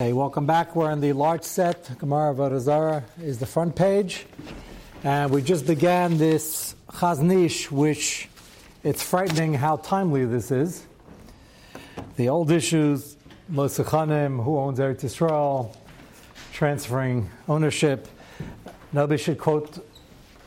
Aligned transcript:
Hey, 0.00 0.14
welcome 0.14 0.46
back. 0.46 0.74
We're 0.74 0.90
in 0.92 1.02
the 1.02 1.12
large 1.12 1.42
set. 1.42 1.98
Gemara 1.98 2.34
Avodah 2.34 3.02
is 3.22 3.38
the 3.38 3.44
front 3.44 3.76
page. 3.76 4.24
And 5.04 5.30
we 5.30 5.42
just 5.42 5.66
began 5.66 6.16
this 6.16 6.74
Chazon 6.88 7.44
Ish, 7.44 7.70
which 7.70 8.30
it's 8.82 9.02
frightening 9.02 9.52
how 9.52 9.76
timely 9.76 10.24
this 10.24 10.50
is. 10.50 10.86
The 12.16 12.30
old 12.30 12.50
issues, 12.50 13.18
Losachanim, 13.52 14.42
who 14.42 14.58
owns 14.58 14.78
Eretz 14.78 15.02
Yisrael, 15.02 15.76
transferring 16.54 17.28
ownership. 17.46 18.08
Nobody 18.94 19.22
should 19.22 19.36
quote 19.36 19.86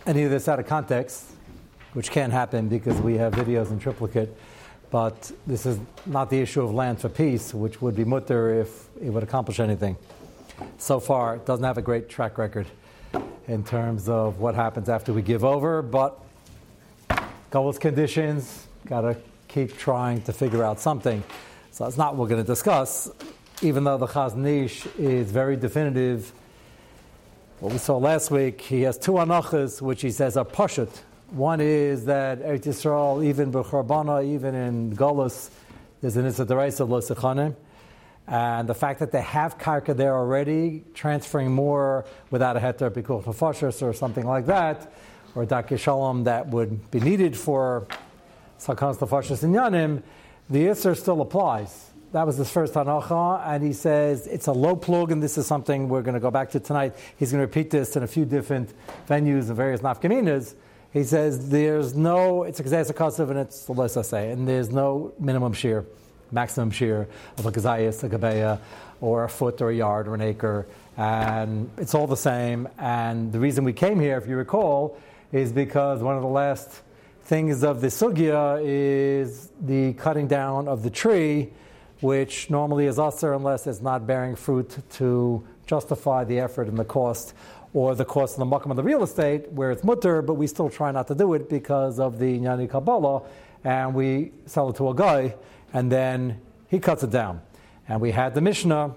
any 0.07 0.23
of 0.23 0.31
this 0.31 0.47
out 0.47 0.59
of 0.59 0.65
context, 0.65 1.25
which 1.93 2.09
can't 2.09 2.33
happen 2.33 2.70
because 2.70 2.99
we 2.99 3.17
have 3.17 3.33
videos 3.33 3.70
in 3.70 3.77
triplicate. 3.77 4.35
But 4.93 5.31
this 5.47 5.65
is 5.65 5.79
not 6.05 6.29
the 6.29 6.39
issue 6.39 6.61
of 6.61 6.71
land 6.71 7.01
for 7.01 7.09
peace, 7.09 7.51
which 7.51 7.81
would 7.81 7.95
be 7.95 8.05
mutter 8.05 8.61
if 8.61 8.85
it 9.01 9.09
would 9.09 9.23
accomplish 9.23 9.59
anything. 9.59 9.97
So 10.77 10.99
far, 10.99 11.37
it 11.37 11.47
doesn't 11.47 11.65
have 11.65 11.79
a 11.79 11.81
great 11.81 12.09
track 12.09 12.38
record 12.38 12.67
in 13.48 13.63
terms 13.63 14.07
of 14.07 14.39
what 14.39 14.53
happens 14.53 14.89
after 14.89 15.11
we 15.11 15.23
give 15.23 15.43
over, 15.43 15.81
but 15.81 16.20
Golos 17.49 17.79
conditions, 17.79 18.67
got 18.85 19.01
to 19.01 19.17
keep 19.48 19.75
trying 19.79 20.21
to 20.21 20.31
figure 20.31 20.63
out 20.63 20.79
something. 20.79 21.23
So 21.71 21.85
that's 21.85 21.98
not 21.98 22.13
what 22.13 22.21
we're 22.21 22.35
going 22.35 22.43
to 22.43 22.48
discuss, 22.48 23.09
even 23.63 23.85
though 23.85 23.98
the 23.98 24.05
Chazon 24.05 24.45
Ish 24.45 24.85
is 24.99 25.31
very 25.31 25.57
definitive. 25.57 26.31
What 27.62 27.71
we 27.71 27.79
saw 27.79 27.98
last 27.98 28.29
week, 28.29 28.62
he 28.62 28.84
has 28.84 28.99
two 28.99 29.13
anachas, 29.13 29.81
which 29.81 30.03
he 30.03 30.12
says 30.12 30.37
are 30.37 30.45
pashut. 30.45 31.01
One 31.33 31.61
is 31.61 32.05
that 32.05 32.43
Eretz 32.43 32.65
Yisrael, 32.65 33.25
even 33.25 33.51
b'charbana, 33.51 34.23
even 34.23 34.53
in 34.53 34.95
Golos, 34.95 35.49
there's 35.99 36.15
an 36.15 36.27
Issa 36.27 36.43
of 36.43 36.89
Lo 36.91 37.55
and 38.27 38.69
the 38.69 38.75
fact 38.75 38.99
that 38.99 39.11
they 39.11 39.21
have 39.21 39.57
karka 39.57 39.97
there 39.97 40.15
already, 40.15 40.83
transferring 40.93 41.51
more 41.51 42.05
without 42.29 42.55
a 42.55 42.59
heter 42.59 42.91
bikuch 42.91 43.23
nefashos 43.23 43.81
or 43.81 43.93
something 43.93 44.27
like 44.27 44.45
that, 44.45 44.93
or 45.34 45.43
dakir 45.43 45.79
shalom 45.79 46.25
that 46.25 46.49
would 46.49 46.91
be 46.91 46.99
needed 46.99 47.35
for 47.35 47.87
sakas 48.59 48.99
nefashos 48.99 49.41
and 49.41 49.55
yanim, 49.55 50.03
the 50.51 50.68
isser 50.68 50.95
still 50.95 51.20
applies. 51.20 51.90
That 52.12 52.27
was 52.27 52.37
his 52.37 52.51
first 52.51 52.75
hanacha, 52.75 53.41
and 53.47 53.63
he 53.63 53.73
says 53.73 54.27
it's 54.27 54.45
a 54.45 54.53
low 54.53 54.75
plug, 54.75 55.12
and 55.12 55.23
this 55.23 55.40
is 55.40 55.47
something 55.47 55.90
we're 55.90 56.03
going 56.03 56.13
to 56.13 56.20
go 56.20 56.29
back 56.29 56.51
to 56.51 56.59
tonight. 56.59 56.93
He's 57.18 57.31
going 57.31 57.41
to 57.41 57.47
repeat 57.47 57.71
this 57.71 57.95
in 57.95 58.03
a 58.03 58.07
few 58.07 58.23
different 58.23 58.71
venues 59.09 59.47
and 59.47 59.55
various 59.55 59.81
nafkaminas. 59.81 60.53
He 60.94 61.04
says 61.04 61.49
there's 61.49 61.96
no, 61.96 62.44
it's 62.44 62.60
a 62.60 62.63
kazayas 62.63 63.20
and 63.30 63.40
it's 63.40 63.66
the 63.66 63.74
less 63.74 63.98
I 63.98 64.03
say, 64.03 64.31
and 64.31 64.47
there's 64.47 64.69
no 64.69 65.13
minimum 65.19 65.53
shear 65.53 65.86
maximum 66.34 66.72
shear 66.72 67.08
of 67.38 67.46
a 67.46 67.52
gazayas, 67.52 68.03
a 68.03 68.09
gabeya, 68.09 68.59
or 69.00 69.24
a 69.24 69.30
foot 69.30 69.62
or 69.62 69.69
a 69.69 69.75
yard 69.75 70.08
or 70.08 70.16
an 70.16 70.22
acre. 70.22 70.66
And 70.97 71.69
it's 71.78 71.96
all 71.96 72.08
the 72.08 72.18
same. 72.18 72.68
And 72.78 73.31
the 73.31 73.40
reason 73.40 73.64
we 73.64 73.74
came 73.74 74.00
here, 74.00 74.18
if 74.18 74.28
you 74.28 74.36
recall, 74.36 74.97
is 75.31 75.52
because 75.52 76.02
one 76.02 76.16
of 76.16 76.22
the 76.22 76.28
last 76.28 76.81
things 77.24 77.64
of 77.64 77.81
the 77.81 77.88
sugya 77.88 78.62
is 78.64 79.50
the 79.62 79.94
cutting 79.94 80.28
down 80.28 80.68
of 80.68 80.84
the 80.84 80.90
tree, 80.90 81.52
which 82.02 82.50
normally 82.50 82.86
is 82.86 83.00
usher 83.00 83.34
unless 83.34 83.66
it's 83.66 83.81
not 83.81 84.06
bearing 84.06 84.36
fruit 84.36 84.78
to 84.91 85.46
justify 85.66 86.24
the 86.24 86.40
effort 86.40 86.68
and 86.68 86.78
the 86.78 86.84
cost 86.84 87.34
or 87.74 87.96
the 87.96 88.06
cost 88.06 88.38
of 88.38 88.40
the 88.40 88.46
makam 88.46 88.69
of 88.69 88.78
the 88.78 88.84
real 88.84 89.03
estate 89.03 89.52
where 89.52 89.72
it's 89.72 89.84
mutter, 89.84 90.22
but 90.22 90.35
we 90.35 90.47
still 90.47 90.69
try 90.69 90.91
not 90.91 91.07
to 91.07 91.16
do 91.16 91.34
it 91.34 91.50
because 91.50 92.00
of 92.00 92.19
the 92.19 92.40
nyani 92.40 92.69
kabbalah, 92.69 93.24
and 93.63 93.94
we 93.94 94.31
sell 94.46 94.69
it 94.69 94.75
to 94.75 94.90
a 94.90 94.96
guy 94.96 95.34
and 95.74 95.91
then 95.91 96.40
he 96.69 96.80
cuts 96.80 97.03
it 97.03 97.09
down. 97.09 97.41
And 97.88 98.00
we 98.00 98.12
had 98.12 98.35
the 98.35 98.41
Mishnah, 98.41 98.96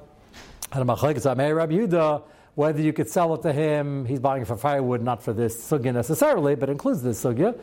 and 0.72 0.88
Rabbi 0.88 0.94
Yehuda, 1.02 2.22
whether 2.54 2.80
you 2.80 2.92
could 2.92 3.08
sell 3.08 3.34
it 3.34 3.42
to 3.42 3.52
him, 3.52 4.04
he's 4.04 4.20
buying 4.20 4.42
it 4.42 4.46
for 4.46 4.56
firewood, 4.56 5.02
not 5.02 5.22
for 5.22 5.32
this 5.32 5.56
sugya 5.56 5.92
necessarily, 5.92 6.54
but 6.54 6.70
includes 6.70 7.02
this 7.02 7.22
sugya. 7.22 7.58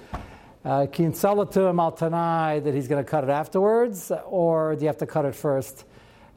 Uh, 0.65 0.87
can 0.91 1.13
sell 1.13 1.41
it 1.41 1.51
to 1.51 1.61
him 1.61 1.79
al 1.79 1.91
tanai 1.91 2.59
that 2.59 2.73
he's 2.73 2.87
going 2.87 3.03
to 3.03 3.09
cut 3.09 3.23
it 3.23 3.29
afterwards, 3.29 4.11
or 4.25 4.75
do 4.75 4.81
you 4.81 4.87
have 4.87 4.97
to 4.97 5.05
cut 5.05 5.25
it 5.25 5.35
first? 5.35 5.85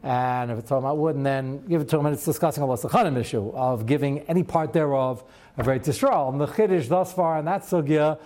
And 0.03 0.51
if 0.51 0.59
it's 0.59 0.69
talking 0.69 0.85
about 0.85 0.99
wood, 0.99 1.17
and 1.17 1.27
then 1.27 1.67
give 1.67 1.81
it 1.81 1.89
to 1.89 1.99
him, 1.99 2.07
and 2.07 2.15
it's 2.15 2.25
discussing 2.25 2.63
a 2.63 2.67
Losachanim 2.67 3.17
issue 3.19 3.51
of 3.51 3.87
giving 3.87 4.21
any 4.21 4.43
part 4.43 4.73
thereof 4.73 5.25
a 5.57 5.63
very 5.63 5.81
Yisrael. 5.81 6.31
And 6.31 6.41
the 6.41 6.47
Chiddush 6.47 6.89
thus 6.89 7.13
far 7.13 7.39
in 7.39 7.45
that 7.47 7.63
sugya 7.63 8.19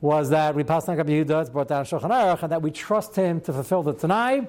was 0.00 0.30
that 0.30 0.54
we 0.54 0.62
passed 0.62 0.88
on 0.88 0.96
Yehuda, 0.96 1.40
it's 1.40 1.50
brought 1.50 1.68
down 1.68 1.84
Shulchan 1.84 2.10
Aruch, 2.10 2.42
and 2.42 2.52
that 2.52 2.62
we 2.62 2.70
trust 2.70 3.16
him 3.16 3.40
to 3.42 3.52
fulfill 3.52 3.82
the 3.82 3.94
Tanai. 3.94 4.46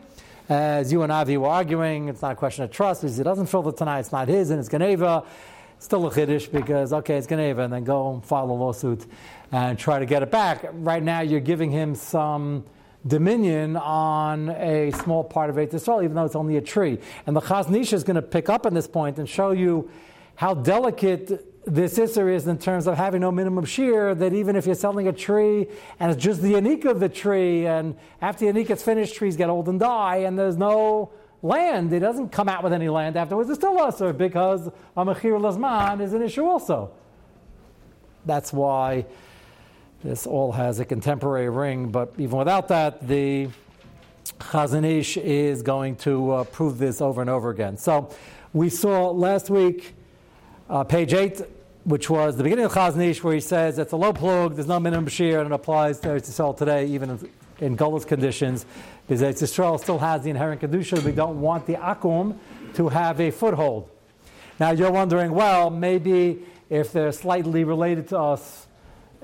As 0.48 0.92
you 0.92 1.04
and 1.04 1.12
Avi 1.12 1.38
were 1.38 1.48
arguing, 1.48 2.08
it's 2.08 2.22
not 2.22 2.34
a 2.34 2.36
question 2.36 2.64
of 2.64 2.72
trust 2.72 3.02
because 3.02 3.18
he 3.18 3.24
doesn't 3.24 3.48
fill 3.48 3.64
the 3.64 3.74
Tanai, 3.74 4.00
it's 4.00 4.12
not 4.12 4.28
his, 4.28 4.52
and 4.52 4.60
it's 4.60 4.70
Geneva. 4.70 5.24
Still 5.80 6.06
a 6.08 6.12
Chiddush 6.12 6.52
because, 6.52 6.94
okay, 6.94 7.18
it's 7.18 7.28
Geneva, 7.28 7.64
and 7.64 7.74
then 7.74 7.84
go 7.84 8.14
and 8.14 8.24
file 8.24 8.50
a 8.50 8.54
lawsuit 8.54 9.06
and 9.52 9.78
try 9.78 9.98
to 9.98 10.06
get 10.06 10.22
it 10.24 10.30
back. 10.30 10.66
Right 10.72 11.02
now, 11.02 11.22
you're 11.22 11.40
giving 11.40 11.72
him 11.72 11.96
some 11.96 12.64
dominion 13.08 13.78
on 13.78 14.50
a 14.50 14.92
small 14.92 15.24
part 15.24 15.50
of 15.50 15.56
Eretz 15.56 15.72
Yisrael, 15.72 16.04
even 16.04 16.16
though 16.16 16.26
it's 16.26 16.36
only 16.36 16.58
a 16.58 16.62
tree. 16.62 17.00
And 17.26 17.36
the 17.36 17.42
Chazon 17.42 17.80
Ish 17.80 17.94
is 17.94 18.04
going 18.04 18.16
to 18.16 18.22
pick 18.22 18.50
up 18.50 18.66
on 18.66 18.74
this 18.74 18.88
point 18.88 19.20
and 19.20 19.28
show 19.28 19.52
you 19.52 19.90
how 20.36 20.54
delicate 20.54 21.46
this 21.66 22.00
Isser 22.00 22.34
is 22.34 22.48
in 22.48 22.58
terms 22.58 22.88
of 22.88 22.96
having 22.96 23.22
no 23.22 23.32
minimum 23.32 23.66
shear, 23.66 24.16
that 24.16 24.34
even 24.34 24.56
if 24.56 24.66
you're 24.66 24.76
selling 24.76 25.08
a 25.08 25.14
tree 25.14 25.68
and 26.00 26.12
it's 26.12 26.22
just 26.22 26.42
the 26.42 26.54
anika 26.54 26.86
of 26.86 27.00
the 27.00 27.10
tree, 27.10 27.68
and 27.68 27.96
after 28.22 28.52
the 28.52 28.60
is 28.62 28.84
finished, 28.84 29.16
trees 29.16 29.36
get 29.36 29.50
old 29.50 29.68
and 29.68 29.80
die, 29.80 30.18
and 30.18 30.40
there's 30.40 30.58
no 30.58 31.12
land, 31.42 31.94
it 31.94 32.00
doesn't 32.00 32.30
come 32.30 32.50
out 32.50 32.64
with 32.64 32.74
any 32.74 32.90
land 32.90 33.16
afterwards, 33.18 33.50
it's 33.50 33.60
still 33.60 33.78
Isser 33.78 34.18
because 34.18 34.68
a 34.68 35.06
Mechir 35.06 35.40
Lazman 35.40 36.02
is 36.02 36.14
an 36.14 36.22
issue 36.22 36.46
also. 36.46 36.92
That's 38.26 38.52
why 38.52 39.06
this 40.04 40.26
all 40.26 40.54
has 40.54 40.80
a 40.80 40.86
contemporary 40.86 41.50
ring, 41.50 41.90
but 41.90 42.14
even 42.18 42.38
without 42.38 42.70
that, 42.70 43.06
the 43.06 43.50
Chazon 44.40 44.86
Ish 44.86 45.18
is 45.18 45.62
going 45.62 45.98
to 45.98 46.32
uh, 46.32 46.44
prove 46.46 46.78
this 46.78 47.02
over 47.02 47.20
and 47.22 47.30
over 47.30 47.50
again. 47.50 47.76
So 47.76 48.10
we 48.54 48.70
saw 48.70 49.12
last 49.12 49.50
week 49.50 49.94
uh, 50.70 50.86
page 50.86 51.14
8, 51.14 51.42
which 51.84 52.10
was 52.10 52.38
the 52.38 52.44
beginning 52.44 52.66
of 52.66 52.72
Chazon 52.72 53.02
Ish, 53.02 53.24
where 53.24 53.34
he 53.34 53.42
says 53.42 53.78
it's 53.78 53.92
a 53.92 53.98
low 53.98 54.14
plug, 54.14 54.56
there's 54.56 54.68
no 54.68 54.80
minimum 54.80 55.08
shear, 55.08 55.40
and 55.40 55.52
it 55.52 55.54
applies 55.54 56.00
to 56.02 56.10
Eretz 56.10 56.30
Yisrael 56.30 56.56
today, 56.56 56.86
even 56.86 57.10
in, 57.60 57.78
in 57.78 58.00
conditions, 58.00 58.66
because 59.08 59.22
Yisrael 59.42 59.80
still 59.80 60.00
has 60.00 60.24
the 60.24 60.30
inherent 60.30 60.62
Kedusha. 60.62 61.04
We 61.04 61.12
don't 61.12 61.42
want 61.42 61.66
the 61.66 61.74
Akum 61.74 62.38
to 62.76 62.88
have 62.88 63.20
a 63.20 63.32
foothold. 63.32 63.90
Now 64.60 64.72
you're 64.72 64.92
wondering, 64.92 65.32
well, 65.32 65.70
maybe 65.70 66.46
if 66.70 66.94
they're 66.94 67.12
slightly 67.12 67.64
related 67.64 68.08
to 68.10 68.20
us 68.20 68.68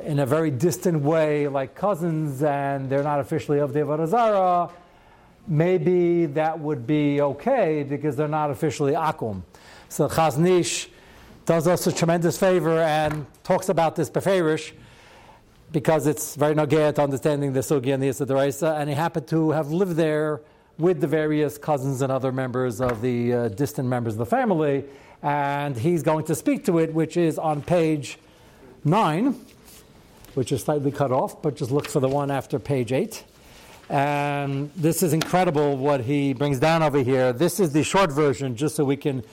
in 0.04 0.20
a 0.20 0.26
very 0.26 0.52
distant 0.52 1.02
way, 1.02 1.48
like 1.48 1.76
cousins, 1.76 2.44
and 2.44 2.90
they're 2.90 3.04
not 3.04 3.20
officially 3.20 3.60
of 3.60 3.74
the 3.74 3.80
Avodah 3.80 4.72
maybe 5.48 6.26
that 6.26 6.60
would 6.60 6.88
be 6.88 7.22
okay 7.22 7.84
because 7.84 8.16
they're 8.16 8.28
not 8.28 8.50
officially 8.50 8.94
Akum. 8.94 9.44
So 9.90 10.08
Chazon 10.08 10.60
Ish 10.60 10.90
does 11.46 11.68
us 11.68 11.86
a 11.88 11.92
tremendous 11.92 12.38
favor 12.38 12.80
and 12.80 13.26
talks 13.44 13.70
about 13.70 13.96
this 13.96 14.10
beferish 14.10 14.74
because 15.72 16.08
it's 16.08 16.36
very 16.36 16.56
nogea 16.56 16.94
to 16.96 17.02
understanding 17.02 17.54
the 17.54 17.60
sugi 17.60 17.94
and 17.94 18.02
the 18.02 18.10
Yisadaraisa, 18.10 18.80
and 18.80 18.90
he 18.90 18.96
happened 18.96 19.28
to 19.28 19.52
have 19.52 19.72
lived 19.72 19.96
there 19.96 20.42
with 20.78 21.02
the 21.02 21.08
various 21.08 21.58
cousins 21.58 22.02
and 22.02 22.12
other 22.12 22.32
members 22.32 22.82
of 22.82 23.02
the 23.02 23.34
uh, 23.34 23.48
distant 23.50 23.88
members 23.88 24.14
of 24.14 24.20
the 24.20 24.26
family, 24.26 24.86
and 25.22 25.78
he's 25.78 26.04
going 26.04 26.26
to 26.26 26.36
speak 26.36 26.66
to 26.66 26.80
it, 26.80 26.94
which 26.94 27.18
is 27.18 27.38
on 27.38 27.62
page 27.62 28.18
9, 28.84 29.36
which 30.36 30.52
is 30.52 30.62
slightly 30.62 30.92
cut 30.92 31.12
off, 31.12 31.42
but 31.42 31.56
just 31.56 31.72
look 31.72 31.88
for 31.88 32.00
the 32.00 32.08
one 32.08 32.30
after 32.30 32.60
page 32.60 32.92
8. 32.92 33.24
And 33.90 34.72
this 34.76 35.04
is 35.04 35.14
incredible 35.14 35.78
what 35.78 36.02
he 36.02 36.34
brings 36.34 36.60
down 36.60 36.84
over 36.84 37.02
here. 37.02 37.34
This 37.34 37.60
is 37.60 37.72
the 37.72 37.84
short 37.84 38.12
version, 38.12 38.56
just 38.56 38.76
so 38.76 38.84
we 38.84 38.98
can 38.98 39.24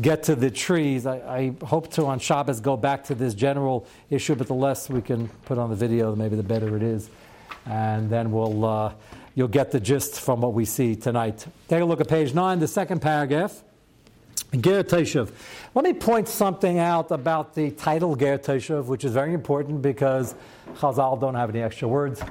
get 0.00 0.22
to 0.24 0.34
the 0.34 0.50
trees. 0.50 1.06
I, 1.06 1.16
I, 1.60 1.66
hope 1.66 1.92
to 1.94 2.06
on 2.06 2.18
Shabbos 2.18 2.60
go 2.60 2.76
back 2.76 3.04
to 3.04 3.14
this 3.14 3.34
general 3.34 3.86
issue, 4.10 4.34
but 4.34 4.46
the 4.46 4.54
less 4.54 4.88
we 4.88 5.02
can 5.02 5.28
put 5.44 5.58
on 5.58 5.70
the 5.70 5.76
video, 5.76 6.14
maybe 6.14 6.36
the 6.36 6.42
better 6.42 6.76
it 6.76 6.82
is. 6.82 7.10
And 7.66 8.08
then 8.08 8.32
we'll, 8.32 8.64
uh, 8.64 8.92
you'll 9.34 9.48
get 9.48 9.70
the 9.70 9.80
gist 9.80 10.20
from 10.20 10.40
what 10.40 10.54
we 10.54 10.64
see 10.64 10.96
tonight. 10.96 11.46
Take 11.68 11.82
a 11.82 11.84
look 11.84 12.00
at 12.00 12.08
page 12.08 12.34
9, 12.34 12.58
the 12.58 12.68
second 12.68 13.00
paragraph. 13.00 13.62
Ger 14.60 14.84
Teshuv. 14.84 15.30
Let 15.74 15.84
me 15.84 15.94
point 15.94 16.28
something 16.28 16.78
out 16.78 17.10
about 17.10 17.54
the 17.54 17.70
title 17.70 18.14
Ger 18.16 18.36
Teshuv, 18.38 18.84
which 18.84 19.02
is 19.04 19.12
very 19.12 19.32
important 19.32 19.80
because 19.80 20.34
Chazal 20.74 21.18
don't 21.18 21.34
have 21.34 21.48
any 21.48 21.62
extra 21.62 21.88
words, 21.88 22.22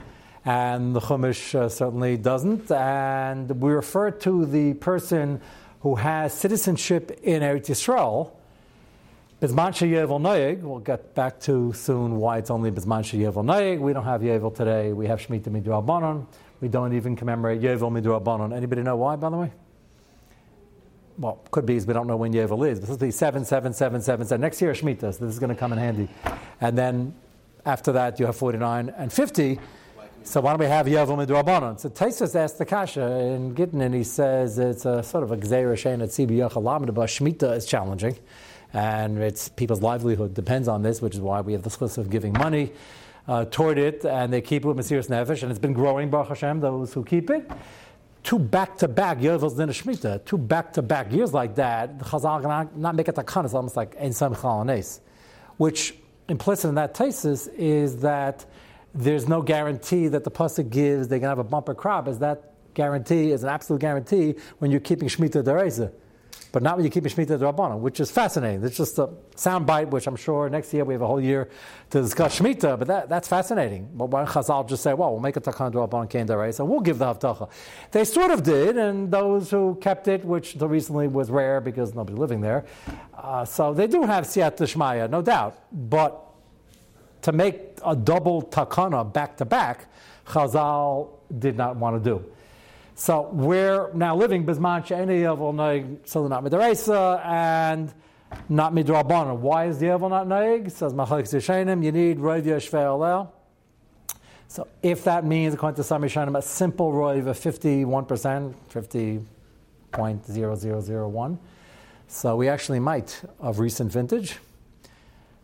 and 0.45 0.95
the 0.95 0.99
Chumash 0.99 1.55
uh, 1.55 1.67
certainly 1.67 2.17
doesn't. 2.17 2.69
And 2.71 3.49
we 3.59 3.71
refer 3.71 4.11
to 4.11 4.45
the 4.45 4.75
person 4.75 5.41
who 5.79 5.95
has 5.95 6.33
citizenship 6.33 7.19
in 7.23 7.41
Eretz 7.41 7.65
Yisrael, 7.65 8.31
Bizman 9.41 9.71
Yevel 9.71 10.21
Noyeg, 10.21 10.61
we'll 10.61 10.77
get 10.77 11.15
back 11.15 11.39
to 11.39 11.73
soon 11.73 12.17
why 12.17 12.37
it's 12.37 12.51
only 12.51 12.69
Bizman 12.69 13.01
Yevel 13.01 13.43
Noyeg. 13.43 13.79
We 13.79 13.93
don't 13.93 14.05
have 14.05 14.21
Yevel 14.21 14.55
today. 14.55 14.93
We 14.93 15.07
have 15.07 15.19
Shemitah 15.19 15.47
Midrabanon. 15.47 16.27
We 16.59 16.67
don't 16.67 16.93
even 16.93 17.15
commemorate 17.15 17.59
Yevel 17.59 17.89
Midrabanon. 17.91 18.55
Anybody 18.55 18.83
know 18.83 18.97
why, 18.97 19.15
by 19.15 19.31
the 19.31 19.37
way? 19.37 19.51
Well, 21.17 21.43
could 21.51 21.65
be, 21.65 21.79
we 21.79 21.93
don't 21.93 22.07
know 22.07 22.17
when 22.17 22.33
Yovel 22.33 22.69
is, 22.69 22.79
but 22.79 22.87
this 22.87 22.99
will 22.99 23.07
be 23.07 23.11
7, 23.11 23.45
7, 23.45 23.73
7, 23.73 24.01
7, 24.01 24.25
7. 24.25 24.41
Next 24.41 24.61
year, 24.61 24.73
Shemitah, 24.73 25.13
so 25.13 25.25
this 25.25 25.33
is 25.33 25.39
going 25.39 25.49
to 25.49 25.55
come 25.55 25.73
in 25.73 25.79
handy. 25.79 26.09
And 26.59 26.77
then 26.77 27.13
after 27.65 27.91
that, 27.93 28.19
you 28.19 28.25
have 28.25 28.35
49 28.35 28.93
and 28.97 29.11
50. 29.11 29.59
So 30.23 30.41
why 30.41 30.51
don't 30.51 30.59
we 30.59 30.67
have 30.67 30.85
Yovel 30.85 31.25
Midrabanon? 31.25 31.79
So 31.79 31.89
Taisus 31.89 32.35
asked 32.35 32.59
the 32.59 32.65
Kasha 32.65 33.19
in 33.19 33.55
Gittin, 33.55 33.81
and 33.81 33.93
he 33.93 34.03
says 34.03 34.59
it's 34.59 34.85
a 34.85 35.01
sort 35.01 35.23
of 35.23 35.31
a 35.31 35.37
Gzeira 35.37 35.73
Shein 35.73 36.03
at 36.03 36.09
Sibiyach 36.09 36.93
but 36.93 37.09
Shemitah 37.09 37.55
is 37.57 37.65
challenging. 37.65 38.17
And 38.73 39.17
it's 39.17 39.49
people's 39.49 39.81
livelihood 39.81 40.33
depends 40.33 40.67
on 40.67 40.83
this, 40.83 41.01
which 41.01 41.15
is 41.15 41.19
why 41.19 41.41
we 41.41 41.53
have 41.53 41.63
the 41.63 41.69
schluss 41.69 41.97
of 41.97 42.09
giving 42.09 42.33
money 42.33 42.71
uh, 43.27 43.45
toward 43.45 43.77
it, 43.77 44.05
and 44.05 44.31
they 44.31 44.41
keep 44.41 44.63
it 44.63 44.67
with 44.67 44.77
Mesiris 44.77 45.09
Nefesh, 45.09 45.41
and 45.43 45.51
it's 45.51 45.59
been 45.59 45.73
growing, 45.73 46.09
Baruch 46.09 46.29
Hashem, 46.29 46.59
those 46.59 46.93
who 46.93 47.03
keep 47.03 47.29
it 47.29 47.49
two 48.23 48.39
back 48.39 48.77
to 48.77 48.87
back 48.87 49.19
Yovel's 49.19 49.55
Din 49.55 49.69
Shemitah, 49.69 50.25
two 50.25 50.37
back 50.37 50.73
to 50.73 50.81
back 50.81 51.11
years 51.11 51.33
like 51.33 51.55
that, 51.55 51.99
the 51.99 52.05
Chazal 52.05 52.41
not, 52.43 52.77
not 52.77 52.95
make 52.95 53.07
it 53.07 53.15
takana, 53.15 53.45
it's 53.45 53.53
almost 53.53 53.75
like 53.75 53.95
Ein 53.99 54.13
Sam 54.13 54.35
which 55.57 55.95
implicit 56.27 56.69
in 56.69 56.75
that 56.75 56.95
thesis 56.95 57.47
is 57.47 57.97
that 57.97 58.45
there's 58.93 59.27
no 59.27 59.41
guarantee 59.41 60.07
that 60.07 60.23
the 60.23 60.31
pasuk 60.31 60.69
gives 60.69 61.07
they're 61.07 61.19
going 61.19 61.27
to 61.27 61.29
have 61.29 61.39
a 61.39 61.43
bumper 61.43 61.73
crop. 61.73 62.07
Is 62.07 62.19
that 62.19 62.53
guarantee 62.73 63.31
is 63.31 63.43
an 63.43 63.49
absolute 63.49 63.79
guarantee 63.79 64.35
when 64.59 64.71
you're 64.71 64.79
keeping 64.79 65.07
Shemitah 65.07 65.43
Dereza 65.43 65.91
but 66.51 66.61
not 66.61 66.75
when 66.75 66.83
you 66.83 66.91
keep 66.91 67.05
a 67.05 67.09
Shemitah 67.09 67.39
Rabbanon, 67.39 67.79
which 67.79 67.99
is 67.99 68.11
fascinating. 68.11 68.63
It's 68.63 68.75
just 68.75 68.99
a 68.99 69.09
sound 69.35 69.65
bite, 69.65 69.89
which 69.89 70.05
I'm 70.05 70.17
sure 70.17 70.49
next 70.49 70.73
year 70.73 70.83
we 70.83 70.93
have 70.93 71.01
a 71.01 71.07
whole 71.07 71.21
year 71.21 71.49
to 71.91 72.01
discuss 72.01 72.39
Shemitah, 72.39 72.77
but 72.77 72.87
that, 72.87 73.09
that's 73.09 73.27
fascinating. 73.27 73.89
But 73.93 74.09
when 74.09 74.25
Chazal 74.25 74.67
just 74.67 74.83
say, 74.83 74.93
well, 74.93 75.11
we'll 75.11 75.21
make 75.21 75.37
a 75.37 75.41
Takan 75.41 75.71
Rabbanon 75.71 76.09
Kain 76.09 76.27
so 76.53 76.65
we'll 76.65 76.81
give 76.81 76.97
the 76.97 77.05
Haftacha. 77.05 77.49
They 77.91 78.03
sort 78.03 78.31
of 78.31 78.43
did, 78.43 78.77
and 78.77 79.09
those 79.09 79.49
who 79.49 79.77
kept 79.81 80.07
it, 80.07 80.25
which 80.25 80.53
until 80.53 80.67
recently 80.67 81.07
was 81.07 81.31
rare 81.31 81.61
because 81.61 81.95
nobody 81.95 82.17
living 82.17 82.41
there, 82.41 82.65
uh, 83.13 83.45
so 83.45 83.73
they 83.73 83.87
do 83.87 84.03
have 84.03 84.25
Siyat 84.25 84.57
Shmaya, 84.57 85.09
no 85.09 85.21
doubt. 85.21 85.57
But 85.71 86.19
to 87.21 87.31
make 87.31 87.79
a 87.85 87.95
double 87.95 88.41
Takana 88.41 89.11
back 89.11 89.37
to 89.37 89.45
back, 89.45 89.87
Chazal 90.27 91.09
did 91.39 91.55
not 91.55 91.77
want 91.77 92.03
to 92.03 92.09
do. 92.09 92.25
So 92.95 93.29
we're 93.31 93.91
now 93.93 94.15
living 94.15 94.45
Bisman 94.45 94.85
She'eni 94.85 95.21
Yovel 95.21 95.53
Noig, 95.53 95.99
so 96.07 96.27
not 96.27 96.43
Midrasa 96.43 97.25
and 97.25 97.91
not 98.49 98.73
Midrabanan. 98.73 99.37
Why 99.37 99.65
is 99.67 99.79
the 99.79 99.87
Yovel 99.87 100.09
not 100.09 100.27
Noig? 100.27 100.69
Says 100.69 100.93
Machalik 100.93 101.23
Zishenim, 101.23 101.83
you 101.83 101.91
need 101.91 102.19
Roiv 102.19 102.43
Yoshvei 102.43 103.27
So 104.47 104.67
if 104.83 105.03
that 105.05 105.25
means, 105.25 105.53
according 105.53 105.77
to 105.77 105.83
some 105.83 106.01
Rishonim, 106.01 106.37
a 106.37 106.41
simple 106.41 106.91
Roiv 106.91 107.27
of 107.27 107.39
51%, 107.39 108.53
50.0001, 109.93 111.37
so 112.07 112.35
we 112.35 112.49
actually 112.49 112.79
might 112.79 113.21
of 113.39 113.59
recent 113.59 113.91
vintage. 113.91 114.37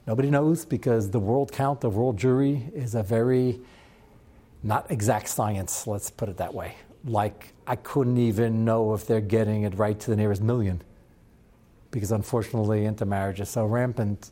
Nobody 0.06 0.30
knows 0.30 0.66
because 0.66 1.12
the 1.12 1.20
world 1.20 1.52
count, 1.54 1.80
the 1.82 1.90
world 1.90 2.18
jury 2.18 2.70
is 2.76 2.94
a 2.94 3.04
very 3.04 3.62
not 4.64 4.92
exact 4.92 5.30
science, 5.30 5.88
let's 5.88 6.12
put 6.12 6.30
it 6.30 6.38
that 6.38 6.54
way 6.54 6.76
like 7.06 7.54
I 7.66 7.76
couldn't 7.76 8.18
even 8.18 8.66
know 8.66 8.94
if 8.94 9.06
they're 9.06 9.22
getting 9.22 9.64
it 9.64 9.76
right 9.76 10.00
to 10.00 10.10
the 10.10 10.16
nearest 10.16 10.42
million. 10.42 10.82
Because 11.92 12.12
unfortunately, 12.12 12.86
intermarriage 12.86 13.40
is 13.40 13.50
so 13.50 13.66
rampant. 13.66 14.32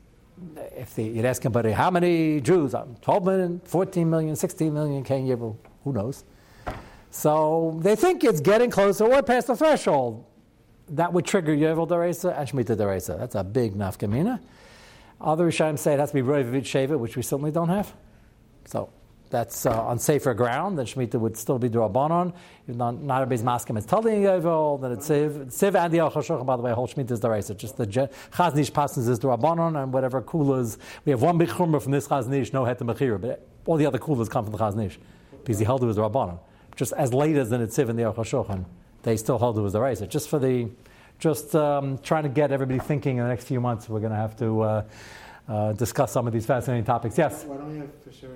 If 0.75 0.95
they, 0.95 1.03
you'd 1.03 1.25
ask 1.25 1.43
somebody, 1.43 1.71
how 1.71 1.89
many 1.89 2.41
Jews? 2.41 2.75
Uh, 2.75 2.85
12 3.01 3.25
million, 3.25 3.61
14 3.63 4.09
million, 4.09 4.35
16 4.35 4.73
million, 4.73 5.03
can 5.03 5.25
you? 5.25 5.57
Who 5.83 5.93
knows? 5.93 6.25
So 7.11 7.79
they 7.81 7.95
think 7.95 8.25
it's 8.25 8.41
getting 8.41 8.69
closer 8.69 9.05
or 9.05 9.23
past 9.23 9.47
the 9.47 9.55
threshold. 9.55 10.25
That 10.89 11.13
would 11.13 11.25
trigger 11.25 11.55
Yovel 11.55 11.87
Deresa 11.87 12.37
and 12.37 12.47
Shemitah 12.47 12.75
Deresa. 12.75 13.17
That's 13.17 13.35
a 13.35 13.43
big 13.43 13.73
nafkamina. 13.73 14.39
Other 15.21 15.49
Rishonim 15.49 15.79
say 15.79 15.93
it 15.93 15.99
has 15.99 16.09
to 16.09 16.15
be 16.15 16.21
Roivavit 16.21 16.63
Sheva, 16.63 16.99
which 16.99 17.15
we 17.15 17.23
certainly 17.23 17.51
don't 17.51 17.69
have. 17.69 17.93
So 18.65 18.89
that's 19.29 19.65
uh, 19.65 19.81
on 19.83 19.99
safer 19.99 20.33
ground, 20.33 20.77
then 20.77 20.85
Shemitah 20.85 21.19
would 21.19 21.37
still 21.37 21.59
be 21.59 21.69
Durabanon. 21.69 22.33
If 22.67 22.75
not, 22.75 23.01
not 23.01 23.21
everybody's 23.21 23.43
masking 23.43 23.77
is 23.77 23.85
telling 23.85 24.21
Yovel, 24.21 24.81
then 24.81 24.91
it's 24.91 25.09
Siv. 25.09 25.47
Siv 25.47 25.75
and 25.75 25.93
the 25.93 25.99
Al 25.99 26.43
by 26.43 26.55
the 26.55 26.61
way, 26.61 26.71
whole 26.71 26.87
Shemitah 26.87 27.37
is. 27.37 27.49
It's 27.49 27.61
just 27.61 27.77
the 27.77 27.87
Chaznish 27.87 28.73
passes 28.73 29.07
is 29.07 29.19
Durabanon, 29.19 29.81
and 29.81 29.91
whatever 29.91 30.21
kulas. 30.21 30.77
We 31.05 31.11
have 31.11 31.21
one 31.21 31.37
big 31.37 31.49
chumrah 31.49 31.81
from 31.81 31.91
this 31.91 32.07
Chaznish, 32.07 32.53
no 32.53 32.65
het 32.65 32.79
mechira, 32.79 33.19
but 33.19 33.47
all 33.65 33.77
the 33.77 33.85
other 33.85 33.99
kulas 33.99 34.29
come 34.29 34.45
from 34.45 34.51
the 34.51 34.59
Chaznish 34.59 34.97
because 35.43 35.59
he 35.59 35.65
held 35.65 35.83
it 35.83 35.87
was 35.87 35.97
Durabanon. 35.97 36.39
Just 36.75 36.93
as 36.93 37.13
late 37.13 37.35
as 37.35 37.49
the 37.49 37.57
Nitziv 37.57 37.89
and 37.89 37.97
the 37.97 38.03
Al 38.03 38.65
they 39.03 39.17
still 39.17 39.37
hold 39.37 39.57
it 39.57 39.61
was 39.61 39.73
the 39.73 39.81
race. 39.81 40.01
Just 40.01 40.29
for 40.29 40.39
the, 40.39 40.67
just 41.19 41.55
um, 41.55 41.99
trying 41.99 42.23
to 42.23 42.29
get 42.29 42.51
everybody 42.51 42.79
thinking 42.79 43.17
in 43.17 43.23
the 43.23 43.29
next 43.29 43.45
few 43.45 43.61
months, 43.61 43.87
we're 43.87 43.99
going 43.99 44.11
to 44.11 44.17
have 44.17 44.35
to. 44.37 44.61
Uh, 44.61 44.83
uh, 45.47 45.73
discuss 45.73 46.11
some 46.11 46.25
of 46.25 46.33
these 46.33 46.43
fascinating 46.43 46.83
topics. 46.83 47.17
Yes? 47.19 47.43
Why 47.43 47.57
don't 47.57 47.71
we 47.71 47.77
have 47.77 48.03
for 48.03 48.11
sure 48.11 48.29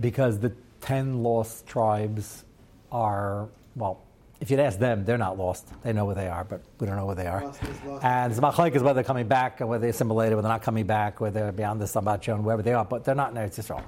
because 0.00 0.38
the 0.38 0.52
10 0.80 1.22
lost 1.22 1.66
tribes 1.66 2.44
are, 2.92 3.48
well, 3.76 4.02
if 4.40 4.50
you'd 4.50 4.60
ask 4.60 4.78
them, 4.78 5.04
they're 5.04 5.16
not 5.16 5.38
lost. 5.38 5.68
They 5.82 5.92
know 5.92 6.04
where 6.04 6.14
they 6.14 6.28
are, 6.28 6.44
but 6.44 6.62
we 6.78 6.86
don't 6.86 6.96
know 6.96 7.06
where 7.06 7.14
they 7.14 7.26
are. 7.26 7.44
Lost 7.44 7.62
lost. 7.86 8.04
And 8.04 8.32
it's 8.32 8.76
is 8.76 8.82
whether 8.82 8.94
they're 8.94 9.04
coming 9.04 9.28
back, 9.28 9.60
or 9.60 9.66
whether 9.66 9.82
they 9.82 9.88
assimilated, 9.88 10.34
whether 10.34 10.42
they're 10.42 10.54
not 10.54 10.62
coming 10.62 10.86
back, 10.86 11.20
whether 11.20 11.40
they're 11.40 11.52
beyond 11.52 11.80
the 11.80 11.86
Sambat 11.86 12.42
wherever 12.42 12.62
they 12.62 12.74
are, 12.74 12.84
but 12.84 13.04
they're 13.04 13.14
not 13.14 13.30
in 13.30 13.36
Eretz 13.36 13.58
Yisrael. 13.58 13.84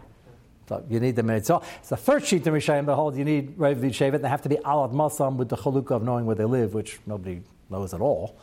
So 0.68 0.84
you 0.88 0.98
need 0.98 1.14
them 1.14 1.30
in 1.30 1.36
It's 1.36 1.48
the 1.48 1.96
first 1.96 2.26
sheet 2.26 2.46
in 2.46 2.52
Rishayim, 2.52 2.86
behold, 2.86 3.16
you 3.16 3.24
need 3.24 3.54
Rav 3.56 3.76
Shevet. 3.76 4.14
And 4.14 4.24
they 4.24 4.28
have 4.28 4.42
to 4.42 4.48
be 4.48 4.56
alad 4.56 4.92
masam 4.92 5.36
with 5.36 5.48
the 5.48 5.56
chalukah 5.56 5.92
of 5.92 6.02
knowing 6.02 6.26
where 6.26 6.34
they 6.34 6.44
live, 6.44 6.74
which 6.74 6.98
nobody 7.06 7.42
knows 7.70 7.94
at 7.94 8.00
all. 8.00 8.36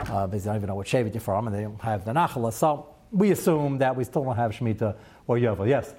Uh, 0.00 0.26
because 0.26 0.44
they 0.44 0.48
don't 0.48 0.56
even 0.56 0.68
know 0.68 0.76
what 0.76 0.86
Shevet 0.86 1.12
you're 1.12 1.20
from, 1.20 1.48
and 1.48 1.56
they 1.56 1.62
don't 1.62 1.80
have 1.80 2.04
the 2.04 2.12
Nachala. 2.12 2.52
So 2.52 2.94
we 3.10 3.32
assume 3.32 3.78
that 3.78 3.96
we 3.96 4.04
still 4.04 4.24
don't 4.24 4.36
have 4.36 4.52
Shemitah 4.52 4.96
or 5.26 5.36
Yovel. 5.36 5.68
Yes? 5.68 5.94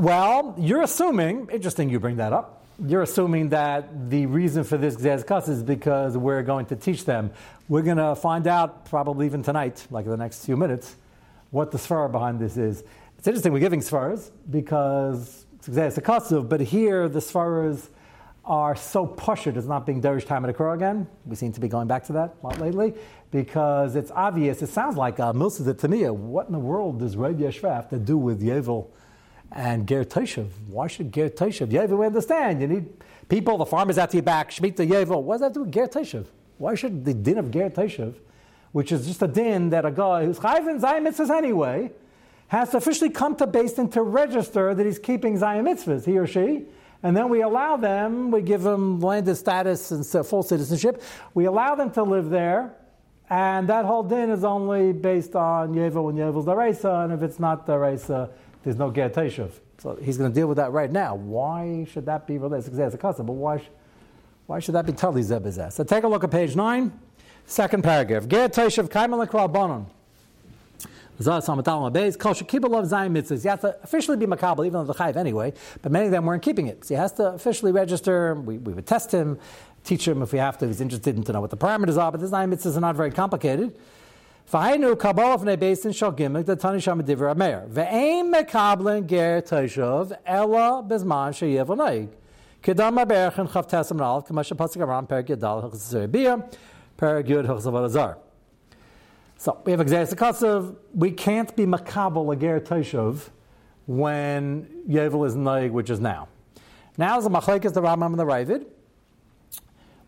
Well, 0.00 0.54
you're 0.56 0.80
assuming, 0.80 1.50
interesting 1.52 1.90
you 1.90 2.00
bring 2.00 2.16
that 2.16 2.32
up. 2.32 2.64
You're 2.82 3.02
assuming 3.02 3.50
that 3.50 4.08
the 4.08 4.24
reason 4.24 4.64
for 4.64 4.78
this 4.78 4.96
Gzez 4.96 5.48
is 5.50 5.62
because 5.62 6.16
we're 6.16 6.42
going 6.42 6.64
to 6.66 6.76
teach 6.76 7.04
them. 7.04 7.32
We're 7.68 7.82
going 7.82 7.98
to 7.98 8.14
find 8.14 8.46
out, 8.46 8.86
probably 8.86 9.26
even 9.26 9.42
tonight, 9.42 9.86
like 9.90 10.06
in 10.06 10.10
the 10.10 10.16
next 10.16 10.46
few 10.46 10.56
minutes, 10.56 10.96
what 11.50 11.70
the 11.70 11.76
svara 11.76 12.10
behind 12.10 12.40
this 12.40 12.56
is. 12.56 12.82
It's 13.18 13.28
interesting, 13.28 13.52
we're 13.52 13.58
giving 13.58 13.80
svaras 13.80 14.30
because 14.48 15.44
it's 15.66 15.98
a 15.98 16.40
but 16.48 16.62
here 16.62 17.06
the 17.06 17.20
svaras 17.20 17.86
are 18.46 18.76
so 18.76 19.04
pushed, 19.04 19.48
it's 19.48 19.66
not 19.66 19.84
being 19.84 20.00
Derish 20.00 20.24
time 20.24 20.46
at 20.46 20.48
a 20.48 20.54
again. 20.72 21.08
We 21.26 21.36
seem 21.36 21.52
to 21.52 21.60
be 21.60 21.68
going 21.68 21.88
back 21.88 22.04
to 22.04 22.14
that 22.14 22.36
a 22.42 22.46
lot 22.46 22.58
lately 22.58 22.94
because 23.30 23.96
it's 23.96 24.10
obvious. 24.10 24.62
It 24.62 24.70
sounds 24.70 24.96
like 24.96 25.20
uh, 25.20 25.34
Milsa 25.34 25.62
Tamiya. 25.74 26.14
What 26.14 26.46
in 26.46 26.52
the 26.52 26.58
world 26.58 27.00
does 27.00 27.18
Rav 27.18 27.34
Yeshua 27.34 27.74
have 27.74 27.90
to 27.90 27.98
do 27.98 28.16
with 28.16 28.40
Yevel? 28.40 28.86
And 29.52 29.86
Ger 29.86 30.04
Toshav. 30.04 30.48
Why 30.68 30.86
should 30.86 31.12
Ger 31.12 31.28
Toshav? 31.28 31.68
Yevel, 31.68 31.98
we 31.98 32.06
understand. 32.06 32.60
You 32.60 32.68
need 32.68 32.88
people, 33.28 33.58
the 33.58 33.66
farmers 33.66 33.98
at 33.98 34.12
your 34.14 34.22
back, 34.22 34.50
Shemitah 34.50 34.88
Yevel. 34.88 35.22
What 35.22 35.34
does 35.34 35.40
that 35.42 35.54
do 35.54 35.62
with 35.62 35.72
Ger 35.72 35.86
Toshav? 35.86 36.26
Why 36.58 36.74
should 36.74 37.04
the 37.04 37.14
din 37.14 37.38
of 37.38 37.50
Ger 37.50 37.70
Toshav, 37.70 38.14
which 38.72 38.92
is 38.92 39.06
just 39.06 39.22
a 39.22 39.28
din 39.28 39.70
that 39.70 39.84
a 39.84 39.90
guy 39.90 40.24
who's 40.24 40.38
chayv 40.38 40.80
Zion 40.80 41.04
mitzvahs 41.04 41.30
anyway, 41.30 41.90
has 42.48 42.70
to 42.70 42.78
officially 42.78 43.10
come 43.10 43.36
to 43.36 43.46
Din 43.46 43.88
to 43.90 44.02
register 44.02 44.74
that 44.74 44.84
he's 44.84 44.98
keeping 44.98 45.38
Zion 45.38 45.64
mitzvahs, 45.64 46.04
he 46.04 46.18
or 46.18 46.26
she, 46.26 46.64
and 47.00 47.16
then 47.16 47.28
we 47.28 47.42
allow 47.42 47.76
them, 47.76 48.32
we 48.32 48.42
give 48.42 48.62
them 48.62 48.98
landed 48.98 49.36
status 49.36 49.92
and 49.92 50.04
full 50.26 50.42
citizenship, 50.42 51.00
we 51.32 51.44
allow 51.44 51.76
them 51.76 51.92
to 51.92 52.02
live 52.02 52.28
there, 52.28 52.74
and 53.30 53.68
that 53.68 53.84
whole 53.84 54.02
din 54.02 54.30
is 54.30 54.42
only 54.42 54.92
based 54.92 55.36
on 55.36 55.74
Yevel 55.74 56.10
and 56.10 56.18
Yevel's 56.18 56.44
Daraisa, 56.44 57.04
and 57.04 57.12
if 57.12 57.22
it's 57.22 57.38
not 57.38 57.68
Daraisa, 57.68 58.30
there's 58.62 58.76
no 58.76 58.90
Ger 58.90 59.08
Teshuv. 59.08 59.50
So 59.78 59.96
he's 59.96 60.18
going 60.18 60.30
to 60.30 60.34
deal 60.34 60.46
with 60.46 60.56
that 60.58 60.72
right 60.72 60.90
now. 60.90 61.14
Why 61.14 61.86
should 61.90 62.06
that 62.06 62.26
be 62.26 62.38
related? 62.38 62.64
Because 62.64 62.78
it's 62.78 62.94
a 62.94 62.98
custom, 62.98 63.26
but 63.26 63.32
why, 63.32 63.62
why 64.46 64.58
should 64.58 64.74
that 64.74 64.86
be 64.86 64.92
Tali 64.92 65.22
Zebizah? 65.22 65.72
So 65.72 65.84
take 65.84 66.04
a 66.04 66.08
look 66.08 66.22
at 66.22 66.30
page 66.30 66.54
9, 66.54 66.92
second 67.46 67.82
paragraph. 67.82 68.28
Ger 68.28 68.48
Teshuv 68.48 68.88
Kaimal 68.88 69.26
Bonon. 69.50 69.86
Zah 71.22 71.40
Samatal 71.40 71.92
Mabeis, 71.92 72.18
Kol 72.18 72.32
Shekibel 72.32 72.78
of 72.78 72.86
Zion 72.86 73.12
mitzvahs. 73.12 73.44
You 73.44 73.50
have 73.50 73.60
to 73.60 73.76
officially 73.82 74.16
be 74.16 74.24
Makabal, 74.24 74.64
even 74.64 74.72
though 74.72 74.84
the 74.84 74.94
Chayiv 74.94 75.16
anyway, 75.16 75.52
but 75.82 75.92
many 75.92 76.06
of 76.06 76.12
them 76.12 76.24
weren't 76.24 76.42
keeping 76.42 76.66
it. 76.66 76.84
So 76.84 76.94
he 76.94 76.98
has 76.98 77.12
to 77.14 77.34
officially 77.34 77.72
register. 77.72 78.34
We, 78.34 78.56
we 78.56 78.72
would 78.72 78.86
test 78.86 79.12
him, 79.12 79.38
teach 79.84 80.08
him 80.08 80.22
if 80.22 80.32
we 80.32 80.38
have 80.38 80.56
to, 80.58 80.64
if 80.64 80.70
he's 80.70 80.80
interested 80.80 81.16
in 81.16 81.22
to 81.24 81.32
know 81.34 81.42
what 81.42 81.50
the 81.50 81.58
parameters 81.58 81.98
are, 81.98 82.10
but 82.10 82.20
the 82.20 82.26
Zion 82.26 82.50
mitzvahs 82.50 82.74
are 82.76 82.80
not 82.80 82.96
very 82.96 83.10
complicated. 83.10 83.76
Beisin 84.50 85.94
shal 85.94 86.10
the 86.10 86.56
tani 86.56 86.80
mekablin 88.32 89.06
ger 89.06 89.42
bezman. 89.42 90.18
Kedam 92.60 92.98
shepasik 94.42 94.80
aram. 94.80 95.06
So 99.36 99.62
we 99.64 99.70
have 99.70 99.80
example 99.80 100.48
of 100.48 100.76
we 100.94 101.12
can't 101.12 101.54
be 101.54 101.64
makabel 101.64 102.32
a 102.32 102.36
ger 102.36 102.60
teishov 102.60 103.28
when 103.86 104.66
Yovel 104.88 105.28
is 105.28 105.36
Naig, 105.36 105.70
which 105.70 105.90
is 105.90 106.00
now. 106.00 106.26
Now 106.98 107.18
is 107.18 107.24
the 107.24 107.30
Machlekes, 107.30 107.72
the 107.72 107.80
Rambam, 107.80 108.06
and 108.06 108.18
the 108.18 108.26
Ravid. 108.26 108.66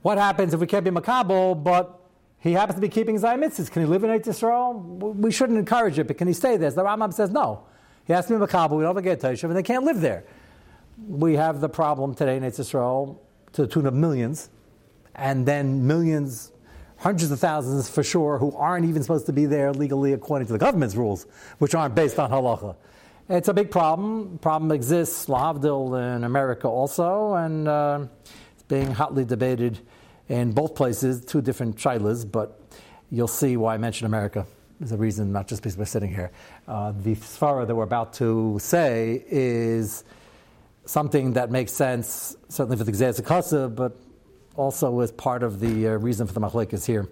What 0.03 0.19
happens 0.19 0.53
if 0.53 0.59
we 0.59 0.67
can't 0.67 0.85
be 0.85 0.91
Makabal, 0.91 1.63
but 1.63 2.02
he 2.43 2.53
happens 2.53 2.75
to 2.75 2.81
be 2.81 2.89
keeping 2.89 3.17
Zayim 3.19 3.45
mitzvahs? 3.45 3.71
Can 3.71 3.83
he 3.83 3.89
live 3.89 4.03
in 4.03 4.11
Eretz 4.11 4.27
Yisrael? 4.27 4.75
We 5.15 5.31
shouldn't 5.31 5.59
encourage 5.59 5.99
it, 5.99 6.09
but 6.09 6.19
can 6.19 6.27
he 6.27 6.35
stay 6.35 6.57
there? 6.57 6.71
The 6.73 6.83
Rambam 6.83 7.15
says 7.15 7.31
no. 7.31 7.65
He 8.05 8.13
has 8.13 8.27
to 8.27 8.37
be 8.37 8.45
Makabal, 8.45 8.77
we 8.77 8.83
don't 8.83 8.97
have 8.97 8.97
to 8.97 9.03
get 9.03 9.21
Teshuv, 9.21 9.45
and 9.45 9.57
they 9.57 9.63
can't 9.63 9.85
live 9.85 10.01
there. 10.01 10.25
We 11.07 11.35
have 11.35 11.61
the 11.61 11.69
problem 11.69 12.17
today 12.17 12.37
in 12.37 12.43
Eretz 12.43 12.59
Yisrael 12.59 13.19
to 13.53 13.63
the 13.63 13.69
tune 13.69 13.87
of 13.87 13.95
millions, 13.95 14.51
and 15.15 15.47
then 15.47 15.87
millions 15.87 16.51
hundreds 16.97 17.31
of 17.31 17.39
thousands 17.39 17.89
for 17.89 18.03
sure 18.03 18.39
who 18.39 18.57
aren't 18.57 18.87
even 18.87 19.03
supposed 19.03 19.27
to 19.27 19.33
be 19.33 19.47
there 19.47 19.73
legally 19.73 20.13
according 20.13 20.47
to 20.47 20.53
the 20.53 20.59
government's 20.59 20.97
rules, 20.97 21.27
which 21.59 21.75
aren't 21.75 21.95
based 21.95 22.19
on 22.19 22.31
halacha. 22.31 22.75
It's 23.29 23.49
a 23.49 23.55
big 23.55 23.71
problem. 23.71 24.39
Problem 24.39 24.73
exists, 24.73 25.27
Lahavdil, 25.27 26.17
in 26.17 26.25
America 26.25 26.67
also, 26.69 27.35
and 27.35 27.69
uh, 27.69 28.07
it's 28.55 28.63
being 28.65 28.91
hotly 28.91 29.25
debated 29.25 29.81
in 30.29 30.53
both 30.53 30.75
places, 30.75 31.25
two 31.25 31.43
different 31.43 31.77
shilas, 31.77 32.31
but 32.31 32.61
you'll 33.11 33.29
see 33.29 33.57
why 33.57 33.75
I 33.75 33.79
mention 33.79 34.07
America. 34.07 34.47
There's 34.79 34.93
a 34.93 34.97
reason, 34.97 35.33
not 35.33 35.47
just 35.47 35.63
because 35.63 35.77
we're 35.77 35.85
sitting 35.85 36.13
here. 36.13 36.33
Uh, 36.67 36.93
the 36.93 37.15
svara 37.15 37.67
that 37.67 37.75
we're 37.75 37.85
about 37.85 38.15
to 38.15 38.59
say 38.61 39.25
is 39.29 40.05
something 40.85 41.35
that 41.35 41.51
makes 41.51 41.73
sense, 41.73 42.37
certainly 42.49 42.77
for 42.77 42.85
the 42.85 42.93
Gzeh 42.93 43.75
but 43.75 43.97
also 44.57 45.01
as 45.01 45.13
part 45.13 45.43
of 45.43 45.61
the 45.61 45.89
uh, 45.89 45.91
reason 45.93 46.27
for 46.27 46.33
the 46.33 46.41
machlekes 46.41 46.85
here. 46.87 47.09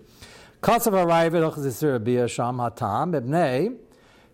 Kasav 0.63 0.93
arrived 0.93 1.35
zisir 1.35 2.03
bia 2.03 2.29
sham 2.29 2.59
hatam 2.59 3.19
ibnei 3.19 3.77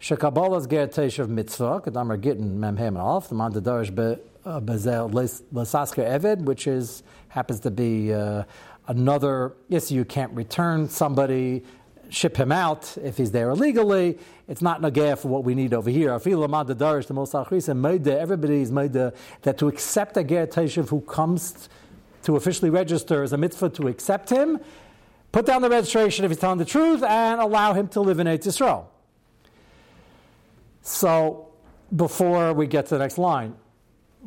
shekabolas 0.00 0.68
ger 0.68 0.88
teshav 0.88 1.28
mitzvah 1.28 1.80
kadamar 1.80 2.20
gittin 2.20 2.58
memhem 2.58 2.98
off 2.98 3.28
the 3.28 3.34
man 3.34 3.52
darish 3.52 3.94
be 3.94 4.20
bezel 4.46 5.10
lesasker 5.10 6.06
eved, 6.06 6.42
which 6.42 6.66
is 6.66 7.02
happens 7.28 7.60
to 7.60 7.70
be 7.70 8.14
uh, 8.14 8.44
another. 8.86 9.52
Yes, 9.68 9.90
you 9.90 10.04
can't 10.04 10.32
return 10.32 10.88
somebody. 10.88 11.64
Ship 12.08 12.36
him 12.36 12.52
out 12.52 12.96
if 13.02 13.16
he's 13.16 13.32
there 13.32 13.50
illegally. 13.50 14.16
It's 14.46 14.62
not 14.62 14.80
nagaya 14.80 15.18
for 15.18 15.26
what 15.26 15.42
we 15.42 15.56
need 15.56 15.74
over 15.74 15.90
here. 15.90 16.12
Everybody 16.12 16.44
is 18.62 18.70
made 18.70 18.92
that 18.92 19.58
to 19.58 19.66
accept 19.66 20.16
a 20.16 20.22
ger 20.22 20.46
who 20.88 21.00
comes 21.00 21.68
to 22.22 22.36
officially 22.36 22.70
register 22.70 23.24
as 23.24 23.32
a 23.32 23.36
mitzvah 23.36 23.70
to 23.70 23.88
accept 23.88 24.30
him, 24.30 24.60
put 25.32 25.46
down 25.46 25.62
the 25.62 25.70
registration 25.70 26.24
if 26.24 26.30
he's 26.30 26.38
telling 26.38 26.58
the 26.58 26.64
truth, 26.64 27.02
and 27.02 27.40
allow 27.40 27.72
him 27.72 27.88
to 27.88 28.00
live 28.00 28.20
in 28.20 28.28
Eretz 28.28 28.46
Yisrael. 28.46 28.84
So, 30.82 31.48
before 31.94 32.52
we 32.52 32.66
get 32.68 32.86
to 32.86 32.94
the 32.94 32.98
next 32.98 33.18
line, 33.18 33.56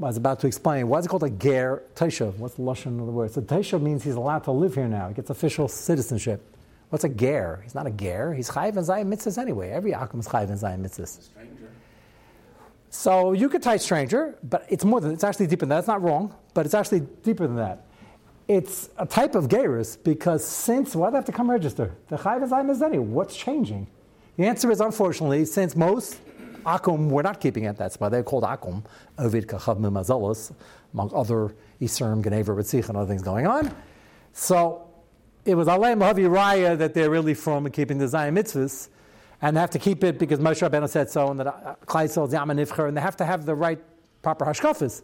I 0.01 0.06
was 0.06 0.18
about 0.18 0.39
to 0.41 0.48
explain 0.48 0.88
why 0.88 1.00
is 1.00 1.06
it 1.06 1.10
called 1.10 1.24
a 1.24 1.29
ger 1.29 1.84
taishav? 1.96 2.38
What's 2.38 2.56
the 2.56 2.62
lashon 2.62 3.00
of 3.00 3.06
the 3.06 3.12
word? 3.12 3.32
So 3.32 3.41
taishav 3.41 3.82
means 3.82 4.03
he's 4.03 4.15
allowed 4.15 4.46
to 4.46 4.51
live 4.51 4.75
here 4.75 4.88
now. 4.88 5.10
He 5.10 5.13
gets 5.13 5.29
official 5.29 5.68
citizenship. 5.68 6.41
What's 6.89 7.03
a 7.03 7.10
ger? 7.10 7.60
He's 7.63 7.75
not 7.75 7.86
a 7.86 7.91
ger. 7.91 8.34
He's 8.34 8.50
chayiv 8.50 8.77
and 8.77 8.88
zayim 8.88 9.13
mitzvahs 9.13 9.38
anyway. 9.38 9.72
Every 9.72 9.91
akum 9.91 10.20
is 10.20 10.27
chayiv 10.27 10.50
and 10.50 10.60
zayim 10.60 10.82
mitzvahs. 10.82 11.27
So 12.91 13.34
you 13.34 13.50
could 13.50 13.62
type 13.62 13.82
stranger, 13.82 14.38
but 14.41 14.65
it's 14.70 14.86
more 14.86 15.01
than 15.01 15.12
it's 15.12 15.24
actually 15.24 15.48
deeper 15.48 15.65
than 15.65 15.70
that. 15.70 15.79
It's 15.79 15.88
not 15.88 16.01
wrong, 16.01 16.34
but 16.53 16.65
it's 16.65 16.74
actually 16.74 17.01
deeper 17.01 17.46
than 17.46 17.58
that 17.58 17.86
it's 18.50 18.89
a 18.98 19.06
type 19.06 19.36
of 19.36 19.48
gerus 19.48 19.96
because 20.03 20.44
since 20.44 20.96
why 20.96 21.08
do 21.08 21.12
they 21.12 21.18
have 21.18 21.25
to 21.25 21.32
come 21.32 21.50
register? 21.50 21.96
The 22.08 22.18
chayv 22.18 22.44
is 22.44 22.50
mezeni. 22.50 23.00
What's 23.00 23.38
changing? 23.38 23.88
The 24.38 24.46
answer 24.46 24.72
is 24.72 24.82
unfortunately, 24.82 25.46
since 25.46 25.75
most 25.75 26.18
akum 26.65 27.09
we're 27.09 27.21
not 27.21 27.39
keeping 27.39 27.65
at 27.65 27.77
that 27.77 27.93
spot. 27.93 28.11
They're 28.11 28.23
called 28.23 28.43
akum, 28.43 28.83
ovid 29.17 29.47
kachav 29.47 29.79
mimazelos, 29.79 30.51
among 30.93 31.11
other 31.13 31.53
Isram, 31.81 32.23
Geneva, 32.23 32.51
Ritzich, 32.51 32.87
and 32.89 32.97
other 32.97 33.07
things 33.07 33.21
going 33.21 33.47
on. 33.47 33.73
So 34.33 34.87
it 35.45 35.55
was 35.55 35.67
Alei 35.67 35.97
Mahavi 35.97 36.29
Raya 36.29 36.77
that 36.77 36.93
they're 36.93 37.09
really 37.09 37.33
from 37.33 37.69
keeping 37.71 37.97
the 37.97 38.07
Zion 38.07 38.35
mitzvahs, 38.35 38.89
and 39.41 39.55
they 39.55 39.61
have 39.61 39.69
to 39.71 39.79
keep 39.79 40.03
it 40.03 40.19
because 40.19 40.39
Moshe 40.39 40.67
Rabbeinu 40.67 40.89
said 40.89 41.09
so, 41.09 41.29
and 41.29 41.39
that 41.39 41.47
uh, 41.47 41.75
Klaisel 41.85 42.27
is 42.27 42.33
Yamanivcher, 42.33 42.87
and 42.87 42.95
they 42.95 43.01
have 43.01 43.17
to 43.17 43.25
have 43.25 43.45
the 43.45 43.55
right 43.55 43.79
proper 44.21 44.45
hashkafas. 44.45 45.01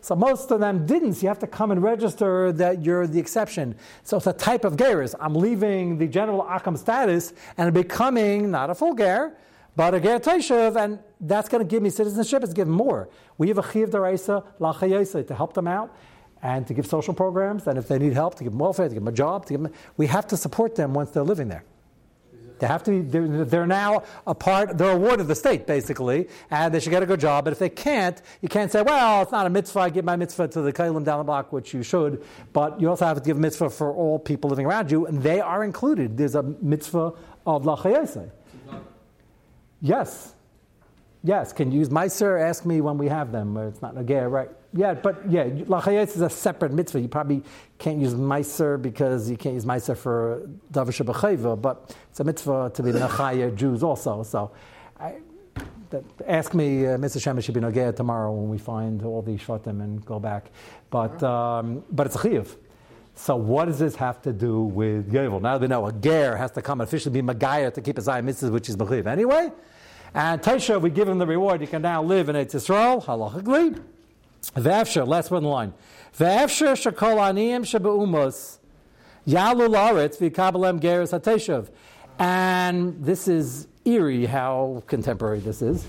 So 0.00 0.14
most 0.14 0.50
of 0.50 0.60
them 0.60 0.84
didn't. 0.84 1.14
So 1.14 1.22
you 1.22 1.28
have 1.28 1.38
to 1.38 1.46
come 1.46 1.70
and 1.70 1.82
register 1.82 2.52
that 2.52 2.84
you're 2.84 3.06
the 3.06 3.18
exception. 3.18 3.74
So 4.02 4.18
it's 4.18 4.26
a 4.26 4.34
type 4.34 4.64
of 4.64 4.76
gerus. 4.76 5.14
I'm 5.18 5.34
leaving 5.34 5.96
the 5.96 6.06
general 6.06 6.42
akam 6.42 6.76
status 6.76 7.32
and 7.56 7.72
becoming 7.72 8.50
not 8.50 8.68
a 8.68 8.74
full 8.74 8.94
ger, 8.94 9.34
but 9.76 9.94
a 9.94 10.00
ger 10.00 10.18
taishav, 10.18 10.76
and 10.76 10.98
that's 11.20 11.48
going 11.48 11.64
to 11.66 11.68
give 11.68 11.82
me 11.82 11.90
citizenship. 11.90 12.42
It's 12.42 12.52
give 12.52 12.68
more. 12.68 13.08
We 13.38 13.48
have 13.48 13.58
a 13.58 13.72
chiv 13.72 13.90
deraisa 13.90 14.44
lachayesa 14.60 15.26
to 15.26 15.34
help 15.34 15.54
them 15.54 15.66
out 15.66 15.94
and 16.42 16.66
to 16.66 16.74
give 16.74 16.86
social 16.86 17.14
programs, 17.14 17.66
and 17.66 17.78
if 17.78 17.88
they 17.88 17.98
need 17.98 18.12
help, 18.12 18.34
to 18.36 18.44
give 18.44 18.52
them 18.52 18.60
welfare, 18.60 18.88
to 18.88 18.94
give 18.94 19.02
them 19.02 19.12
a 19.12 19.16
job. 19.16 19.46
To 19.46 19.54
give 19.54 19.62
them, 19.62 19.72
we 19.96 20.06
have 20.08 20.26
to 20.28 20.36
support 20.36 20.76
them 20.76 20.92
once 20.92 21.10
they're 21.10 21.22
living 21.22 21.48
there. 21.48 21.64
They 22.58 22.68
have 22.68 22.84
to 22.84 22.90
be, 22.90 23.00
they're, 23.00 23.44
they're, 23.44 23.66
now 23.66 24.04
a 24.26 24.34
part, 24.34 24.78
they're 24.78 24.92
a 24.92 24.96
ward 24.96 25.20
of 25.20 25.26
the 25.26 25.34
state, 25.34 25.66
basically, 25.66 26.28
and 26.50 26.72
they 26.72 26.80
should 26.80 26.90
get 26.90 27.02
a 27.02 27.06
good 27.06 27.18
job. 27.18 27.44
But 27.44 27.52
if 27.52 27.58
they 27.58 27.68
can't, 27.68 28.20
you 28.42 28.48
can't 28.48 28.70
say, 28.70 28.82
well, 28.82 29.22
it's 29.22 29.32
not 29.32 29.46
a 29.46 29.50
mitzvah, 29.50 29.80
I 29.80 29.90
give 29.90 30.04
my 30.04 30.16
mitzvah 30.16 30.48
to 30.48 30.60
the 30.60 30.72
Kailim 30.72 31.04
down 31.04 31.18
the 31.18 31.24
block, 31.24 31.52
which 31.52 31.74
you 31.74 31.82
should, 31.82 32.22
but 32.52 32.80
you 32.80 32.88
also 32.88 33.06
have 33.06 33.16
to 33.16 33.24
give 33.24 33.38
a 33.38 33.40
mitzvah 33.40 33.70
for 33.70 33.92
all 33.92 34.18
people 34.18 34.50
living 34.50 34.66
around 34.66 34.90
you, 34.90 35.06
and 35.06 35.22
they 35.22 35.40
are 35.40 35.64
included. 35.64 36.16
There's 36.16 36.36
a 36.36 36.42
mitzvah 36.42 37.12
of 37.46 37.64
lachayese. 37.64 38.30
Yes. 39.84 40.32
Yes, 41.22 41.52
can 41.52 41.70
you 41.70 41.78
use 41.78 41.90
Meiser? 41.90 42.40
Ask 42.40 42.64
me 42.64 42.80
when 42.80 42.96
we 42.96 43.06
have 43.08 43.32
them. 43.32 43.58
It's 43.58 43.82
not 43.82 43.94
Nagaya, 43.94 44.30
right? 44.30 44.48
Yeah, 44.72 44.94
but 44.94 45.30
yeah, 45.30 45.44
Lachayetz 45.44 46.16
is 46.16 46.22
a 46.22 46.30
separate 46.30 46.72
mitzvah. 46.72 47.00
You 47.00 47.08
probably 47.08 47.42
can't 47.78 48.00
use 48.00 48.14
Meiser 48.14 48.80
because 48.80 49.28
you 49.30 49.36
can't 49.36 49.54
use 49.54 49.66
Meiser 49.66 49.94
for 49.94 50.48
Davish 50.72 51.04
B'chayva, 51.04 51.60
but 51.60 51.94
it's 52.10 52.18
a 52.18 52.24
mitzvah 52.24 52.72
to 52.74 52.82
be 52.82 52.92
Nachaya 52.92 53.54
Jews 53.60 53.82
also. 53.82 54.22
So 54.22 54.52
I, 54.98 55.16
that, 55.90 56.04
ask 56.26 56.54
me, 56.54 56.86
uh, 56.86 56.96
Mr. 56.96 57.18
Shemesh 57.18 57.44
should 57.44 57.54
be 57.54 57.60
Nagaya 57.60 57.94
tomorrow 57.94 58.32
when 58.32 58.48
we 58.48 58.56
find 58.56 59.02
all 59.02 59.20
these 59.20 59.40
Shvatim 59.40 59.82
and 59.82 60.02
go 60.06 60.18
back. 60.18 60.50
But, 60.88 61.22
um, 61.22 61.84
but 61.90 62.06
it's 62.06 62.16
a 62.16 62.20
Chiv. 62.20 62.56
So 63.16 63.36
what 63.36 63.66
does 63.66 63.78
this 63.78 63.96
have 63.96 64.20
to 64.22 64.32
do 64.32 64.62
with 64.62 65.12
Yovel? 65.12 65.40
Now 65.40 65.56
they 65.58 65.66
know 65.66 65.86
a 65.86 65.92
Ger 65.92 66.36
has 66.36 66.50
to 66.52 66.62
come 66.62 66.80
and 66.80 66.88
officially 66.88 67.20
be 67.20 67.22
Magaya 67.22 67.70
to 67.72 67.80
keep 67.80 67.96
his 67.96 68.08
eye 68.08 68.20
mitzvahs, 68.20 68.50
which 68.50 68.68
is 68.68 68.76
Mechiv. 68.76 69.06
Anyway, 69.06 69.52
and 70.14 70.42
Taisha, 70.42 70.80
we 70.80 70.90
give 70.90 71.08
him 71.08 71.18
the 71.18 71.26
reward. 71.26 71.60
He 71.60 71.66
can 71.66 71.82
now 71.82 72.02
live 72.02 72.28
in 72.28 72.36
Eretz 72.36 72.54
Yisrael, 72.54 73.04
halachically. 73.04 73.80
V'afsher, 74.56 75.06
last 75.06 75.30
one 75.30 75.44
line. 75.44 75.72
V'afsher 76.18 76.74
shekol 76.74 77.16
aniyim 77.16 77.62
shebe'umos 77.62 78.58
yalu 79.26 79.68
la'aretz 79.68 80.18
v'yikabalem 80.18 80.80
geres 80.80 81.18
hateshav. 81.18 81.70
And 82.18 83.04
this 83.04 83.26
is 83.26 83.68
eerie 83.84 84.26
how 84.26 84.82
contemporary 84.86 85.40
this 85.40 85.62
is. 85.62 85.86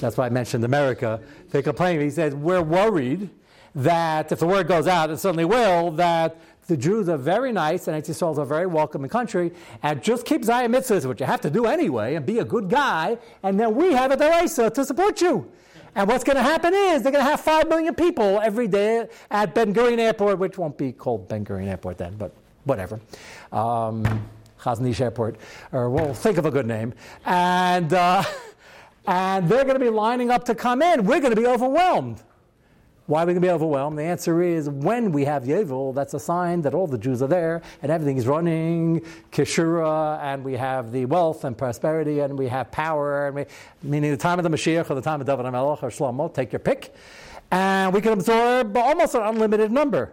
That's 0.00 0.16
why 0.16 0.26
I 0.26 0.30
mentioned 0.30 0.64
America. 0.64 1.20
They 1.50 1.62
complain. 1.62 2.00
He 2.00 2.10
says, 2.10 2.34
we're 2.34 2.62
worried 2.62 3.30
that 3.74 4.30
if 4.30 4.38
the 4.38 4.46
word 4.46 4.68
goes 4.68 4.86
out, 4.86 5.10
it 5.10 5.18
certainly 5.18 5.44
will, 5.44 5.90
that 5.92 6.36
the 6.66 6.76
Jews 6.76 7.08
are 7.08 7.16
very 7.16 7.52
nice 7.52 7.88
and 7.88 7.96
Eretz 7.96 8.10
Yisrael 8.10 8.32
is 8.32 8.38
a 8.38 8.44
very 8.44 8.66
welcoming 8.66 9.10
country, 9.10 9.52
and 9.82 10.02
just 10.02 10.26
keep 10.26 10.44
Zion 10.44 10.72
mitzvahs, 10.72 11.06
which 11.06 11.20
you 11.20 11.26
have 11.26 11.40
to 11.42 11.50
do 11.50 11.66
anyway, 11.66 12.14
and 12.14 12.26
be 12.26 12.38
a 12.38 12.44
good 12.44 12.68
guy, 12.68 13.18
and 13.42 13.58
then 13.58 13.74
we 13.74 13.92
have 13.92 14.10
a 14.10 14.16
deraisa 14.16 14.72
to 14.74 14.84
support 14.84 15.20
you. 15.20 15.50
And 15.94 16.08
what's 16.08 16.24
going 16.24 16.36
to 16.36 16.42
happen 16.42 16.74
is 16.74 17.02
they're 17.02 17.12
going 17.12 17.24
to 17.24 17.30
have 17.30 17.40
five 17.40 17.68
million 17.68 17.94
people 17.94 18.38
every 18.40 18.68
day 18.68 19.08
at 19.30 19.54
Ben 19.54 19.72
Gurion 19.72 19.98
Airport, 19.98 20.38
which 20.38 20.58
won't 20.58 20.76
be 20.76 20.92
called 20.92 21.26
Ben 21.26 21.44
Gurion 21.44 21.68
Airport 21.68 21.96
then, 21.96 22.16
but 22.16 22.34
whatever. 22.64 23.00
Um, 23.50 24.28
Chaznish 24.60 25.00
Airport, 25.00 25.36
or 25.72 25.88
we'll 25.88 26.12
think 26.12 26.36
of 26.36 26.44
a 26.44 26.50
good 26.50 26.66
name. 26.66 26.92
And, 27.24 27.92
uh, 27.94 28.24
and 29.06 29.48
they're 29.48 29.64
going 29.64 29.78
to 29.78 29.84
be 29.84 29.88
lining 29.88 30.30
up 30.30 30.44
to 30.46 30.54
come 30.54 30.82
in. 30.82 31.04
We're 31.04 31.20
going 31.20 31.34
to 31.34 31.40
be 31.40 31.46
overwhelmed. 31.46 32.22
Why 33.06 33.22
are 33.22 33.26
we 33.26 33.34
going 33.34 33.42
to 33.42 33.46
be 33.46 33.52
overwhelmed? 33.52 33.96
The 33.96 34.02
answer 34.02 34.42
is 34.42 34.68
when 34.68 35.12
we 35.12 35.24
have 35.26 35.44
Yovel, 35.44 35.94
that's 35.94 36.14
a 36.14 36.18
sign 36.18 36.62
that 36.62 36.74
all 36.74 36.88
the 36.88 36.98
Jews 36.98 37.22
are 37.22 37.28
there 37.28 37.62
and 37.82 37.92
everything 37.92 38.16
is 38.16 38.26
running, 38.26 39.00
Kishura, 39.30 40.18
and 40.20 40.42
we 40.42 40.54
have 40.54 40.90
the 40.90 41.04
wealth 41.04 41.44
and 41.44 41.56
prosperity 41.56 42.18
and 42.18 42.36
we 42.36 42.48
have 42.48 42.72
power, 42.72 43.28
and 43.28 43.36
we, 43.36 43.44
meaning 43.84 44.10
the 44.10 44.16
time 44.16 44.40
of 44.40 44.42
the 44.42 44.50
Mashiach 44.50 44.90
or 44.90 44.96
the 44.96 45.02
time 45.02 45.20
of 45.20 45.26
David 45.26 45.46
HaMelech 45.46 45.84
or 45.84 45.90
Shlomo, 45.90 46.34
take 46.34 46.52
your 46.52 46.58
pick. 46.58 46.92
And 47.52 47.94
we 47.94 48.00
can 48.00 48.12
absorb 48.12 48.76
almost 48.76 49.14
an 49.14 49.22
unlimited 49.22 49.70
number. 49.70 50.12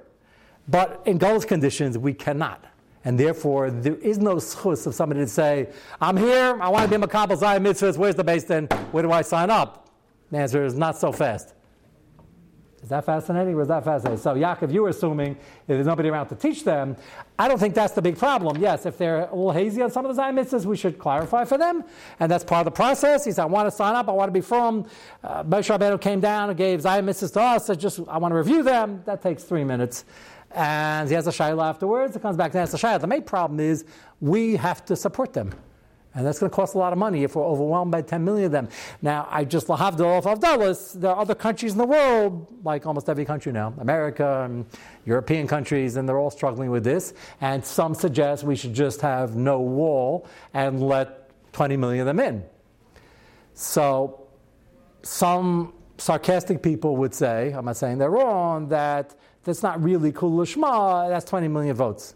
But 0.67 1.01
in 1.05 1.17
Golos 1.17 1.47
conditions, 1.47 1.97
we 1.97 2.13
cannot. 2.13 2.63
And 3.05 3.19
therefore, 3.19 3.71
there 3.71 3.95
is 3.95 4.19
no 4.19 4.35
schus 4.35 4.85
of 4.85 4.93
somebody 4.93 5.21
to 5.21 5.27
say, 5.27 5.69
I'm 5.99 6.15
here, 6.15 6.61
I 6.61 6.69
want 6.69 6.89
to 6.89 6.99
be 6.99 7.03
a 7.03 7.07
Makabal 7.07 7.37
Zion 7.37 7.63
mitzvahs, 7.63 7.97
where's 7.97 8.15
the 8.15 8.23
base 8.23 8.43
then? 8.43 8.67
Where 8.91 9.01
do 9.01 9.11
I 9.11 9.23
sign 9.23 9.49
up? 9.49 9.89
The 10.29 10.37
answer 10.37 10.63
is 10.63 10.75
not 10.75 10.95
so 10.95 11.11
fast. 11.11 11.55
Is 12.83 12.89
that 12.89 13.05
fascinating 13.05 13.57
is 13.57 13.69
that 13.69 13.85
fascinating? 13.85 14.19
So, 14.19 14.35
Yaakov, 14.35 14.73
you 14.73 14.81
were 14.81 14.89
assuming 14.89 15.37
there's 15.67 15.87
nobody 15.87 16.09
around 16.09 16.27
to 16.27 16.35
teach 16.35 16.65
them. 16.65 16.97
I 17.39 17.47
don't 17.47 17.57
think 17.57 17.75
that's 17.75 17.93
the 17.93 18.01
big 18.01 18.17
problem. 18.17 18.57
Yes, 18.57 18.85
if 18.85 18.97
they're 18.97 19.21
a 19.21 19.33
little 19.33 19.53
hazy 19.53 19.81
on 19.81 19.89
some 19.89 20.03
of 20.05 20.09
the 20.09 20.15
Zion 20.15 20.35
mitzvahs, 20.35 20.65
we 20.65 20.75
should 20.75 20.99
clarify 20.99 21.45
for 21.45 21.57
them. 21.57 21.85
And 22.19 22.29
that's 22.29 22.43
part 22.43 22.59
of 22.59 22.73
the 22.73 22.75
process. 22.75 23.23
He 23.23 23.31
said, 23.31 23.43
I 23.43 23.45
want 23.45 23.67
to 23.67 23.71
sign 23.71 23.95
up, 23.95 24.09
I 24.09 24.11
want 24.11 24.27
to 24.27 24.33
be 24.33 24.41
from. 24.41 24.85
Uh, 25.23 25.45
Moshe 25.45 25.75
Rabbeinu 25.75 25.99
came 26.01 26.19
down 26.19 26.49
and 26.49 26.57
gave 26.57 26.81
Zion 26.81 27.05
mitzvahs 27.05 27.31
to 27.33 27.41
us. 27.41 27.69
I 27.69 27.75
just, 27.75 28.01
I 28.09 28.17
want 28.17 28.33
to 28.33 28.37
review 28.37 28.63
them. 28.63 29.01
That 29.05 29.21
takes 29.21 29.43
three 29.43 29.63
minutes. 29.63 30.03
And 30.51 31.07
he 31.07 31.15
has 31.15 31.25
a 31.25 31.31
shayla 31.31 31.63
afterwards. 31.63 32.17
It 32.17 32.21
comes 32.21 32.35
back 32.35 32.51
and 32.51 32.59
answer 32.59 32.77
the 32.77 32.85
shayla. 32.85 32.99
The 32.99 33.07
main 33.07 33.23
problem 33.23 33.61
is 33.61 33.85
we 34.19 34.57
have 34.57 34.83
to 34.85 34.97
support 34.97 35.31
them. 35.31 35.53
And 36.15 36.25
that's 36.25 36.39
going 36.39 36.49
to 36.49 36.55
cost 36.55 36.75
a 36.75 36.77
lot 36.77 36.93
of 36.93 36.99
money 36.99 37.23
if 37.23 37.35
we're 37.35 37.45
overwhelmed 37.45 37.91
by 37.91 38.03
10 38.03 38.23
million 38.23 38.45
of 38.45 38.51
them. 38.51 38.69
Now, 39.01 39.27
I 39.31 39.45
just 39.45 39.67
lahavdil 39.67 40.05
off 40.05 40.27
of 40.27 40.39
Dallas. 40.39 40.93
There 40.93 41.09
are 41.09 41.19
other 41.19 41.33
countries 41.33 41.71
in 41.71 41.79
the 41.79 41.87
world, 41.87 42.47
like 42.63 42.85
almost 42.85 43.09
every 43.09 43.25
country 43.25 43.51
now, 43.51 43.73
America 43.79 44.43
and 44.45 44.65
European 45.05 45.47
countries, 45.47 45.95
and 45.95 46.07
they're 46.07 46.19
all 46.19 46.29
struggling 46.29 46.69
with 46.69 46.83
this. 46.83 47.13
And 47.41 47.65
some 47.65 47.95
suggest 47.95 48.43
we 48.43 48.55
should 48.55 48.73
just 48.73 49.01
have 49.01 49.35
no 49.35 49.59
wall 49.59 50.27
and 50.53 50.87
let 50.87 51.51
20 51.53 51.77
million 51.77 52.07
of 52.07 52.15
them 52.15 52.19
in. 52.19 52.43
So, 53.55 54.27
some 55.01 55.73
sarcastic 55.97 56.61
people 56.61 56.95
would 56.97 57.13
say, 57.13 57.51
I'm 57.51 57.65
not 57.65 57.77
saying 57.77 57.97
they're 57.97 58.09
wrong, 58.09 58.69
that 58.69 59.15
that's 59.43 59.63
not 59.63 59.83
really 59.83 60.11
kul 60.11 60.37
that's 60.37 61.25
20 61.25 61.47
million 61.47 61.75
votes. 61.75 62.15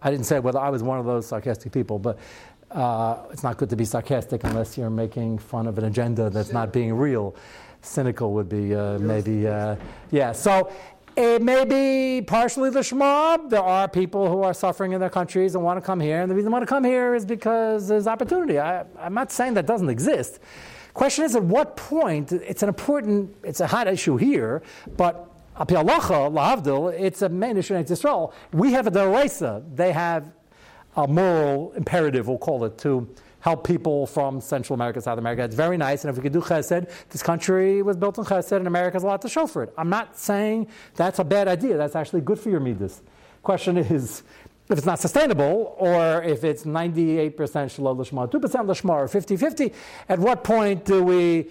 I 0.00 0.10
didn't 0.10 0.26
say 0.26 0.38
whether 0.38 0.58
I 0.58 0.70
was 0.70 0.82
one 0.82 0.98
of 0.98 1.06
those 1.06 1.26
sarcastic 1.26 1.72
people, 1.72 1.98
but 1.98 2.18
uh, 2.70 3.18
it's 3.30 3.42
not 3.42 3.56
good 3.56 3.70
to 3.70 3.76
be 3.76 3.84
sarcastic 3.84 4.44
unless 4.44 4.76
you're 4.76 4.90
making 4.90 5.38
fun 5.38 5.66
of 5.66 5.78
an 5.78 5.84
agenda 5.84 6.30
that's 6.30 6.52
not 6.52 6.72
being 6.72 6.92
real. 6.94 7.34
Cynical 7.80 8.32
would 8.32 8.48
be 8.48 8.74
uh, 8.74 8.98
maybe, 8.98 9.46
uh, 9.46 9.76
yeah. 10.10 10.32
So 10.32 10.72
it 11.16 11.42
may 11.42 11.64
be 11.64 12.22
partially 12.22 12.70
the 12.70 12.82
Shema. 12.82 13.38
There 13.48 13.62
are 13.62 13.88
people 13.88 14.28
who 14.30 14.42
are 14.42 14.52
suffering 14.52 14.92
in 14.92 15.00
their 15.00 15.10
countries 15.10 15.54
and 15.54 15.64
want 15.64 15.78
to 15.78 15.84
come 15.84 16.00
here, 16.00 16.20
and 16.20 16.30
the 16.30 16.34
reason 16.34 16.50
they 16.50 16.52
want 16.52 16.62
to 16.62 16.66
come 16.66 16.84
here 16.84 17.14
is 17.14 17.24
because 17.24 17.88
there's 17.88 18.06
opportunity. 18.06 18.58
I, 18.58 18.84
I'm 18.98 19.14
not 19.14 19.32
saying 19.32 19.54
that 19.54 19.66
doesn't 19.66 19.88
exist. 19.88 20.40
Question 20.94 21.24
is, 21.24 21.36
at 21.36 21.44
what 21.44 21.76
point? 21.76 22.32
It's 22.32 22.62
an 22.62 22.68
important, 22.68 23.34
it's 23.44 23.60
a 23.60 23.66
hot 23.66 23.86
issue 23.86 24.16
here, 24.16 24.62
but 24.96 25.30
it's 25.60 27.22
a 27.22 27.28
main 27.28 27.56
issue 27.56 27.74
in 27.74 27.84
Israel. 27.84 28.32
We 28.52 28.72
have 28.72 28.86
a 28.86 28.90
Deraisa. 28.90 29.64
They 29.74 29.92
have 29.92 30.32
a 30.96 31.06
moral 31.06 31.72
imperative, 31.72 32.28
we'll 32.28 32.38
call 32.38 32.64
it, 32.64 32.78
to 32.78 33.08
help 33.40 33.64
people 33.64 34.06
from 34.06 34.40
Central 34.40 34.74
America, 34.74 35.00
South 35.00 35.18
America. 35.18 35.44
It's 35.44 35.54
very 35.54 35.76
nice, 35.76 36.04
and 36.04 36.10
if 36.10 36.16
we 36.16 36.22
could 36.22 36.32
do 36.32 36.40
chesed, 36.40 36.90
this 37.10 37.22
country 37.22 37.82
was 37.82 37.96
built 37.96 38.18
on 38.18 38.24
chesed, 38.24 38.52
and 38.52 38.66
America 38.66 38.96
has 38.96 39.04
a 39.04 39.06
lot 39.06 39.22
to 39.22 39.28
show 39.28 39.46
for 39.46 39.62
it. 39.62 39.72
I'm 39.78 39.88
not 39.88 40.18
saying 40.18 40.66
that's 40.96 41.20
a 41.20 41.24
bad 41.24 41.46
idea. 41.46 41.76
That's 41.76 41.94
actually 41.94 42.22
good 42.22 42.40
for 42.40 42.50
your 42.50 42.60
midas. 42.60 43.00
Question 43.42 43.76
is, 43.76 44.24
if 44.68 44.76
it's 44.76 44.86
not 44.86 44.98
sustainable, 44.98 45.76
or 45.78 46.22
if 46.24 46.42
it's 46.42 46.64
98% 46.64 47.70
shalom 47.70 47.98
lishma, 47.98 48.30
2% 48.30 48.40
lishma, 48.40 48.90
or 48.90 49.06
50-50, 49.06 49.72
at 50.08 50.18
what 50.18 50.42
point 50.42 50.84
do 50.84 51.02
we 51.04 51.48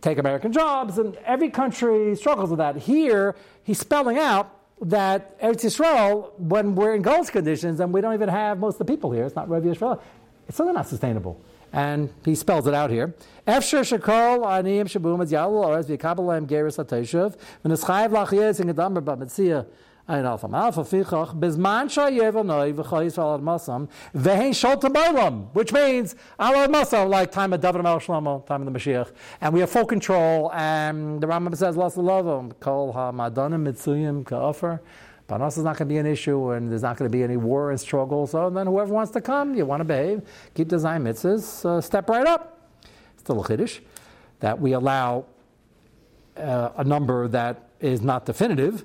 take 0.00 0.18
American 0.18 0.52
jobs? 0.52 0.98
And 0.98 1.16
every 1.24 1.50
country 1.50 2.16
struggles 2.16 2.50
with 2.50 2.58
that. 2.58 2.76
Here, 2.76 3.36
he's 3.62 3.78
spelling 3.78 4.18
out 4.18 4.55
that 4.82 5.40
Eretz 5.40 5.64
Yisrael, 5.64 6.38
when 6.38 6.74
we're 6.74 6.94
in 6.94 7.02
Gulf 7.02 7.32
conditions 7.32 7.80
and 7.80 7.92
we 7.92 8.00
don't 8.00 8.14
even 8.14 8.28
have 8.28 8.58
most 8.58 8.74
of 8.74 8.86
the 8.86 8.92
people 8.92 9.12
here, 9.12 9.24
it's 9.24 9.36
not 9.36 9.48
Rav 9.48 9.62
Yisrael, 9.62 10.00
it's 10.46 10.56
still 10.56 10.72
not 10.72 10.86
sustainable. 10.86 11.40
And 11.72 12.10
he 12.24 12.34
spells 12.34 12.66
it 12.66 12.74
out 12.74 12.90
here. 12.90 13.14
Efsher 13.46 13.80
shekol 13.80 14.44
aniyim 14.44 14.84
shabum 14.84 15.22
et 15.22 15.28
yalu 15.28 15.56
oretz 15.56 15.86
v'yikabel 15.86 16.46
geris 16.46 16.76
hateshuv 16.76 17.36
v'nischayev 17.64 18.10
lach 18.10 18.60
in 18.60 18.68
gedammer 18.68 19.02
b'metzia 19.02 19.66
ein 20.08 20.24
alfa 20.24 20.48
alfa 20.52 20.82
fichach 20.82 21.34
bezman 21.34 21.86
shayev 21.86 22.44
noi 22.44 22.72
v'chayis 22.72 23.16
v'alad 23.16 23.42
masam 23.42 23.88
v'hein 24.14 24.50
shol 24.50 24.80
tabolam, 24.80 25.52
which 25.52 25.72
means 25.72 26.14
alad 26.38 26.68
masam, 26.68 27.08
like 27.08 27.32
time 27.32 27.52
of 27.52 27.60
David 27.60 27.82
Mel 27.82 27.98
Shlomo, 27.98 28.46
time 28.46 28.66
of 28.66 28.72
the 28.72 28.78
Mashiach. 28.78 29.12
And 29.40 29.52
we 29.52 29.60
have 29.60 29.70
full 29.70 29.84
control, 29.84 30.52
and 30.52 31.20
the 31.20 31.26
Rambam 31.26 31.56
says, 31.56 31.76
Las 31.76 31.96
Lovim, 31.96 32.58
kol 32.60 32.92
ha-madanim 32.92 33.66
mitzuyim 33.66 34.24
ka'ofer. 34.24 34.80
Panos 35.28 35.58
is 35.58 35.64
not 35.64 35.76
going 35.76 35.88
to 35.88 35.92
be 35.92 35.98
an 35.98 36.06
issue, 36.06 36.50
and 36.50 36.70
there's 36.70 36.82
not 36.82 36.96
going 36.96 37.10
to 37.10 37.16
be 37.16 37.24
any 37.24 37.36
war 37.36 37.70
and 37.72 37.80
struggle. 37.80 38.28
So 38.28 38.48
then, 38.48 38.68
whoever 38.68 38.94
wants 38.94 39.10
to 39.12 39.20
come, 39.20 39.56
you 39.56 39.66
want 39.66 39.80
to 39.80 39.84
behave, 39.84 40.22
keep 40.54 40.68
the 40.68 40.78
Zion 40.78 41.02
mitzvahs, 41.02 41.64
uh, 41.64 41.80
step 41.80 42.08
right 42.08 42.26
up. 42.26 42.70
It's 43.14 43.22
still 43.22 43.44
a 43.44 43.44
chiddush 43.44 43.80
that 44.38 44.60
we 44.60 44.72
allow 44.72 45.24
uh, 46.36 46.70
a 46.76 46.84
number 46.84 47.26
that 47.26 47.70
is 47.80 48.02
not 48.02 48.24
definitive, 48.24 48.84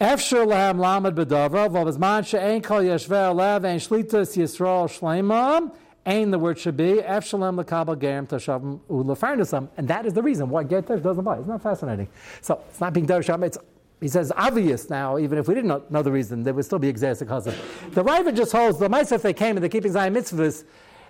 Efshir 0.00 0.46
lahem 0.46 0.78
lamed 0.78 1.16
bedavra, 1.16 1.68
v'bazman 1.68 2.26
she'en 2.26 2.60
kol 2.60 2.80
yeshver 2.80 3.34
lev 3.34 3.64
ein 3.64 3.78
shlitas 3.78 4.36
yisrael 4.36 4.88
shleimam, 4.88 5.72
Ain 6.06 6.30
the 6.30 6.38
word 6.38 6.58
should 6.58 6.76
be 6.76 6.94
Efshalem 6.96 7.62
lekabel 7.62 7.96
gerim 7.96 8.28
tashavim 8.28 8.80
ulefarnasam, 8.90 9.68
and 9.78 9.88
that 9.88 10.04
is 10.04 10.12
the 10.12 10.22
reason 10.22 10.50
why 10.50 10.62
get 10.62 10.86
doesn't 10.86 11.24
buy. 11.24 11.38
Isn't 11.38 11.48
that 11.48 11.62
fascinating? 11.62 12.08
So 12.42 12.60
it's 12.68 12.80
not 12.80 12.92
being 12.92 13.06
dersham. 13.06 13.42
It's 13.42 13.56
he 14.00 14.08
says 14.08 14.30
obvious 14.36 14.90
now. 14.90 15.16
Even 15.16 15.38
if 15.38 15.48
we 15.48 15.54
didn't 15.54 15.90
know 15.90 16.02
the 16.02 16.12
reason, 16.12 16.42
there 16.42 16.52
would 16.52 16.64
still 16.66 16.78
be 16.78 16.88
exerted 16.88 17.20
because 17.20 17.44
the 17.44 18.04
Riva 18.04 18.32
just 18.32 18.52
holds 18.52 18.78
the 18.78 18.88
mice 18.88 19.12
if 19.12 19.22
they 19.22 19.32
came 19.32 19.56
and 19.56 19.62
they're 19.62 19.70
keeping 19.70 19.92
Zion 19.92 20.12
mitzvahs, 20.12 20.64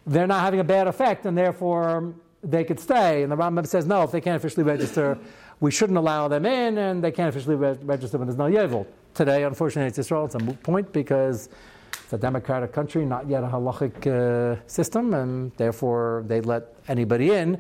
they're 0.07 0.29
not 0.29 0.43
having 0.43 0.61
a 0.61 0.65
bad 0.65 0.87
effect, 0.87 1.27
and 1.27 1.37
therefore 1.37 2.15
they 2.45 2.63
could 2.63 2.79
stay. 2.79 3.25
And 3.25 3.33
the 3.33 3.37
Rambam 3.37 3.67
says 3.67 3.87
no, 3.87 4.03
if 4.03 4.13
they 4.13 4.21
can't 4.21 4.37
officially 4.37 4.63
register 4.63 5.19
we 5.61 5.71
shouldn't 5.71 5.99
allow 5.99 6.29
them 6.29 6.47
in, 6.47 6.79
and 6.79 7.03
they 7.03 7.13
can't 7.13 7.29
officially 7.29 7.57
re- 7.57 7.79
register 7.83 8.19
when 8.19 8.29
there's 8.29 8.39
no 8.39 8.51
Yevel. 8.51 8.87
Today, 9.15 9.45
unfortunately, 9.45 9.89
it's 9.89 9.99
Israel. 9.99 10.25
It's 10.27 10.35
a 10.35 10.41
moot 10.41 10.63
point 10.63 10.93
because 10.93 11.49
it's 12.03 12.13
a 12.13 12.19
democratic 12.19 12.73
country, 12.73 13.05
not 13.05 13.29
yet 13.29 13.45
a 13.45 13.47
halachic 13.47 14.07
uh, 14.07 14.61
system, 14.67 15.15
and 15.15 15.53
therefore 15.57 16.25
they 16.27 16.41
let 16.41 16.75
anybody 16.89 17.31
in. 17.31 17.59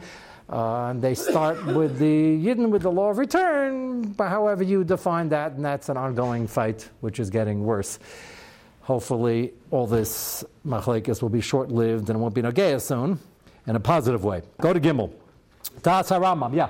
Uh, 0.51 0.89
and 0.89 1.01
they 1.01 1.15
start 1.15 1.65
with 1.65 1.99
the 1.99 2.39
Yidden 2.45 2.69
with 2.69 2.83
the 2.83 2.91
law 2.91 3.11
of 3.11 3.19
return, 3.19 4.03
but 4.03 4.29
however 4.29 4.63
you 4.63 4.85
define 4.85 5.31
that, 5.31 5.53
and 5.53 5.65
that's 5.65 5.89
an 5.89 5.97
ongoing 5.97 6.47
fight, 6.47 6.89
which 7.01 7.19
is 7.19 7.31
getting 7.31 7.65
worse. 7.65 7.99
Hopefully, 8.83 9.55
all 9.71 9.87
this 9.87 10.45
machlekes 10.67 11.23
will 11.23 11.31
be 11.31 11.41
short 11.41 11.71
lived 11.71 12.11
and 12.11 12.19
it 12.19 12.21
won't 12.21 12.35
be 12.35 12.43
Nagaya 12.43 12.79
soon 12.79 13.19
in 13.67 13.77
a 13.77 13.81
positive 13.81 14.23
way. 14.23 14.43
Go 14.61 14.75
to 14.75 14.81
Gimel. 14.81 15.11
Das 15.83 16.11
Haramam, 16.11 16.55
yeah. 16.55 16.69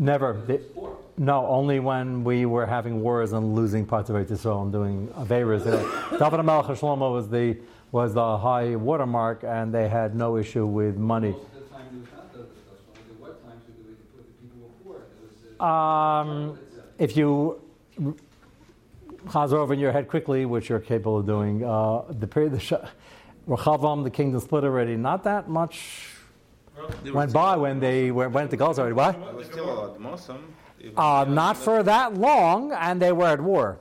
Never. 0.00 0.42
They, 0.46 0.60
no, 1.18 1.46
only 1.46 1.78
when 1.78 2.24
we 2.24 2.46
were 2.46 2.64
having 2.64 3.02
wars 3.02 3.34
and 3.34 3.54
losing 3.54 3.84
parts 3.84 4.08
of 4.08 4.16
Eretz 4.16 4.30
Yisrael 4.30 4.62
and 4.62 4.72
doing 4.72 5.08
Averas. 5.08 5.66
Uh, 5.66 6.18
David 6.18 6.42
Melech 6.42 6.64
Shlomo 6.78 7.12
was 7.12 7.28
the 7.28 7.58
was 7.92 8.14
the 8.14 8.38
high 8.38 8.76
watermark, 8.76 9.44
and 9.44 9.74
they 9.74 9.90
had 9.90 10.14
no 10.14 10.38
issue 10.38 10.64
with 10.64 10.96
money. 10.96 11.34
Um, 15.60 16.58
if 16.98 17.14
you 17.14 17.60
chaz 19.26 19.52
over 19.52 19.74
in 19.74 19.80
your 19.80 19.92
head 19.92 20.08
quickly, 20.08 20.46
which 20.46 20.70
you're 20.70 20.80
capable 20.80 21.18
of 21.18 21.26
doing, 21.26 21.62
uh, 21.62 22.04
the 22.08 22.26
period 22.26 22.52
the 22.52 22.88
Rechavam, 23.46 24.02
the 24.04 24.10
kingdom 24.10 24.40
split 24.40 24.64
already. 24.64 24.96
Not 24.96 25.24
that 25.24 25.50
much 25.50 26.09
went 27.12 27.32
by 27.32 27.56
when 27.56 27.80
they 27.80 28.10
went, 28.10 28.32
went 28.32 28.50
to 28.50 28.56
Gaza 28.56 28.82
already. 28.82 28.94
What? 28.94 29.16
Uh, 30.96 31.24
not 31.28 31.56
for 31.56 31.82
that 31.82 32.14
long, 32.14 32.72
and 32.72 33.00
they 33.00 33.12
were 33.12 33.26
at 33.26 33.40
war. 33.40 33.80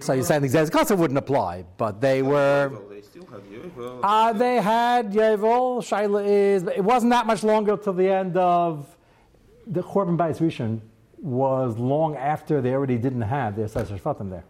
So 0.00 0.12
you're 0.12 0.24
saying 0.24 0.42
the 0.42 0.48
Gaza 0.48 0.94
wouldn't 0.94 1.18
apply, 1.18 1.64
but 1.76 2.00
they 2.00 2.22
were. 2.22 2.70
Uh, 4.02 4.32
they 4.32 4.56
had 4.56 5.12
Yevel. 5.12 5.80
Shaila 5.80 6.24
is. 6.26 6.62
It 6.64 6.84
wasn't 6.84 7.10
that 7.10 7.26
much 7.26 7.42
longer 7.42 7.76
till 7.76 7.94
the 7.94 8.08
end 8.08 8.36
of 8.36 8.94
the 9.66 9.82
Korban 9.82 10.16
Bayis 10.16 10.38
Rishon 10.38 10.80
was 11.20 11.76
long 11.78 12.16
after 12.16 12.60
they 12.60 12.72
already 12.72 12.96
didn't 12.96 13.22
have 13.22 13.56
their 13.56 13.68
Sefer 13.68 13.98
Shvatim 13.98 14.30
there. 14.30 14.44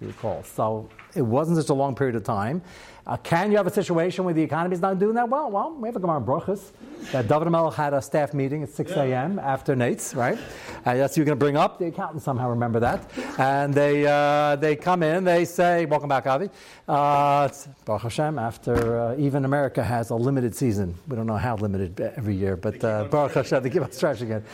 You 0.00 0.08
recall. 0.08 0.42
So 0.42 0.88
it 1.14 1.22
wasn't 1.22 1.56
such 1.56 1.70
a 1.70 1.74
long 1.74 1.94
period 1.94 2.16
of 2.16 2.24
time. 2.24 2.62
Uh, 3.06 3.16
can 3.18 3.52
you 3.52 3.56
have 3.56 3.68
a 3.68 3.72
situation 3.72 4.24
where 4.24 4.34
the 4.34 4.42
economy 4.42 4.74
is 4.74 4.82
not 4.82 4.98
doing 4.98 5.14
that 5.14 5.28
well? 5.28 5.48
Well, 5.48 5.72
we 5.74 5.88
have 5.88 5.94
a 5.94 6.00
Gemara 6.00 6.20
Brachas 6.20 6.72
that 7.12 7.28
David 7.28 7.48
Melech 7.50 7.74
had 7.74 7.94
a 7.94 8.02
staff 8.02 8.34
meeting 8.34 8.64
at 8.64 8.68
6 8.68 8.90
a.m. 8.92 9.38
after 9.38 9.76
Nate's, 9.76 10.12
right? 10.12 10.36
Uh, 10.84 10.94
that's 10.94 11.16
you're 11.16 11.24
going 11.24 11.38
to 11.38 11.42
bring 11.42 11.56
up. 11.56 11.78
The 11.78 11.86
accountants 11.86 12.24
somehow 12.24 12.50
remember 12.50 12.80
that. 12.80 13.08
And 13.38 13.72
they, 13.72 14.04
uh, 14.04 14.56
they 14.56 14.74
come 14.74 15.04
in, 15.04 15.22
they 15.22 15.44
say, 15.44 15.86
Welcome 15.86 16.08
back, 16.08 16.26
Avi. 16.26 16.50
Uh, 16.88 17.48
Baruch 17.84 18.02
Hashem, 18.02 18.40
after 18.40 18.98
uh, 18.98 19.16
even 19.18 19.44
America 19.44 19.84
has 19.84 20.10
a 20.10 20.16
limited 20.16 20.54
season. 20.54 20.94
We 21.06 21.14
don't 21.14 21.26
know 21.26 21.36
how 21.36 21.54
limited 21.56 22.00
every 22.00 22.34
year, 22.34 22.56
but 22.56 22.82
uh, 22.82 23.04
Baruch 23.04 23.34
Hashem, 23.34 23.62
they 23.62 23.70
give 23.70 23.84
us 23.84 23.98
trash 23.98 24.20
again. 24.20 24.44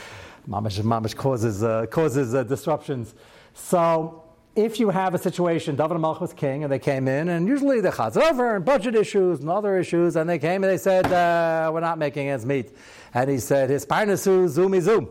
Mamish, 0.47 0.79
mamish 0.83 1.17
causes, 1.17 1.63
uh, 1.63 1.87
causes 1.87 2.33
disruptions. 2.47 3.15
So, 3.55 4.22
if 4.55 4.79
you 4.79 4.91
have 4.91 5.15
a 5.15 5.19
situation, 5.19 5.77
David 5.77 5.97
Malch 5.97 6.21
was 6.21 6.33
king, 6.33 6.63
and 6.63 6.73
they 6.73 6.79
came 6.79 7.09
in, 7.09 7.31
and 7.31 7.49
usually 7.49 7.81
the 7.81 7.91
chaz 7.91 8.17
over 8.17 8.57
and 8.57 8.65
budget 8.65 8.95
issues 8.95 9.41
and 9.41 9.49
other 9.49 9.79
issues, 9.79 10.17
and 10.17 10.29
they 10.29 10.39
came 10.39 10.63
and 10.63 10.71
they 10.71 10.79
said, 10.79 11.07
uh, 11.07 11.71
"We're 11.73 11.81
not 11.81 11.99
making 11.99 12.29
ends 12.29 12.45
meet," 12.45 12.77
and 13.15 13.31
he 13.31 13.39
said, 13.39 13.71
"His 13.71 13.87
parnasu 13.87 14.49
zoomy 14.49 14.81
zoom," 14.81 15.09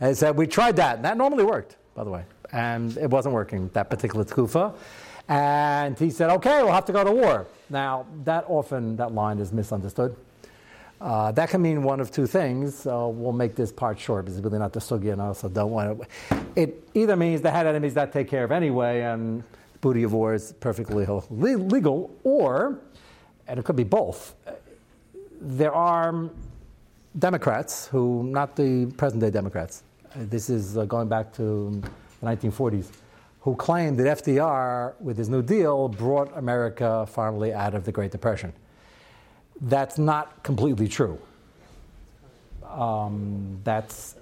and 0.00 0.08
he 0.08 0.14
said, 0.14 0.36
"We 0.36 0.46
tried 0.46 0.76
that, 0.76 0.96
and 0.96 1.04
that 1.04 1.16
normally 1.16 1.44
worked, 1.44 1.76
by 1.94 2.02
the 2.04 2.10
way, 2.10 2.24
and 2.52 2.96
it 2.96 3.10
wasn't 3.10 3.34
working 3.34 3.70
that 3.74 3.90
particular 3.90 4.24
tkufa." 4.24 4.74
And 5.28 5.98
he 5.98 6.10
said, 6.10 6.30
"Okay, 6.30 6.62
we'll 6.62 6.72
have 6.72 6.86
to 6.86 6.92
go 6.92 7.04
to 7.04 7.12
war." 7.12 7.46
Now 7.70 8.06
that 8.24 8.44
often 8.48 8.96
that 8.96 9.14
line 9.14 9.38
is 9.38 9.52
misunderstood. 9.52 10.16
Uh, 11.00 11.30
that 11.30 11.48
can 11.48 11.62
mean 11.62 11.82
one 11.82 12.00
of 12.00 12.10
two 12.10 12.26
things. 12.26 12.86
Uh, 12.86 13.08
we'll 13.08 13.32
make 13.32 13.54
this 13.54 13.70
part 13.70 13.98
short 13.98 14.24
because 14.24 14.36
it's 14.36 14.44
really 14.44 14.58
not 14.58 14.72
the 14.72 14.80
sugya, 14.80 15.12
and 15.12 15.22
I 15.22 15.26
also 15.26 15.48
don't 15.48 15.70
want 15.70 16.00
it. 16.00 16.40
It 16.56 16.88
either 16.94 17.14
means 17.14 17.40
they 17.40 17.50
had 17.50 17.66
enemies 17.66 17.94
that 17.94 18.12
take 18.12 18.28
care 18.28 18.44
of 18.44 18.50
anyway, 18.50 19.02
and 19.02 19.44
booty 19.80 20.02
of 20.02 20.12
war 20.12 20.34
is 20.34 20.52
perfectly 20.58 21.06
legal, 21.30 22.10
or, 22.24 22.80
and 23.46 23.60
it 23.60 23.64
could 23.64 23.76
be 23.76 23.84
both. 23.84 24.34
There 25.40 25.72
are 25.72 26.28
Democrats 27.16 27.86
who, 27.86 28.24
not 28.24 28.56
the 28.56 28.86
present 28.96 29.20
day 29.20 29.30
Democrats, 29.30 29.84
uh, 30.14 30.24
this 30.28 30.50
is 30.50 30.76
uh, 30.76 30.84
going 30.84 31.08
back 31.08 31.32
to 31.34 31.80
the 32.20 32.26
1940s, 32.26 32.88
who 33.40 33.54
claim 33.54 33.94
that 33.96 34.24
FDR, 34.24 34.94
with 35.00 35.16
his 35.16 35.28
New 35.28 35.42
Deal, 35.42 35.88
brought 35.88 36.36
America 36.36 37.06
finally 37.06 37.52
out 37.52 37.74
of 37.74 37.84
the 37.84 37.92
Great 37.92 38.10
Depression 38.10 38.52
that's 39.60 39.98
not 39.98 40.42
completely 40.42 40.88
true. 40.88 41.18
Um, 42.68 43.60
that's 43.64 44.16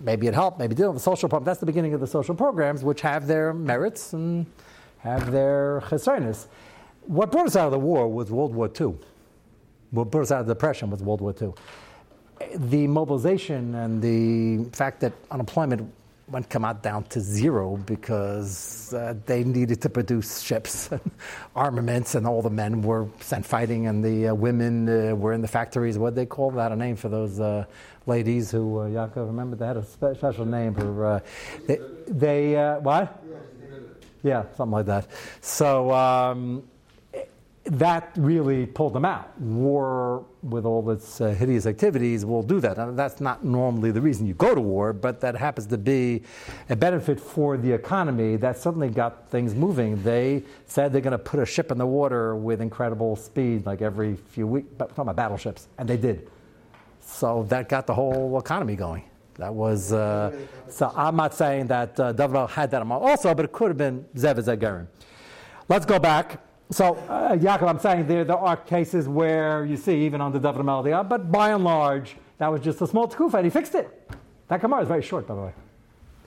maybe 0.00 0.26
it 0.26 0.34
helped, 0.34 0.58
maybe 0.58 0.72
it 0.72 0.76
didn't. 0.76 0.94
The 0.94 1.00
social 1.00 1.28
program, 1.28 1.44
that's 1.44 1.60
the 1.60 1.66
beginning 1.66 1.94
of 1.94 2.00
the 2.00 2.06
social 2.06 2.34
programs, 2.34 2.84
which 2.84 3.00
have 3.02 3.26
their 3.26 3.54
merits 3.54 4.12
and 4.12 4.46
have 4.98 5.30
their 5.30 5.82
chesanis. 5.86 6.46
What 7.06 7.32
brought 7.32 7.46
us 7.46 7.56
out 7.56 7.66
of 7.66 7.72
the 7.72 7.78
war 7.78 8.08
was 8.08 8.30
World 8.30 8.54
War 8.54 8.70
II. 8.80 8.94
What 9.90 10.10
brought 10.10 10.22
us 10.22 10.32
out 10.32 10.40
of 10.40 10.46
the 10.46 10.54
depression 10.54 10.90
was 10.90 11.02
World 11.02 11.20
War 11.20 11.34
II. 11.40 11.52
The 12.54 12.86
mobilization 12.86 13.74
and 13.74 14.02
the 14.02 14.70
fact 14.76 15.00
that 15.00 15.12
unemployment 15.30 15.92
went 16.28 16.48
come 16.48 16.64
out 16.64 16.82
down 16.82 17.04
to 17.04 17.20
zero 17.20 17.76
because 17.76 18.92
uh, 18.94 19.14
they 19.26 19.44
needed 19.44 19.82
to 19.82 19.88
produce 19.88 20.40
ships 20.40 20.88
and 20.92 21.10
armaments, 21.54 22.14
and 22.14 22.26
all 22.26 22.42
the 22.42 22.50
men 22.50 22.82
were 22.82 23.08
sent 23.20 23.44
fighting, 23.44 23.86
and 23.86 24.04
the 24.04 24.28
uh, 24.28 24.34
women 24.34 24.88
uh, 24.88 25.14
were 25.14 25.32
in 25.32 25.42
the 25.42 25.48
factories. 25.48 25.98
What 25.98 26.14
they 26.14 26.26
call 26.26 26.50
that? 26.52 26.72
A 26.72 26.76
name 26.76 26.96
for 26.96 27.08
those 27.08 27.40
uh, 27.40 27.64
ladies 28.06 28.50
who 28.50 28.78
uh, 28.78 28.88
Yaakov 28.88 29.26
remember 29.26 29.56
they 29.56 29.66
had 29.66 29.76
a 29.76 29.84
spe- 29.84 30.16
special 30.16 30.46
name 30.46 30.74
for 30.74 31.06
uh, 31.06 31.20
they, 31.66 31.78
they 32.06 32.78
what? 32.80 33.22
Yeah, 34.22 34.44
something 34.56 34.72
like 34.72 34.86
that. 34.86 35.08
So. 35.40 35.92
Um, 35.92 36.64
that 37.72 38.12
really 38.18 38.66
pulled 38.66 38.92
them 38.92 39.06
out. 39.06 39.40
War, 39.40 40.26
with 40.42 40.66
all 40.66 40.90
its 40.90 41.22
uh, 41.22 41.28
hideous 41.28 41.64
activities, 41.64 42.22
will 42.22 42.42
do 42.42 42.60
that. 42.60 42.76
And 42.76 42.98
that's 42.98 43.18
not 43.18 43.46
normally 43.46 43.90
the 43.90 44.00
reason 44.00 44.26
you 44.26 44.34
go 44.34 44.54
to 44.54 44.60
war, 44.60 44.92
but 44.92 45.20
that 45.22 45.34
happens 45.34 45.66
to 45.68 45.78
be 45.78 46.22
a 46.68 46.76
benefit 46.76 47.18
for 47.18 47.56
the 47.56 47.72
economy. 47.72 48.36
That 48.36 48.58
suddenly 48.58 48.90
got 48.90 49.30
things 49.30 49.54
moving. 49.54 50.02
They 50.02 50.42
said 50.66 50.92
they're 50.92 51.00
going 51.00 51.12
to 51.12 51.18
put 51.18 51.40
a 51.40 51.46
ship 51.46 51.70
in 51.72 51.78
the 51.78 51.86
water 51.86 52.36
with 52.36 52.60
incredible 52.60 53.16
speed, 53.16 53.64
like 53.64 53.80
every 53.80 54.16
few 54.16 54.46
weeks, 54.46 54.68
but 54.76 54.90
talking 54.90 55.02
about 55.02 55.16
battleships, 55.16 55.68
and 55.78 55.88
they 55.88 55.96
did. 55.96 56.30
So 57.00 57.46
that 57.48 57.70
got 57.70 57.86
the 57.86 57.94
whole 57.94 58.38
economy 58.38 58.76
going. 58.76 59.04
That 59.36 59.54
was 59.54 59.94
uh, 59.94 60.36
so. 60.68 60.92
I'm 60.94 61.16
not 61.16 61.32
saying 61.32 61.68
that 61.68 61.98
uh, 61.98 62.46
had 62.48 62.70
that 62.70 62.82
amount 62.82 63.02
also, 63.02 63.34
but 63.34 63.46
it 63.46 63.52
could 63.52 63.68
have 63.68 63.78
been 63.78 64.04
Zev 64.14 64.36
Zegarim. 64.36 64.88
Let's 65.70 65.86
go 65.86 65.98
back. 65.98 66.51
So, 66.72 66.94
uh, 67.08 67.36
Yaakov, 67.36 67.68
I'm 67.68 67.78
saying 67.78 68.06
there, 68.06 68.24
there 68.24 68.36
are 68.36 68.56
cases 68.56 69.06
where 69.06 69.66
you 69.66 69.76
see, 69.76 70.06
even 70.06 70.22
on 70.22 70.32
the 70.32 70.38
David 70.38 70.62
Meldia, 70.62 71.06
but 71.06 71.30
by 71.30 71.50
and 71.50 71.62
large, 71.62 72.16
that 72.38 72.48
was 72.48 72.62
just 72.62 72.80
a 72.80 72.86
small 72.86 73.06
tkufa, 73.06 73.34
and 73.34 73.44
he 73.44 73.50
fixed 73.50 73.74
it. 73.74 74.10
That 74.48 74.62
Gemara 74.62 74.80
is 74.80 74.88
very 74.88 75.02
short, 75.02 75.26
by 75.26 75.34
the 75.34 75.42
way. 75.42 75.52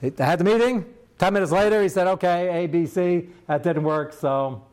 They 0.00 0.24
had 0.24 0.38
the 0.38 0.44
meeting. 0.44 0.84
Ten 1.18 1.32
minutes 1.32 1.50
later, 1.50 1.82
he 1.82 1.88
said, 1.88 2.06
okay, 2.06 2.64
A, 2.64 2.68
B, 2.68 2.86
C. 2.86 3.28
That 3.48 3.64
didn't 3.64 3.82
work, 3.82 4.12
so 4.12 4.64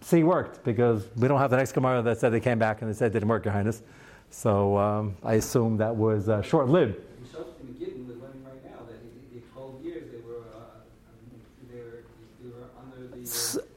C 0.00 0.22
worked, 0.22 0.64
because 0.64 1.06
we 1.16 1.28
don't 1.28 1.38
have 1.38 1.50
the 1.50 1.58
next 1.58 1.72
Gemara 1.72 2.00
that 2.00 2.18
said 2.18 2.30
they 2.30 2.40
came 2.40 2.58
back 2.58 2.80
and 2.80 2.90
they 2.90 2.96
said 2.96 3.10
it 3.10 3.12
didn't 3.12 3.28
work, 3.28 3.44
Your 3.44 3.52
Highness. 3.52 3.82
So 4.30 4.78
um, 4.78 5.14
I 5.22 5.34
assume 5.34 5.76
that 5.76 5.94
was 5.94 6.30
uh, 6.30 6.40
short 6.40 6.68
lived. 6.68 6.96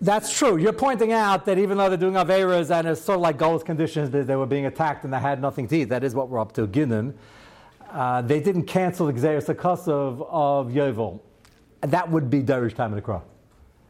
That's 0.02 0.36
true. 0.36 0.58
You're 0.58 0.74
pointing 0.74 1.14
out 1.14 1.46
that 1.46 1.60
even 1.60 1.78
though 1.78 1.88
they're 1.88 1.98
doing 1.98 2.16
Averas 2.16 2.72
and 2.72 2.88
it's 2.88 3.02
sort 3.02 3.18
of 3.18 3.22
like 3.22 3.38
Golos 3.38 3.64
conditions, 3.64 4.10
that 4.10 4.26
they 4.26 4.36
were 4.36 4.48
being 4.48 4.66
attacked 4.66 5.04
and 5.04 5.14
they 5.14 5.20
had 5.20 5.40
nothing 5.40 5.68
to 5.68 5.78
eat. 5.78 5.86
That 5.86 6.04
is 6.04 6.16
what 6.16 6.28
we're 6.28 6.40
up 6.40 6.54
to, 6.54 6.66
Ginnon. 6.66 7.14
Uh, 7.92 8.24
they 8.24 8.40
didn't 8.40 8.64
cancel 8.64 9.06
the 9.06 9.14
Xeris 9.14 9.48
of, 9.88 10.24
of 10.24 10.70
Yovel. 10.70 11.20
That 11.82 12.10
would 12.10 12.32
be 12.32 12.42
Derish 12.42 12.74
time 12.74 12.92
of 12.92 12.96
the 12.96 13.02
crop. 13.02 13.28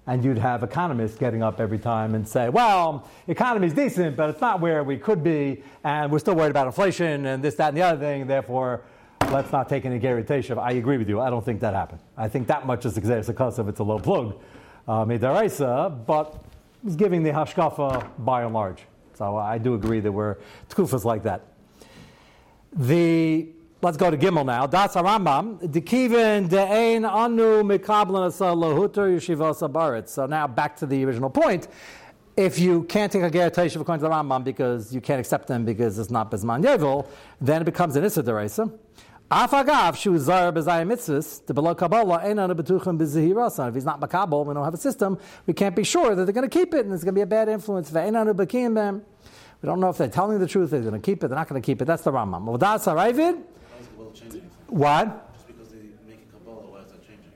And 0.06 0.26
you'd 0.26 0.38
have 0.38 0.64
economists 0.64 1.18
getting 1.18 1.44
up 1.44 1.62
every 1.62 1.80
time 1.80 2.14
and 2.16 2.28
say, 2.28 2.50
well, 2.50 3.08
economy's 3.28 3.74
decent, 3.74 4.18
but 4.18 4.32
it's 4.32 4.42
not 4.42 4.60
where 4.60 4.84
we 4.84 4.98
could 4.98 5.24
be, 5.24 5.64
and 5.86 6.12
we're 6.12 6.20
still 6.20 6.36
worried 6.36 6.50
about 6.50 6.68
inflation 6.68 7.26
and 7.26 7.42
this, 7.42 7.56
that, 7.56 7.70
and 7.70 7.78
the 7.78 7.84
other 7.84 8.00
thing, 8.00 8.28
therefore, 8.28 8.82
let's 9.30 9.52
not 9.52 9.70
take 9.70 9.86
any 9.86 10.00
Gary. 10.00 10.26
I 10.28 10.72
agree 10.74 10.98
with 10.98 11.08
you. 11.08 11.22
I 11.22 11.30
don't 11.30 11.46
think 11.46 11.62
that 11.62 11.74
happened. 11.74 12.02
I 12.18 12.28
think 12.28 12.48
that 12.48 12.66
much 12.66 12.86
is 12.86 12.98
Xeris 12.98 13.60
of 13.60 13.70
it's 13.70 13.80
a 13.80 13.84
low 13.84 14.00
plug 14.00 14.36
uh, 14.88 15.90
but 15.90 16.44
was 16.84 16.96
giving 16.96 17.24
the 17.24 17.32
Hashkafa 17.32 18.10
by 18.20 18.44
and 18.44 18.54
large. 18.54 18.84
So 19.14 19.38
I 19.38 19.58
do 19.58 19.76
agree 19.76 20.00
that 20.00 20.12
we're 20.12 20.38
tkufas 20.70 21.04
like 21.06 21.24
that. 21.24 21.42
The 22.74 23.50
let's 23.82 23.98
go 23.98 24.10
to 24.10 24.18
Gimel 24.18 24.46
now. 24.46 24.66
Das 24.66 24.96
Rambam. 24.96 25.60
Dikivin 25.60 26.48
de'ein 26.48 27.08
anu 27.08 27.64
mikablan 27.64 28.28
asa 28.28 28.46
lahuter 28.46 29.10
yeshivasa 29.16 29.72
barit. 29.72 30.08
So 30.08 30.26
now 30.26 30.48
back 30.48 30.76
to 30.78 30.86
the 30.86 31.04
original 31.06 31.30
point. 31.30 31.68
If 32.38 32.60
you 32.60 32.84
can't 32.84 33.12
take 33.12 33.24
a 33.24 33.30
ger 33.30 33.48
according 33.48 33.70
to 33.70 33.98
the 34.00 34.10
Rambam 34.10 34.44
because 34.44 34.96
you 34.96 35.02
can't 35.02 35.20
accept 35.20 35.48
them 35.48 35.66
because 35.66 36.00
it's 36.00 36.10
not 36.10 36.32
bezman 36.32 36.64
yevil, 36.64 37.06
then 37.42 37.62
it 37.62 37.66
becomes 37.66 37.96
an 37.98 38.06
issa. 38.06 38.72
Afagav 39.32 39.96
shu 39.96 40.18
zar 40.20 40.52
b'zayim 40.52 40.92
mitzvahs, 40.92 41.46
the 41.46 41.54
below 41.54 41.74
Kabbalah, 41.74 42.20
ain't 42.22 42.38
on 42.38 42.52
a 42.52 42.56
betuchim. 42.56 43.00
If 43.02 43.74
he's 43.76 43.86
not 43.86 44.02
makabel, 44.02 44.46
we 44.46 44.54
don't 44.54 44.66
have 44.66 44.74
a 44.74 44.78
system, 44.78 45.18
we 45.48 45.54
can't 45.54 45.74
be 45.74 45.86
sure 45.86 46.14
that 46.16 46.26
they're 46.26 46.34
going 46.34 46.50
to 46.50 46.54
keep 46.54 46.74
it 46.74 46.84
and 46.86 46.94
it's 46.94 47.06
going 47.06 47.16
to 47.16 47.18
be 47.18 47.22
a 47.22 47.26
bad 47.26 47.48
influence. 47.48 47.90
Ve'ein 47.90 48.20
on 48.20 48.74
them. 48.74 49.06
We 49.62 49.68
don't 49.68 49.80
know 49.80 49.88
if 49.88 49.98
they're 49.98 50.10
telling 50.10 50.40
the 50.40 50.48
truth, 50.48 50.72
they're 50.72 50.82
going 50.82 50.94
to 50.94 51.00
keep 51.00 51.24
it, 51.24 51.30
they're 51.30 51.38
not 51.38 51.48
going 51.48 51.62
to 51.62 51.66
keep 51.66 51.82
it. 51.82 51.86
That's 51.86 52.04
the 52.04 52.12
Rambam. 52.12 52.44
Modas 52.44 52.94
Aravid. 52.94 53.42
What? 54.68 55.32
Just 55.34 55.48
because 55.48 55.70
they 55.70 55.78
make 56.06 56.28
a 56.28 56.38
Kabbalah, 56.38 56.66
why 56.70 56.80
is 56.80 56.92
that 56.92 57.02
changing? 57.08 57.32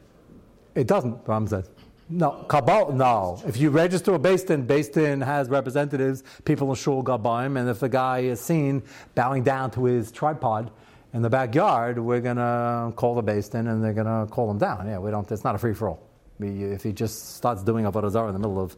It 0.75 0.88
doesn't, 0.88 1.19
Ram 1.25 1.47
said. 1.47 1.69
No, 2.10 2.43
Kabbalah, 2.49 2.93
no. 2.93 3.41
If 3.47 3.55
you 3.55 3.69
register 3.69 4.15
a 4.15 4.19
Beis 4.19 4.45
Din, 4.45 4.65
Basin 4.67 5.21
has 5.21 5.47
representatives, 5.47 6.25
people 6.43 6.69
in 6.71 6.75
Shul 6.75 7.03
Gabaim, 7.05 7.58
and 7.58 7.69
if 7.69 7.79
the 7.79 7.88
guy 7.88 8.19
is 8.19 8.41
seen 8.41 8.84
bowing 9.15 9.43
down 9.43 9.71
to 9.71 9.86
his 9.86 10.12
tripod, 10.12 10.71
in 11.15 11.21
the 11.21 11.30
backyard, 11.30 11.97
we're 11.97 12.19
going 12.19 12.36
to 12.36 12.91
call 12.97 13.15
the 13.15 13.23
Beis 13.23 13.49
Din 13.49 13.67
and 13.67 13.82
they're 13.82 13.93
going 13.93 14.06
to 14.06 14.30
call 14.30 14.51
him 14.51 14.58
down. 14.58 14.86
Yeah, 14.86 14.99
we 14.99 15.12
don't, 15.12 15.32
it's 15.32 15.45
not 15.45 15.56
a 15.56 15.58
free 15.58 15.73
for 15.73 15.88
all. 15.88 16.10
If 16.41 16.84
he 16.84 16.91
just 16.91 17.38
starts 17.38 17.63
doing 17.63 17.86
Avodah 17.86 18.12
Zarah 18.12 18.28
in 18.28 18.34
the 18.34 18.39
middle 18.39 18.62
of, 18.62 18.75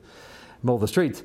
middle 0.62 0.76
of 0.76 0.82
the 0.82 0.88
street. 0.88 1.24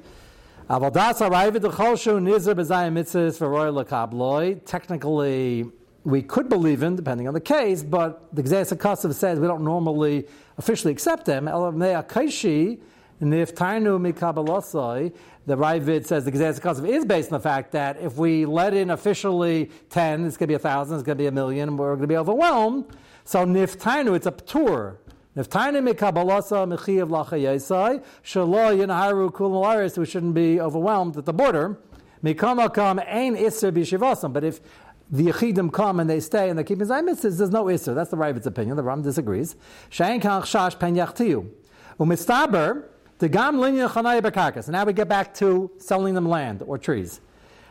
Technically, 4.65 5.67
we 6.05 6.23
could 6.23 6.49
believe 6.49 6.83
in, 6.83 6.97
depending 6.97 7.29
on 7.29 7.35
the 7.35 7.41
case, 7.41 7.83
but 7.83 8.35
the 8.35 8.43
Gzeis 8.43 9.15
says 9.15 9.39
we 9.39 9.47
don't 9.47 9.65
normally 9.65 10.27
officially 10.57 10.93
accept 10.93 11.27
them. 11.27 11.47
And 13.23 13.33
if 13.33 13.55
Mikabalosai, 13.55 15.15
the 15.47 15.57
Ravid 15.57 16.07
says 16.07 16.25
the 16.25 16.33
Gezeres 16.33 16.61
Kasav 16.61 16.89
is 16.89 17.05
based 17.05 17.33
on 17.33 17.39
the 17.39 17.43
fact 17.43 17.71
that 17.71 18.01
if 18.01 18.17
we 18.17 18.45
let 18.45 18.75
in 18.75 18.91
officially 18.91 19.71
10, 19.91 20.27
it's 20.27 20.37
going 20.37 20.49
to 20.49 20.51
be 20.51 20.55
a 20.55 20.59
thousand, 20.59 20.97
it's 20.97 21.05
going 21.05 21.17
to 21.17 21.23
be 21.23 21.29
a 21.29 21.33
million, 21.33 21.77
we're 21.77 21.91
going 21.91 22.01
to 22.01 22.09
be 22.09 22.17
overwhelmed. 22.17 22.85
So 23.25 23.47
Niftainu, 23.47 24.17
it's 24.17 24.27
a 24.27 24.33
tour. 24.33 24.99
Niftainu 25.37 25.89
Mikabalasa 25.89 26.77
Mechiyav 26.77 27.11
Lachayesai, 27.11 28.03
Shalo 28.25 28.77
Yinaharu 28.77 29.31
Kulalaris, 29.31 29.97
we 29.97 30.05
shouldn't 30.05 30.35
be 30.35 30.61
overwhelmed 30.61 31.17
at 31.17 31.25
the 31.25 31.33
border. 31.33 31.79
Mikamakam 32.25 33.05
Ain 33.07 33.37
Isser 33.37 33.71
Bishivasam. 33.71 34.33
But 34.33 34.43
if 34.43 34.61
the 35.09 35.27
Yechidim 35.27 35.73
come 35.73 36.01
and 36.01 36.11
they 36.11 36.19
stay 36.19 36.51
and 36.51 36.59
they 36.59 36.65
keep 36.65 36.79
mitzvahs, 36.79 37.39
there's 37.39 37.51
no 37.51 37.67
Isser. 37.67 37.95
That's 37.95 38.11
the 38.11 38.17
Ravid's 38.17 38.49
opinion. 38.49 38.77
The 38.77 38.83
Ram 38.83 39.03
disagrees. 39.03 39.55
Shain 39.91 40.21
Kach 40.21 40.43
Shash 40.43 40.77
Pen 40.77 40.97
Yachtiu. 40.97 41.49
Umistaber, 42.01 42.87
the 43.23 43.29
linya 43.29 43.89
chanaya 43.89 44.21
bekarkas. 44.21 44.69
Now 44.69 44.85
we 44.85 44.93
get 44.93 45.09
back 45.09 45.33
to 45.35 45.71
selling 45.79 46.15
them 46.15 46.29
land 46.29 46.65
or 46.67 46.77
trees. 46.77 47.21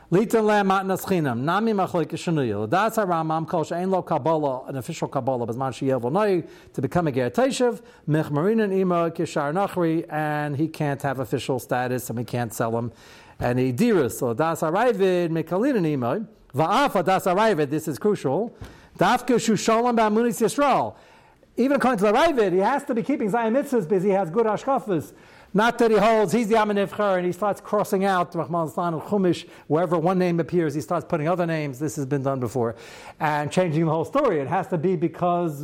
Litan 0.10 0.46
le 0.46 0.64
matnas 0.64 1.04
chinam. 1.04 1.40
Nami 1.42 1.74
machlik 1.74 2.08
shenuya. 2.08 2.70
That's 2.70 2.98
a 2.98 3.06
Ramam 3.06 3.46
kol 3.46 3.66
she'en 3.66 3.92
lo 3.92 4.02
kabbalah, 4.02 4.68
an 4.68 4.78
official 4.78 5.10
kabbalah, 5.10 5.46
bezman 5.46 5.74
sheyev 5.74 6.04
v'noi, 6.04 6.48
to 6.72 6.82
become 6.82 7.08
a 7.08 7.12
ger 7.12 7.30
teshev, 7.30 7.82
marinan 8.08 8.72
ima 8.72 9.12
kishar 9.12 9.52
nachri, 9.52 10.06
and 10.10 10.56
he 10.56 10.70
can't 10.70 11.02
have 11.02 11.20
official 11.20 11.60
status, 11.60 12.10
and 12.10 12.18
we 12.18 12.24
can't 12.24 12.54
sell 12.54 12.78
him 12.78 12.94
any 13.42 13.74
diras. 13.74 14.14
So 14.14 14.34
das 14.34 14.62
arrivid 14.62 15.32
mekalinan 15.32 15.86
ima, 15.86 16.26
va'afa 16.56 17.04
das 17.04 17.26
arrivid, 17.26 17.70
this 17.70 17.90
is 17.90 18.00
crucial, 18.00 18.56
dafka 18.98 19.36
shushalam 19.36 19.98
ba'amunis 19.98 20.42
Yisrael. 20.42 20.96
Even 21.58 21.76
according 21.76 22.00
to 22.00 22.06
the 22.06 22.14
Ravid, 22.14 22.54
he 22.54 22.60
has 22.60 22.86
to 22.86 22.96
be 22.96 23.04
keeping 23.04 23.30
Zion 23.30 23.54
mitzvahs 23.54 23.88
because 23.88 24.04
he 24.04 24.12
has 24.12 24.30
good 24.30 24.46
ashkafas. 24.46 25.12
Not 25.54 25.78
that 25.80 25.92
he 25.92 25.98
holds, 25.98 26.32
he's 26.32 26.48
the 26.48 26.56
Amanivcher, 26.56 27.18
and 27.18 27.26
he 27.26 27.34
starts 27.34 27.60
crossing 27.60 28.06
out 28.06 28.34
Rahman 28.34 28.70
Chumash, 28.70 29.48
wherever 29.68 29.98
one 29.98 30.18
name 30.18 30.40
appears, 30.40 30.74
he 30.74 30.80
starts 30.80 31.06
putting 31.06 31.28
other 31.28 31.46
names. 31.46 31.78
This 31.78 31.98
has 31.98 32.06
been 32.06 32.24
done 32.24 32.40
before. 32.40 32.76
And 33.20 33.52
changing 33.52 33.86
the 33.86 33.92
whole 33.92 34.06
story. 34.06 34.40
It 34.40 34.48
has 34.48 34.68
to 34.70 34.78
be 34.78 34.96
because 34.96 35.64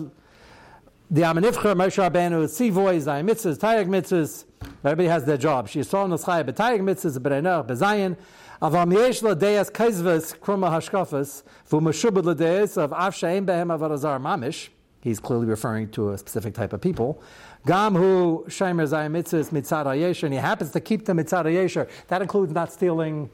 the 1.09 1.21
Amanivcher, 1.21 1.73
Moshe 1.73 1.97
Rabbeinu, 1.97 2.43
Sivoy, 2.47 3.01
Zayin 3.01 3.29
Mitzvahs, 3.29 3.57
Tayag 3.57 3.87
Mitzvahs, 3.87 4.43
everybody 4.83 5.07
has 5.07 5.23
their 5.23 5.37
job. 5.37 5.69
She 5.69 5.81
saw 5.83 6.05
Naschai, 6.05 6.45
but 6.45 6.57
Tayag 6.57 6.81
Mitzvahs, 6.81 7.17
Berenach, 7.19 7.65
Bezayin, 7.65 8.17
Avam 8.61 8.93
Yesh 8.93 9.21
Ladeas 9.21 9.71
Kaizvas, 9.71 10.37
Kruma 10.37 10.69
Hashkafas, 10.69 11.43
Vumashubad 11.69 12.23
Ladeas 12.23 12.77
of 12.77 12.91
Avshaim 12.91 13.45
Behem 13.45 13.67
Avarazar 13.67 14.19
Mamish. 14.19 14.67
He's 14.99 15.21
clearly 15.21 15.45
referring 15.45 15.91
to 15.91 16.09
a 16.09 16.17
specific 16.17 16.53
type 16.53 16.73
of 16.73 16.81
people. 16.81 17.23
Gam 17.65 17.95
hu 17.95 18.45
sheimer 18.47 18.87
zayim 18.87 19.11
mitzvahs 19.11 19.49
mitzad 19.49 20.23
and 20.23 20.33
he 20.33 20.39
happens 20.39 20.71
to 20.71 20.79
keep 20.79 21.05
the 21.05 21.13
mitzad 21.13 21.45
yesher. 21.45 21.89
That 22.07 22.21
includes 22.21 22.53
not 22.53 22.71
stealing, 22.71 23.29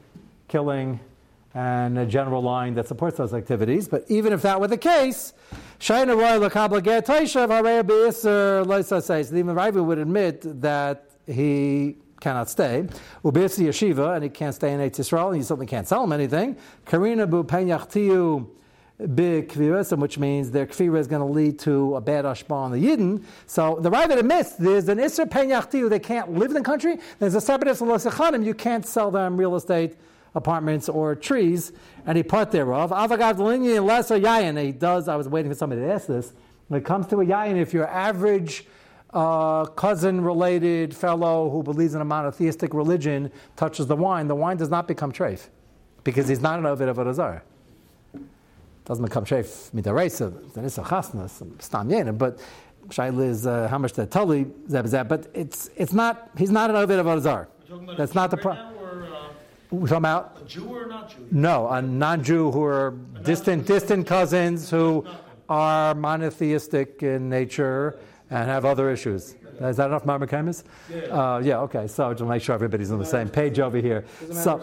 killing, 0.48 1.00
and 1.54 1.98
a 1.98 2.06
general 2.06 2.42
line 2.42 2.74
that 2.74 2.88
supports 2.88 3.16
those 3.16 3.32
activities. 3.32 3.86
But 3.88 4.04
even 4.08 4.32
if 4.32 4.42
that 4.42 4.60
were 4.60 4.66
the 4.66 4.76
case, 4.76 5.32
Shaina 5.78 6.16
Roy 6.16 6.48
Lakabla 6.48 6.82
Ger 6.82 7.00
Taishav 7.00 7.48
Harei 7.48 7.82
Beiser 7.82 8.64
Loisa 8.64 9.02
says, 9.02 9.30
the 9.30 9.42
Ravi 9.44 9.80
would 9.80 9.98
admit 9.98 10.60
that 10.62 11.10
he 11.26 11.96
cannot 12.20 12.50
stay. 12.50 12.88
Ubis 13.24 13.58
Yeshiva, 13.62 14.14
and 14.14 14.24
he 14.24 14.30
can't 14.30 14.54
stay 14.54 14.72
in 14.72 14.80
Eitz 14.80 14.98
Yisrael, 14.98 15.28
and 15.28 15.36
he 15.36 15.42
certainly 15.42 15.66
can't 15.66 15.86
sell 15.86 16.02
him 16.02 16.12
anything. 16.12 16.56
Karina 16.86 17.26
Bu 17.26 17.44
Penyachtiu 17.44 18.48
big 19.08 19.48
kvirism, 19.48 19.98
which 19.98 20.18
means 20.18 20.50
their 20.50 20.66
kvira 20.66 20.98
is 20.98 21.06
going 21.06 21.20
to 21.20 21.32
lead 21.32 21.58
to 21.60 21.96
a 21.96 22.00
bad 22.00 22.24
ashba 22.24 22.52
on 22.52 22.72
the 22.72 22.78
yidden. 22.78 23.24
So 23.46 23.78
the 23.80 23.90
Ravid 23.90 24.18
admits 24.18 24.52
there's 24.52 24.88
an 24.88 24.98
isser 24.98 25.26
penyachtiu, 25.26 25.90
they 25.90 25.98
can't 25.98 26.32
live 26.32 26.50
in 26.50 26.54
the 26.54 26.62
country. 26.62 26.98
There's 27.18 27.34
a 27.34 27.40
separate 27.40 27.70
isser 27.70 28.44
you 28.44 28.54
can't 28.54 28.86
sell 28.86 29.10
them 29.10 29.36
real 29.36 29.56
estate, 29.56 29.96
apartments, 30.34 30.88
or 30.88 31.14
trees, 31.14 31.72
any 32.06 32.22
part 32.22 32.50
thereof. 32.50 32.90
Avagav 32.90 33.36
linyan 33.36 33.84
lesser 33.86 34.18
yayin, 34.18 34.62
he 34.62 34.72
does, 34.72 35.08
I 35.08 35.16
was 35.16 35.28
waiting 35.28 35.50
for 35.50 35.56
somebody 35.56 35.82
to 35.82 35.92
ask 35.92 36.06
this. 36.06 36.32
When 36.68 36.80
it 36.80 36.84
comes 36.84 37.06
to 37.08 37.20
a 37.20 37.24
yayin, 37.24 37.56
if 37.56 37.72
your 37.72 37.88
average 37.88 38.66
uh, 39.12 39.64
cousin 39.66 40.22
related 40.22 40.94
fellow 40.94 41.50
who 41.50 41.62
believes 41.62 41.94
in 41.94 42.00
a 42.00 42.04
monotheistic 42.04 42.74
religion 42.74 43.30
touches 43.56 43.86
the 43.86 43.96
wine, 43.96 44.28
the 44.28 44.34
wine 44.34 44.56
does 44.56 44.70
not 44.70 44.88
become 44.88 45.12
treif 45.12 45.48
because 46.02 46.26
he's 46.28 46.40
not 46.40 46.58
an 46.58 46.66
Ovid 46.66 46.88
of 46.88 46.98
a 46.98 47.04
Razar 47.04 47.42
doesn't 48.84 49.04
become 49.04 49.24
sheif 49.24 49.70
midaraisa, 49.72 50.52
then 50.54 50.64
it's 50.64 50.78
a 50.78 50.82
chasnas, 50.82 51.42
stam 51.62 51.88
yenim, 51.88 52.18
but 52.18 52.38
Shaila 52.88 53.26
is 53.26 53.46
uh, 53.46 53.68
how 53.68 53.78
much 53.78 53.94
that 53.94 54.10
totally 54.10 54.46
zeb 54.68 55.08
but 55.08 55.26
it's 55.34 55.70
it's 55.76 55.92
not 55.92 56.30
he's 56.36 56.50
not 56.50 56.70
an 56.70 56.76
Ovid 56.76 56.98
of 56.98 57.06
Azar. 57.06 57.48
That's 57.96 58.14
not 58.14 58.30
the 58.30 58.36
problem. 58.36 58.66
Uh, 58.76 59.28
We're 59.70 59.88
talking 59.88 59.96
about 59.96 60.38
a 60.40 60.44
Jew 60.44 60.68
or 60.68 60.86
not 60.86 61.10
Jew? 61.10 61.26
No, 61.30 61.68
a 61.68 61.80
non-Jew 61.80 62.50
who 62.50 62.62
are 62.62 62.94
distant 63.22 63.66
distant 63.66 64.06
cousins 64.06 64.70
who 64.70 65.06
are 65.48 65.94
monotheistic 65.94 67.02
in 67.02 67.28
nature 67.28 67.98
and 68.30 68.48
have 68.48 68.64
other 68.64 68.90
issues. 68.90 69.34
Is 69.60 69.76
that 69.76 69.86
enough, 69.86 70.04
Marmar 70.04 70.26
Kaimis? 70.28 70.64
Yeah. 70.90 70.98
Uh, 71.04 71.38
yeah. 71.38 71.60
Okay. 71.60 71.86
So 71.86 72.12
to 72.12 72.24
make 72.24 72.42
sure 72.42 72.54
everybody's 72.54 72.90
on 72.90 72.98
the 72.98 73.06
same 73.06 73.28
page 73.28 73.58
over 73.60 73.78
here. 73.78 74.04
So. 74.32 74.60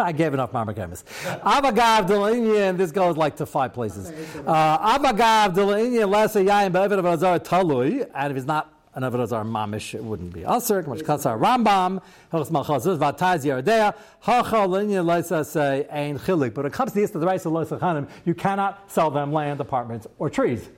I 0.00 0.12
gave 0.12 0.34
enough 0.34 0.52
Mama 0.52 0.74
Kemis. 0.74 1.04
Avagav 1.40 2.06
Delinian, 2.06 2.76
this 2.76 2.90
goes 2.90 3.16
like 3.16 3.36
to 3.36 3.46
five 3.46 3.72
places. 3.72 4.10
Uh, 4.46 4.98
Avagav 4.98 5.54
Delinian, 5.54 6.10
Lesa 6.10 6.40
Yayin, 6.40 6.72
Be'evet 6.72 6.98
of 6.98 7.06
Azar 7.06 7.38
Talui, 7.38 8.08
and 8.14 8.30
if 8.30 8.36
it's 8.36 8.46
not 8.46 8.72
an 8.94 9.02
Avodah 9.04 9.44
Mamish, 9.44 9.94
it 9.94 10.02
wouldn't 10.02 10.32
be 10.32 10.40
Aser, 10.40 10.82
Kamash 10.82 11.02
Katzar 11.02 11.38
Rambam, 11.38 12.02
Hilchos 12.32 12.50
Malchazuz, 12.50 12.98
Vataz 12.98 13.44
Yeridea, 13.44 13.94
Hacha 14.20 14.56
Linya 14.56 15.04
Lesa 15.04 15.44
say, 15.44 15.86
Ein 15.90 16.18
Chilik. 16.18 16.52
But 16.54 16.64
when 16.64 16.66
it 16.66 16.72
comes 16.72 16.92
to 16.92 17.06
the 17.06 17.18
the 17.18 17.26
Reis 17.26 17.46
of 17.46 17.52
Chanim, 17.52 18.08
you 18.24 18.34
cannot 18.34 18.90
sell 18.90 19.10
them 19.10 19.32
land, 19.32 19.60
apartments, 19.60 20.06
or 20.18 20.28
trees. 20.28 20.68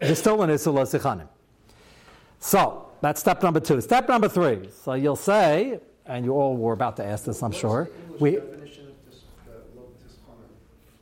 It's 0.00 0.20
still 0.20 0.42
an 0.42 0.50
Issa 0.50 0.70
Chanim. 0.70 1.28
So, 2.38 2.86
that's 3.02 3.20
step 3.20 3.42
number 3.42 3.60
two. 3.60 3.80
Step 3.80 4.08
number 4.08 4.28
three. 4.28 4.68
So 4.82 4.94
you'll 4.94 5.16
say, 5.16 5.80
and 6.06 6.24
you 6.24 6.32
all 6.32 6.56
were 6.56 6.72
about 6.72 6.96
to 6.96 7.04
ask 7.04 7.24
this, 7.24 7.42
I'm 7.42 7.52
sure. 7.52 7.90
We, 8.18 8.38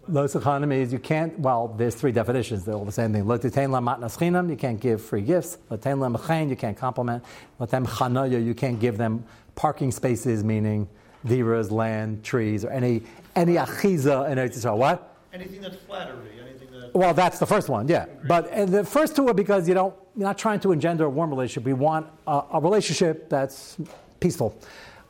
Lo 0.08 0.24
is 0.24 0.92
you 0.92 0.98
can't, 0.98 1.38
well, 1.38 1.68
there's 1.76 1.94
three 1.94 2.12
definitions. 2.12 2.64
They're 2.64 2.74
all 2.74 2.84
the 2.86 2.92
same 2.92 3.12
thing. 3.12 3.26
Lo 3.26 3.36
titain 3.36 3.70
la 3.70 3.80
matnas 3.80 4.50
you 4.50 4.56
can't 4.56 4.80
give 4.80 5.02
free 5.02 5.20
gifts. 5.20 5.58
Lo 5.68 5.76
titain 5.76 5.98
la 6.00 6.08
mechain, 6.08 6.48
you 6.48 6.56
can't 6.56 6.76
compliment. 6.76 7.22
Lo 7.58 7.66
tem 7.66 7.84
chanaya, 7.84 8.42
you 8.42 8.54
can't 8.54 8.80
give 8.80 8.96
them 8.96 9.24
parking 9.54 9.90
spaces, 9.90 10.42
meaning 10.42 10.88
diras, 11.26 11.70
land, 11.70 12.24
trees, 12.24 12.64
or 12.64 12.70
any 12.70 13.02
any 13.36 13.54
achiza 13.54 14.30
in 14.30 14.38
Eretz 14.38 14.56
Yisrael. 14.56 14.78
What? 14.78 15.16
Anything 15.32 15.60
that's 15.60 15.76
flattery, 15.76 16.40
anything 16.40 16.70
that... 16.72 16.94
Well, 16.94 17.12
that's 17.12 17.38
the 17.38 17.46
first 17.46 17.68
one, 17.68 17.86
yeah. 17.86 18.06
But 18.26 18.70
the 18.70 18.84
first 18.84 19.14
two 19.14 19.28
are 19.28 19.34
because 19.34 19.68
you 19.68 19.74
don't, 19.74 19.94
you're 20.16 20.26
not 20.26 20.38
trying 20.38 20.60
to 20.60 20.72
engender 20.72 21.04
a 21.04 21.10
warm 21.10 21.30
relationship. 21.30 21.64
We 21.64 21.74
want 21.74 22.06
a, 22.26 22.42
a 22.54 22.60
relationship 22.60 23.28
that's 23.28 23.76
peaceful. 24.20 24.58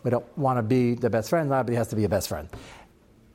We 0.02 0.10
don't 0.10 0.38
want 0.38 0.58
to 0.58 0.62
be 0.62 0.94
the 0.94 1.08
best 1.08 1.30
friend, 1.30 1.48
nobody 1.48 1.76
has 1.76 1.88
to 1.88 1.96
be 1.96 2.04
a 2.04 2.08
best 2.08 2.28
friend. 2.28 2.48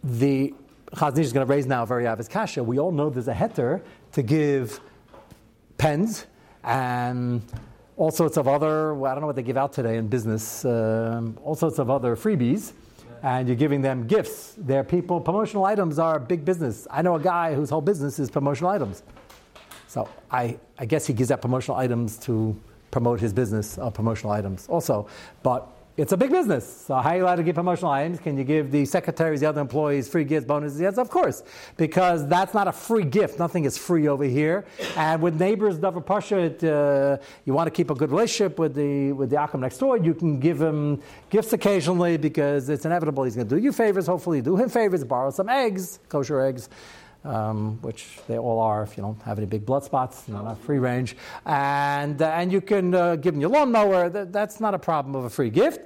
The 0.04 0.54
Chazon 0.96 1.18
Ish 1.18 1.26
is 1.26 1.34
going 1.34 1.46
to 1.46 1.52
raise 1.52 1.66
now 1.66 1.86
very 1.86 2.06
obvious 2.06 2.28
kasha. 2.28 2.64
We 2.64 2.80
all 2.80 2.92
know 2.92 3.10
there's 3.10 3.28
a 3.28 3.34
heter 3.34 3.82
to 4.12 4.22
give 4.22 4.80
pens 5.78 6.28
and 6.64 7.42
all 7.98 8.12
sorts 8.12 8.38
of 8.38 8.48
other, 8.48 8.94
well, 8.94 9.12
I 9.12 9.16
don't 9.16 9.22
know 9.22 9.28
what 9.28 9.36
they 9.36 9.44
give 9.44 9.58
out 9.58 9.74
today 9.74 9.98
in 9.98 10.08
business, 10.08 10.66
um, 10.66 11.38
all 11.44 11.56
sorts 11.56 11.80
of 11.80 11.90
other 11.90 12.16
freebies, 12.16 12.74
and 13.24 13.48
you're 13.48 13.58
giving 13.58 13.82
them 13.82 14.06
gifts. 14.06 14.54
Their 14.58 14.84
people, 14.84 15.20
promotional 15.20 15.66
items 15.66 15.98
are 15.98 16.20
big 16.20 16.46
business. 16.46 16.88
I 16.92 17.02
know 17.02 17.16
a 17.16 17.20
guy 17.20 17.56
whose 17.56 17.70
whole 17.70 17.82
business 17.82 18.20
is 18.20 18.30
promotional 18.30 18.72
items. 18.72 19.04
So 19.88 20.08
I, 20.32 20.58
I 20.78 20.86
guess 20.86 21.08
he 21.08 21.14
gives 21.14 21.32
out 21.32 21.42
promotional 21.42 21.78
items 21.78 22.18
to 22.20 22.60
promote 22.92 23.20
his 23.20 23.34
business 23.34 23.78
of 23.78 23.94
promotional 23.94 24.32
items 24.32 24.68
also. 24.68 25.08
But 25.42 25.68
it's 25.96 26.12
a 26.12 26.18
big 26.18 26.32
business. 26.32 26.86
So 26.88 26.96
how 26.96 27.12
are 27.12 27.18
you 27.18 27.24
allowed 27.24 27.36
to 27.36 27.44
give 27.44 27.56
promotional 27.56 27.92
items? 27.92 28.20
Can 28.20 28.36
you 28.36 28.44
give 28.44 28.72
the 28.72 28.84
secretaries, 28.86 29.42
the 29.42 29.46
other 29.46 29.62
employees, 29.62 30.10
free 30.10 30.24
gifts, 30.24 30.46
bonuses? 30.46 30.82
Yes, 30.82 30.98
of 30.98 31.10
course, 31.10 31.44
because 31.78 32.28
that's 32.28 32.54
not 32.54 32.68
a 32.68 32.72
free 32.72 33.04
gift. 33.04 33.38
Nothing 33.38 33.66
is 33.66 33.78
free 33.78 34.08
over 34.08 34.24
here. 34.24 34.66
And 34.98 35.22
with 35.22 35.40
neighbors, 35.40 35.78
Davar 35.78 36.04
Pasha, 36.04 36.38
uh, 36.38 37.18
you 37.46 37.54
want 37.54 37.68
to 37.68 37.72
keep 37.72 37.92
a 37.92 37.96
good 37.96 38.10
relationship 38.10 38.58
with 38.58 38.74
the 38.74 39.12
with 39.12 39.30
the 39.30 39.36
Akam 39.36 39.60
next 39.60 39.78
door. 39.78 39.98
You 39.98 40.16
can 40.16 40.40
give 40.40 40.60
him 40.60 41.02
gifts 41.30 41.54
occasionally 41.54 42.18
because 42.18 42.70
it's 42.70 42.86
inevitable. 42.86 43.24
He's 43.24 43.36
going 43.36 43.48
to 43.48 43.56
do 43.56 43.62
you 43.62 43.72
favors. 43.72 44.08
Hopefully, 44.08 44.42
do 44.42 44.58
him 44.58 44.70
favors. 44.70 45.04
Borrow 45.04 45.30
some 45.30 45.50
eggs, 45.50 46.00
kosher 46.10 46.42
eggs 46.42 46.70
um, 47.24 47.82
which 47.82 48.20
they 48.28 48.38
all 48.38 48.60
are 48.60 48.84
if 48.84 48.98
you 48.98 49.04
don't 49.04 49.22
have 49.24 49.38
any 49.38 49.48
big 49.48 49.66
blood 49.66 49.84
spots, 49.84 50.24
you 50.28 50.34
know, 50.34 50.44
not 50.44 50.60
free 50.60 50.80
range. 50.80 51.16
And, 51.46 52.22
uh, 52.22 52.30
and 52.30 52.52
you 52.52 52.62
can 52.62 52.94
uh, 52.94 53.16
give 53.16 53.34
them 53.34 53.42
your 53.42 53.50
lawnmower. 53.50 54.10
That, 54.10 54.34
that's 54.34 54.60
not 54.60 54.74
a 54.74 54.80
problem 54.80 55.16
of 55.16 55.26
a 55.26 55.30
free 55.30 55.50
gift. 55.50 55.82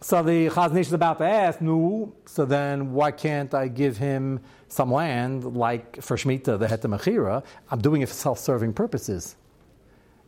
So 0.00 0.22
the 0.22 0.48
Chazon 0.48 0.78
Ish 0.78 0.88
is 0.88 0.92
about 0.92 1.18
to 1.18 1.24
ask, 1.24 1.60
no, 1.60 2.12
so 2.26 2.44
then 2.44 2.92
why 2.92 3.10
can't 3.10 3.54
I 3.54 3.68
give 3.68 3.96
him 3.96 4.40
some 4.68 4.92
land 4.92 5.56
like 5.56 6.02
for 6.02 6.16
Shemitah, 6.16 6.58
the 6.58 6.66
Hetem 6.66 6.94
Mechira? 6.94 7.42
I'm 7.70 7.80
doing 7.80 8.02
it 8.02 8.08
for 8.08 8.14
self 8.14 8.38
serving 8.38 8.74
purposes. 8.74 9.36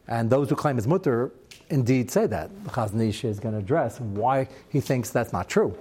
And 0.08 0.30
those 0.30 0.48
who 0.48 0.56
claim 0.56 0.78
it's 0.78 0.86
mutter 0.86 1.32
indeed 1.68 2.10
say 2.10 2.26
that. 2.26 2.50
The 2.64 2.70
Chazon 2.70 3.24
is 3.24 3.40
going 3.40 3.54
to 3.54 3.58
address 3.58 4.00
why 4.00 4.48
he 4.70 4.80
thinks 4.80 5.10
that's 5.10 5.32
not 5.32 5.48
true. 5.48 5.76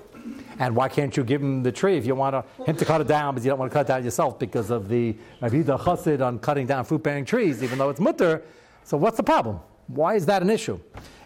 And 0.60 0.76
why 0.76 0.88
can't 0.88 1.16
you 1.16 1.24
give 1.24 1.42
him 1.42 1.64
the 1.64 1.72
tree 1.72 1.98
if 1.98 2.06
you 2.06 2.16
want 2.16 2.34
to, 2.34 2.64
him 2.64 2.76
to 2.78 2.86
cut 2.86 3.02
it 3.02 3.08
down, 3.08 3.34
but 3.34 3.44
you 3.44 3.50
don't 3.50 3.60
want 3.60 3.72
to 3.72 3.74
cut 3.74 3.86
it 3.86 3.88
down 3.90 4.04
yourself 4.04 4.40
because 4.40 4.70
of 4.70 4.88
the 4.88 5.16
Ravida 5.42 5.80
Chassid 5.80 6.26
on 6.26 6.40
cutting 6.40 6.66
down 6.66 6.86
fruit 6.86 7.04
bearing 7.04 7.26
trees, 7.26 7.62
even 7.62 7.78
though 7.78 7.90
it's 7.90 8.00
mutter? 8.00 8.42
So 8.84 8.98
what's 8.98 9.18
the 9.18 9.24
problem? 9.24 9.60
Why 9.88 10.16
is 10.16 10.26
that 10.28 10.42
an 10.42 10.50
issue? 10.50 10.80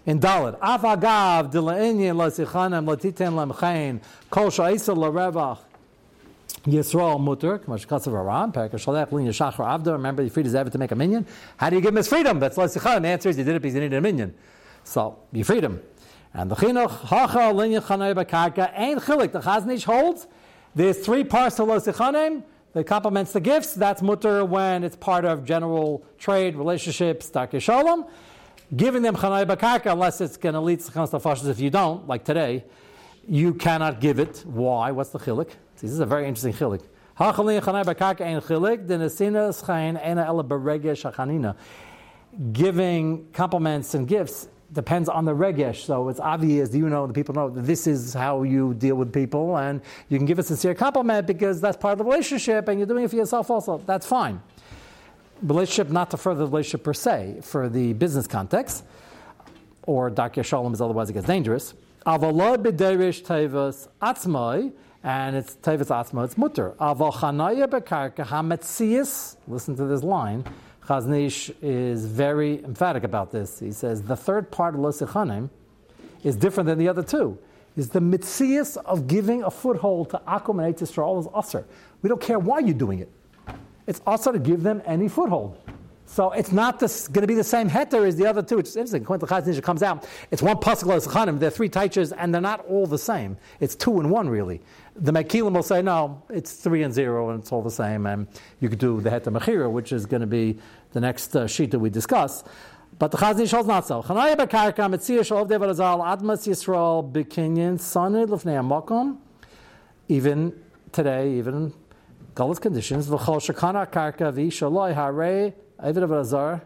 In 0.06 0.20
Dalit, 0.20 0.60
Avagav 0.60 1.52
dila'inyin 1.52 2.16
lasichanem 2.16 2.88
latiten 2.88 3.34
lemchein 3.34 4.02
kol 4.30 4.48
sha'isa 4.48 4.96
larevach 4.96 5.60
Yisrael 6.66 7.20
mutter, 7.20 7.60
kamash 7.60 7.88
katsav 7.88 8.14
aram, 8.14 8.52
perka 8.52 8.74
shalech 8.74 9.12
lin 9.12 9.28
yashachar 9.28 9.66
avda. 9.66 9.94
Remember, 9.94 10.28
freed 10.30 10.46
his 10.46 10.56
Eved 10.56 10.72
to 10.72 10.78
make 10.78 10.92
a 10.92 10.96
minion. 10.96 11.26
How 11.58 11.70
do 11.70 11.76
you 11.76 11.82
give 11.82 11.90
him 11.90 11.98
his 11.98 12.08
freedom? 12.08 12.40
That's 12.40 12.58
lasichanem. 12.58 13.04
The 13.04 13.08
answer 13.10 13.30
is 13.30 13.38
you 13.38 13.44
did 13.44 13.56
it 13.56 13.62
because 13.62 13.76
you 13.76 13.82
needed 13.82 13.96
a 13.96 14.02
minion. 14.02 14.34
So 14.84 15.20
you 15.32 15.44
freed 15.44 15.64
him. 15.64 15.82
And 16.34 16.52
the 16.52 16.56
chinuch 16.56 17.06
hacha 17.06 17.54
linya 17.54 17.82
chanay 17.82 18.14
b'karka 18.16 18.72
ain't 18.76 19.02
chilik. 19.02 19.32
The 19.32 19.40
chaznish 19.40 19.84
holds 19.84 20.28
there's 20.76 21.00
three 21.00 21.24
parts 21.24 21.56
to 21.56 21.64
losichanim. 21.64 22.44
that 22.74 22.86
complements 22.86 23.32
the 23.32 23.40
gifts. 23.40 23.74
That's 23.74 24.02
mutter 24.02 24.46
when 24.46 24.84
it's 24.84 24.96
part 24.96 25.26
of 25.26 25.44
general 25.44 26.06
trade 26.18 26.56
relationships. 26.56 27.30
Darkei 27.32 27.62
shalom. 27.62 28.06
Giving 28.76 29.02
them 29.02 29.16
chanay 29.16 29.46
b'karka 29.46 29.92
unless 29.92 30.22
it's 30.22 30.38
going 30.38 30.54
to 30.54 30.62
lead 30.62 30.80
to 30.82 30.92
fashas. 30.92 31.50
If 31.50 31.60
you 31.60 31.72
don't, 31.72 32.08
like 32.08 32.24
today, 32.24 32.66
you 33.28 33.56
cannot 33.56 34.00
give 34.00 34.20
it. 34.20 34.44
Why? 34.46 34.92
What's 34.92 35.10
the 35.10 35.20
chilik? 35.20 35.50
This 35.82 35.92
is 35.92 36.00
a 36.00 36.06
very 36.06 36.28
interesting 36.28 36.54
chilik. 36.54 36.84
Giving 42.54 43.28
compliments 43.34 43.94
and 43.94 44.08
gifts 44.08 44.48
depends 44.74 45.10
on 45.10 45.26
the 45.26 45.34
regesh. 45.34 45.86
So 45.86 46.10
it's 46.10 46.20
obvious, 46.20 46.74
you 46.74 46.90
know, 46.90 47.08
the 47.08 47.14
people 47.14 47.34
know 47.36 47.50
this 47.50 47.88
is 47.88 48.14
how 48.14 48.44
you 48.44 48.74
deal 48.74 48.96
with 48.96 49.12
people, 49.14 49.58
and 49.58 49.82
you 50.10 50.18
can 50.18 50.26
give 50.26 50.40
a 50.40 50.44
sincere 50.44 50.76
compliment 50.76 51.28
because 51.28 51.60
that's 51.60 51.78
part 51.78 51.94
of 51.94 51.98
the 52.00 52.04
relationship, 52.04 52.68
and 52.68 52.80
you're 52.80 52.88
doing 52.88 53.06
it 53.06 53.10
for 53.10 53.16
yourself 53.16 53.50
also. 53.50 53.80
That's 53.86 54.06
fine. 54.06 54.42
Relationship, 55.42 55.90
not 55.92 56.12
to 56.12 56.18
further 56.18 56.42
the 56.42 56.48
relationship 56.48 56.84
per 56.84 56.94
se, 56.94 57.40
for 57.44 57.70
the 57.70 57.94
business 57.94 58.28
context, 58.28 58.84
or 59.84 60.12
Darkei 60.12 60.44
Shalom 60.44 60.74
is 60.74 60.82
otherwise 60.82 61.10
it 61.10 61.14
gets 61.14 61.26
dangerous. 61.26 61.74
Avalod 62.06 62.58
b'derish 62.58 63.24
tevas 63.24 63.88
atzmai, 64.02 64.72
and 65.04 65.36
it's 65.36 65.56
tevas 65.56 65.88
atzmai, 65.88 66.26
it's 66.26 66.38
mutter. 66.38 66.76
Aval 66.80 67.14
chanaya 67.14 67.68
bekarka 67.68 68.26
hametzias, 68.26 69.38
listen 69.48 69.76
to 69.76 69.86
this 69.86 70.04
line, 70.04 70.44
Chazon 70.90 71.24
Ish 71.24 71.52
is 71.62 72.08
very 72.08 72.64
emphatic 72.64 73.04
about 73.04 73.32
this. 73.32 73.60
He 73.60 73.72
says 73.72 74.02
the 74.02 74.16
third 74.16 74.50
part 74.50 74.74
of 74.74 74.82
Losachanim 74.82 75.52
is 76.24 76.36
different 76.36 76.66
than 76.66 76.80
the 76.80 76.88
other 76.88 77.04
two. 77.04 77.38
Is 77.78 77.90
the 77.90 78.00
mitzias 78.00 78.76
of 78.76 79.06
giving 79.06 79.44
a 79.44 79.52
foothold 79.52 80.10
to 80.10 80.22
Akum 80.28 80.66
and 80.66 80.76
Eretz 80.76 80.82
Yisrael 80.82 81.20
is 81.20 81.28
usher. 81.32 81.64
We 82.02 82.10
don't 82.10 82.20
care 82.20 82.40
why 82.40 82.60
you're 82.60 82.74
doing 82.74 83.00
it. 83.00 83.12
It's 83.86 84.02
usher 84.08 84.32
to 84.32 84.40
give 84.40 84.64
them 84.64 84.82
any 84.84 85.08
foothold. 85.08 85.62
So 86.08 86.32
it's 86.32 86.52
not 86.52 86.80
going 86.80 87.22
to 87.22 87.28
be 87.28 87.36
the 87.36 87.44
same 87.44 87.70
heter 87.70 88.08
as 88.08 88.16
the 88.16 88.26
other 88.26 88.42
two. 88.42 88.58
It's 88.58 88.76
interesting. 88.76 89.04
When 89.04 89.20
the 89.20 89.28
Chazon 89.28 89.50
Ish 89.50 89.62
comes 89.62 89.84
out, 89.84 90.08
it's 90.32 90.42
one 90.42 90.58
pasuk 90.58 90.86
Losachanim. 90.86 91.38
They're 91.38 91.52
three 91.52 91.70
taichas, 91.70 92.12
and 92.18 92.34
they're 92.34 92.42
not 92.42 92.66
all 92.66 92.88
the 92.88 92.98
same. 92.98 93.38
It's 93.60 93.76
two 93.76 94.00
and 94.00 94.10
one 94.10 94.28
really. 94.28 94.60
The 94.96 95.14
Mekilim 95.14 95.54
will 95.54 95.62
say 95.62 95.84
no, 95.84 96.24
it's 96.30 96.54
three 96.54 96.82
and 96.82 96.92
zero, 96.92 97.30
and 97.30 97.40
it's 97.40 97.52
all 97.52 97.62
the 97.62 97.70
same. 97.70 98.08
And 98.08 98.28
you 98.60 98.70
could 98.70 98.80
do 98.80 99.00
the 99.00 99.12
heter 99.12 99.32
mechira, 99.32 99.72
which 99.72 99.92
is 99.92 100.08
going 100.08 100.22
to 100.22 100.28
be 100.28 100.58
the 100.92 101.00
next 101.00 101.36
uh, 101.36 101.48
sheet 101.48 101.72
that 101.72 101.80
we 101.80 101.90
discuss. 101.90 102.44
But 102.98 103.12
the 103.12 103.18
Chazon 103.18 103.42
Ish 103.42 103.52
holds 103.52 103.68
not 103.68 103.88
so. 103.88 104.02
Chanaya 104.02 104.36
b'karka 104.36 104.90
mitzia 104.90 105.20
shol 105.20 105.48
devar 105.48 105.68
azal 105.68 106.04
admas 106.04 106.48
Yisrael 106.48 107.10
b'kinyan 107.12 107.78
sanid 107.78 108.28
lefnei 108.28 108.60
amakom. 108.60 109.18
Even 110.08 110.54
today, 110.92 111.34
even 111.34 111.74
Golos 112.34 112.60
conditions, 112.60 113.08
v'chol 113.08 113.38
shekana 113.38 113.90
karka 113.90 114.34
v'ishaloi 114.34 114.94
harei 114.96 115.54
avid 115.80 116.04
of 116.04 116.12
azar 116.12 116.62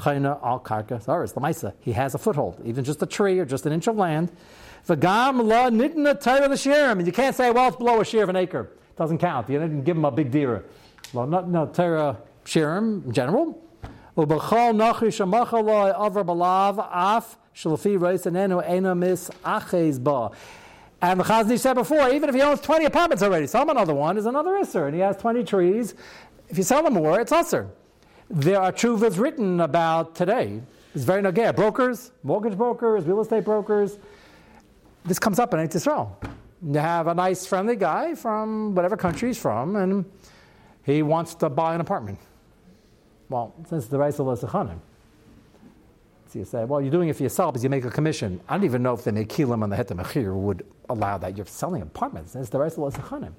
chayna 0.00 0.42
al 0.44 0.60
karka 0.60 1.04
zaris 1.04 1.36
l'maisa. 1.36 1.74
He 1.80 1.92
has 1.92 2.14
a 2.14 2.18
foothold, 2.18 2.60
even 2.64 2.84
just 2.84 3.02
a 3.02 3.06
tree 3.06 3.38
or 3.38 3.44
just 3.44 3.66
an 3.66 3.72
inch 3.72 3.86
of 3.86 3.96
land. 3.96 4.32
V'gam 4.86 5.44
la 5.44 5.68
nitna 5.70 6.20
the 6.20 6.48
l'shirim. 6.48 6.98
And 6.98 7.06
you 7.06 7.12
can't 7.12 7.36
say, 7.36 7.50
well, 7.50 7.68
it's 7.68 7.76
below 7.76 8.00
a 8.00 8.04
shear 8.04 8.22
of 8.24 8.30
an 8.30 8.36
acre. 8.36 8.70
It 8.90 8.96
doesn't 8.96 9.18
count. 9.18 9.48
You 9.48 9.58
didn't 9.60 9.82
give 9.82 9.96
him 9.96 10.04
a 10.04 10.10
big 10.10 10.30
deer. 10.30 10.64
Not 11.14 11.48
no 11.48 11.66
Torah 11.66 12.18
shirim 12.48 13.04
in 13.04 13.12
general. 13.12 13.62
Ubachal 14.16 14.74
nachish 14.74 15.20
amachaloi 15.20 15.94
balav 16.24 16.78
af 16.90 17.38
shalafi 17.54 18.00
reis 18.00 18.24
enamis 18.24 19.30
aches 19.44 19.98
ba. 19.98 20.30
And 21.00 21.20
the 21.20 21.24
Chazni 21.24 21.58
said 21.58 21.74
before, 21.74 22.10
even 22.10 22.28
if 22.28 22.34
he 22.34 22.42
owns 22.42 22.60
20 22.60 22.84
apartments 22.86 23.22
already, 23.22 23.46
sell 23.46 23.70
another 23.70 23.94
one 23.94 24.18
is 24.18 24.26
another 24.26 24.50
Isser, 24.50 24.86
and 24.86 24.94
he 24.94 25.00
has 25.00 25.16
20 25.16 25.44
trees. 25.44 25.94
If 26.48 26.58
you 26.58 26.64
sell 26.64 26.82
them 26.82 26.94
more, 26.94 27.20
it's 27.20 27.30
Isser. 27.30 27.68
There 28.28 28.60
are 28.60 28.72
chuvas 28.72 29.16
written 29.16 29.60
about 29.60 30.16
today. 30.16 30.60
It's 30.94 31.04
very 31.04 31.22
nagaya. 31.22 31.54
Brokers, 31.54 32.10
mortgage 32.24 32.56
brokers, 32.56 33.04
real 33.04 33.20
estate 33.20 33.44
brokers. 33.44 33.98
This 35.04 35.20
comes 35.20 35.38
up 35.38 35.54
in 35.54 35.60
Eretz 35.60 35.76
Yisrael. 35.76 36.10
You 36.66 36.80
have 36.80 37.06
a 37.06 37.14
nice, 37.14 37.46
friendly 37.46 37.76
guy 37.76 38.16
from 38.16 38.74
whatever 38.74 38.96
country 38.96 39.28
he's 39.28 39.38
from, 39.38 39.76
and 39.76 40.04
he 40.82 41.02
wants 41.02 41.36
to 41.36 41.48
buy 41.48 41.76
an 41.76 41.80
apartment. 41.80 42.18
Well, 43.28 43.54
since 43.68 43.86
the 43.86 43.98
Reis 43.98 44.16
Chanim, 44.16 44.78
so 46.28 46.38
you 46.38 46.44
say, 46.44 46.64
well, 46.64 46.80
you're 46.80 46.90
doing 46.90 47.08
it 47.08 47.16
for 47.16 47.22
yourself 47.22 47.54
because 47.54 47.64
you 47.64 47.70
make 47.70 47.84
a 47.84 47.90
commission. 47.90 48.40
I 48.48 48.56
don't 48.56 48.64
even 48.64 48.82
know 48.82 48.92
if 48.92 49.02
the 49.02 49.12
Mekilim 49.12 49.64
and 49.64 49.72
the 49.72 49.76
Hetem 49.76 50.02
Mechir 50.02 50.34
would 50.34 50.66
allow 50.90 51.16
that. 51.18 51.36
You're 51.36 51.46
selling 51.46 51.80
apartments. 51.80 52.34
It's 52.34 52.50
the 52.50 52.58
Reis 52.58 52.74
Chanim. 52.74 53.32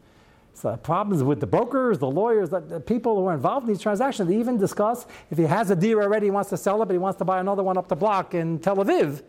So 0.54 0.76
problems 0.76 1.24
with 1.24 1.40
the 1.40 1.48
brokers, 1.48 2.00
the 2.00 2.10
lawyers, 2.10 2.50
the, 2.50 2.60
the, 2.60 2.80
people 2.80 3.16
who 3.16 3.28
are 3.28 3.34
involved 3.34 3.68
in 3.68 3.74
these 3.74 3.82
transactions. 3.82 4.28
They 4.28 4.38
even 4.38 4.58
discuss 4.58 5.06
if 5.32 5.38
he 5.38 5.46
has 5.46 5.70
a 5.70 5.76
deal 5.76 6.00
already, 6.00 6.28
he 6.28 6.32
wants 6.32 6.50
to 6.50 6.58
sell 6.58 6.82
it, 6.82 6.86
but 6.86 6.94
he 6.94 6.98
wants 6.98 7.18
to 7.20 7.26
buy 7.26 7.40
another 7.40 7.64
one 7.64 7.78
up 7.78 7.88
the 7.88 7.96
block 7.96 8.34
in 8.34 8.60
Tel 8.60 8.76
Aviv. 8.78 9.22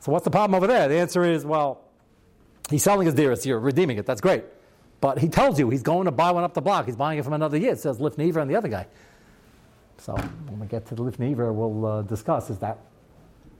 So 0.00 0.10
what's 0.10 0.24
the 0.24 0.30
problem 0.30 0.56
over 0.56 0.66
there? 0.66 0.88
The 0.88 0.96
answer 0.96 1.24
is, 1.24 1.44
well, 1.44 1.82
he's 2.68 2.82
selling 2.82 3.06
his 3.06 3.14
deer, 3.14 3.36
so 3.36 3.48
you're 3.48 3.60
redeeming 3.60 3.98
it. 3.98 4.06
That's 4.06 4.20
great. 4.20 4.44
But 5.00 5.18
he 5.18 5.28
tells 5.28 5.58
you 5.58 5.70
he's 5.70 5.82
going 5.82 6.06
to 6.06 6.10
buy 6.10 6.32
one 6.32 6.42
up 6.42 6.54
the 6.54 6.62
block. 6.62 6.86
He's 6.86 6.96
buying 6.96 7.18
it 7.18 7.24
from 7.24 7.34
another 7.34 7.58
year. 7.58 7.72
It 7.72 7.78
says 7.78 7.98
Lifnei 7.98 8.28
Iver 8.28 8.40
and 8.40 8.50
the 8.50 8.56
other 8.56 8.68
guy. 8.68 8.86
So 9.98 10.14
when 10.14 10.60
we 10.60 10.66
get 10.66 10.86
to 10.86 10.94
the 10.94 11.02
Lifnei 11.02 11.32
Iver, 11.32 11.52
we'll 11.52 11.86
uh, 11.86 12.02
discuss 12.02 12.50
is 12.50 12.58
that 12.58 12.78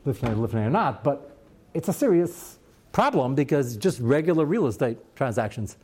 Lifnei, 0.07 0.35
Lifnei 0.35 0.67
or 0.67 0.71
not. 0.71 1.03
But 1.03 1.37
it's 1.75 1.89
a 1.89 1.93
serious 1.93 2.59
problem 2.93 3.35
because 3.35 3.77
just 3.77 4.01
regular 4.01 4.45
real 4.45 4.67
estate 4.67 4.99
transactions. 5.17 5.77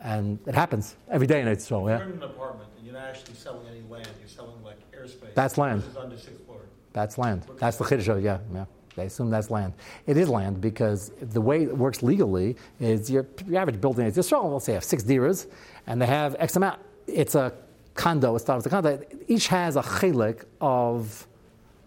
And 0.00 0.38
it 0.46 0.54
happens 0.54 0.96
every 1.10 1.26
day 1.26 1.40
in 1.40 1.48
Israel. 1.48 1.88
Yeah? 1.88 1.98
You're 1.98 2.08
in 2.08 2.12
an 2.14 2.22
apartment 2.24 2.68
and 2.76 2.84
you're 2.84 2.94
not 2.94 3.04
actually 3.04 3.34
selling 3.34 3.66
any 3.68 3.82
land. 3.88 4.08
You're 4.20 4.28
selling 4.28 4.62
like 4.62 4.78
airspace. 4.92 5.34
That's 5.34 5.56
land. 5.56 5.82
under 5.98 6.16
sixth 6.16 6.44
floor. 6.44 6.60
That's 6.92 7.16
land. 7.16 7.46
That's 7.58 7.76
the 7.76 7.84
Chiddush, 7.84 8.22
yeah, 8.22 8.38
yeah. 8.52 8.64
They 8.96 9.06
assume 9.06 9.30
that's 9.30 9.50
land. 9.50 9.72
It 10.06 10.16
is 10.16 10.28
land 10.28 10.60
because 10.60 11.10
the 11.20 11.40
way 11.40 11.64
it 11.64 11.76
works 11.76 12.02
legally 12.02 12.56
is 12.78 13.10
your, 13.10 13.26
your 13.46 13.60
average 13.60 13.80
building 13.80 14.06
is 14.06 14.16
Israel, 14.16 14.52
let's 14.52 14.66
say, 14.66 14.74
have 14.74 14.84
six 14.84 15.02
diras, 15.02 15.48
and 15.86 16.00
they 16.00 16.06
have 16.06 16.36
X 16.38 16.56
amount. 16.56 16.80
It's 17.06 17.34
a 17.34 17.52
condo, 17.94 18.36
it 18.36 18.40
starts 18.40 18.64
with 18.64 18.72
a 18.72 18.76
condo, 18.76 19.00
each 19.28 19.48
has 19.48 19.76
a 19.76 19.82
chelik 19.82 20.44
of 20.60 21.26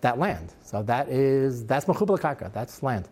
that 0.01 0.17
land. 0.17 0.53
So 0.63 0.83
that 0.83 1.09
is, 1.09 1.65
that's 1.65 1.85
mechubal 1.85 2.19
karka, 2.19 2.51
that's 2.53 2.81
land. 2.83 3.09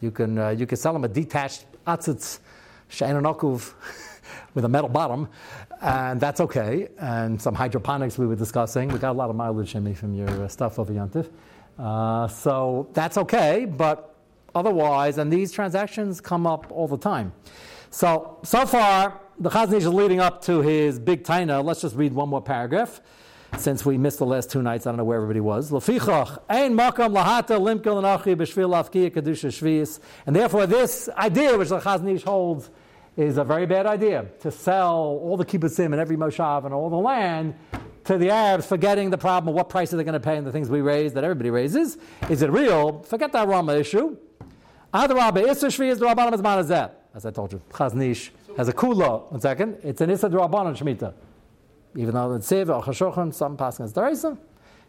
You 0.00 0.10
can, 0.10 0.38
uh, 0.38 0.50
you 0.50 0.66
can 0.66 0.76
sell 0.76 0.92
them 0.92 1.04
a 1.04 1.08
detached 1.08 1.66
atzitz 1.86 2.40
she'enonokuv 2.88 3.72
with 4.54 4.64
a 4.64 4.68
metal 4.68 4.88
bottom, 4.88 5.28
and 5.80 6.20
that's 6.20 6.40
okay. 6.40 6.88
And 6.98 7.40
some 7.40 7.54
hydroponics 7.54 8.18
we 8.18 8.26
were 8.26 8.36
discussing. 8.36 8.88
We 8.88 8.98
got 8.98 9.12
a 9.12 9.18
lot 9.18 9.30
of 9.30 9.36
mileage, 9.36 9.72
Jimmy, 9.72 9.94
from 9.94 10.14
your 10.14 10.28
uh, 10.44 10.48
stuff 10.48 10.78
over 10.78 10.92
Yantif. 10.92 11.30
Uh, 11.78 12.28
so 12.28 12.88
that's 12.92 13.18
okay, 13.18 13.64
but 13.64 14.14
otherwise, 14.54 15.18
and 15.18 15.32
these 15.32 15.50
transactions 15.52 16.20
come 16.20 16.46
up 16.46 16.70
all 16.70 16.86
the 16.86 16.96
time. 16.96 17.32
So, 17.90 18.38
so 18.42 18.66
far, 18.66 19.20
the 19.38 19.50
Chazon 19.50 19.74
Ish 19.74 19.82
is 19.82 19.88
leading 19.88 20.20
up 20.20 20.42
to 20.42 20.60
his 20.60 20.98
big 20.98 21.24
taina. 21.24 21.64
Let's 21.64 21.80
just 21.80 21.96
read 21.96 22.12
one 22.12 22.28
more 22.28 22.42
paragraph, 22.42 23.00
since 23.58 23.84
we 23.84 23.98
missed 23.98 24.18
the 24.18 24.26
last 24.26 24.50
two 24.50 24.62
nights. 24.62 24.86
I 24.86 24.90
don't 24.90 24.98
know 24.98 25.04
where 25.04 25.16
everybody 25.16 25.40
was. 25.40 25.70
Lefichach 25.70 26.38
ein 26.48 26.76
afkiya 26.76 27.16
kedusha 29.10 29.50
shvius. 29.50 29.98
And 30.26 30.36
therefore, 30.36 30.66
this 30.66 31.08
idea 31.16 31.58
which 31.58 31.70
the 31.70 31.80
Chazon 31.80 32.14
Ish 32.14 32.22
holds 32.22 32.70
is 33.16 33.36
a 33.36 33.44
very 33.44 33.66
bad 33.66 33.86
idea 33.86 34.26
to 34.40 34.50
sell 34.50 34.94
all 34.94 35.36
the 35.36 35.44
kibbutzim 35.44 35.86
and 35.86 35.96
every 35.96 36.16
moshav 36.16 36.64
and 36.64 36.74
all 36.74 36.90
the 36.90 36.96
land 36.96 37.54
to 38.04 38.18
the 38.18 38.30
Arabs, 38.30 38.66
forgetting 38.66 39.10
the 39.10 39.18
problem 39.18 39.48
of 39.48 39.54
what 39.54 39.68
price 39.68 39.92
are 39.92 39.96
they 39.96 40.04
going 40.04 40.12
to 40.12 40.20
pay 40.20 40.36
and 40.36 40.46
the 40.46 40.52
things 40.52 40.68
we 40.68 40.80
raise 40.80 41.14
that 41.14 41.24
everybody 41.24 41.50
raises. 41.50 41.96
Is 42.28 42.42
it 42.42 42.50
real? 42.50 43.02
Forget 43.02 43.32
that 43.32 43.48
Rama 43.48 43.74
issue. 43.76 44.16
Other 44.92 45.14
Rabba, 45.14 45.42
Isser 45.42 45.68
Shvi 45.68 45.98
the 45.98 46.06
Rabbanim 46.06 46.58
as 46.58 46.68
that. 46.68 47.08
As 47.14 47.24
I 47.24 47.30
told 47.30 47.52
you, 47.52 47.62
Chazon 47.70 47.98
Has 48.56 48.68
a 48.68 48.72
kula. 48.72 49.30
One 49.32 49.40
second, 49.40 49.78
it's 49.82 50.00
an 50.00 50.10
Issa 50.10 50.28
Durabanan 50.28 50.76
Shemitah. 50.76 51.12
Even 51.96 52.14
though 52.14 52.34
it's 52.34 52.46
Sev 52.46 52.70
or 52.70 52.82
Chashochan, 52.82 53.34
some 53.34 53.56
passing 53.56 53.84
as 53.84 53.92
Daraisa, 53.92 54.38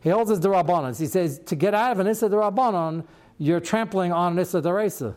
he 0.02 0.10
holds 0.10 0.30
his 0.30 0.40
Durabanan. 0.40 0.98
He 0.98 1.08
says 1.08 1.40
to 1.46 1.56
get 1.56 1.74
out 1.74 1.94
of 1.94 2.00
an 2.00 2.08
Issa 2.08 2.30
Durabanan, 2.30 3.06
you're 3.40 3.60
trampling 3.60 4.12
on 4.12 4.34
an 4.34 4.40
Issa 4.40 4.62
Daraisa. 4.62 5.16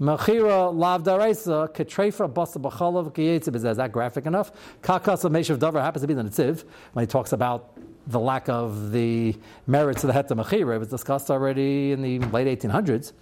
Mechira 0.00 0.72
lav 0.72 1.02
daraisa 1.02 1.68
ketrefa 1.74 2.32
basa 2.32 2.58
b'chalav 2.58 3.12
kiyetzib. 3.12 3.56
Is 3.56 3.62
that 3.62 3.90
graphic 3.90 4.26
enough? 4.26 4.52
Kakas 4.80 5.24
of 5.24 5.32
Meshav 5.32 5.58
Dover 5.58 5.80
happens 5.80 6.02
to 6.02 6.06
be 6.06 6.14
the 6.14 6.22
Netziv 6.22 6.64
when 6.92 7.02
he 7.02 7.06
talks 7.08 7.32
about 7.32 7.76
the 8.06 8.20
lack 8.20 8.48
of 8.48 8.92
the 8.92 9.36
merits 9.66 10.04
of 10.04 10.08
the 10.08 10.14
Heta 10.14 10.40
Mechira. 10.40 10.76
It 10.76 10.78
was 10.78 10.88
discussed 10.88 11.30
already 11.32 11.90
in 11.90 12.02
the 12.02 12.20
late 12.28 12.60
1800s. 12.60 13.12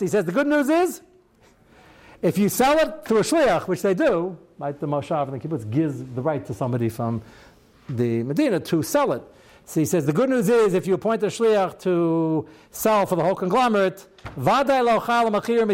He 0.00 0.06
says 0.06 0.24
the 0.24 0.32
good 0.32 0.46
news 0.46 0.70
is 0.70 1.02
if 2.22 2.38
you 2.38 2.48
sell 2.48 2.78
it 2.78 3.04
through 3.04 3.18
a 3.18 3.22
shliach, 3.22 3.66
which 3.66 3.82
they 3.82 3.94
do, 3.94 4.38
right, 4.58 4.78
the 4.78 4.86
Moshav 4.86 5.28
and 5.28 5.40
the 5.40 5.48
kibbutz 5.48 5.68
gives 5.68 5.98
the 5.98 6.22
right 6.22 6.46
to 6.46 6.54
somebody 6.54 6.88
from 6.88 7.20
the 7.88 8.22
Medina 8.22 8.60
to 8.60 8.80
sell 8.82 9.12
it. 9.12 9.22
So 9.64 9.80
he 9.80 9.86
says 9.86 10.06
the 10.06 10.12
good 10.12 10.30
news 10.30 10.48
is 10.48 10.74
if 10.74 10.86
you 10.86 10.94
appoint 10.94 11.22
a 11.22 11.26
shliach 11.26 11.78
to 11.80 12.46
sell 12.70 13.06
for 13.06 13.16
the 13.16 13.22
whole 13.22 13.34
conglomerate, 13.34 14.06
The 14.36 15.72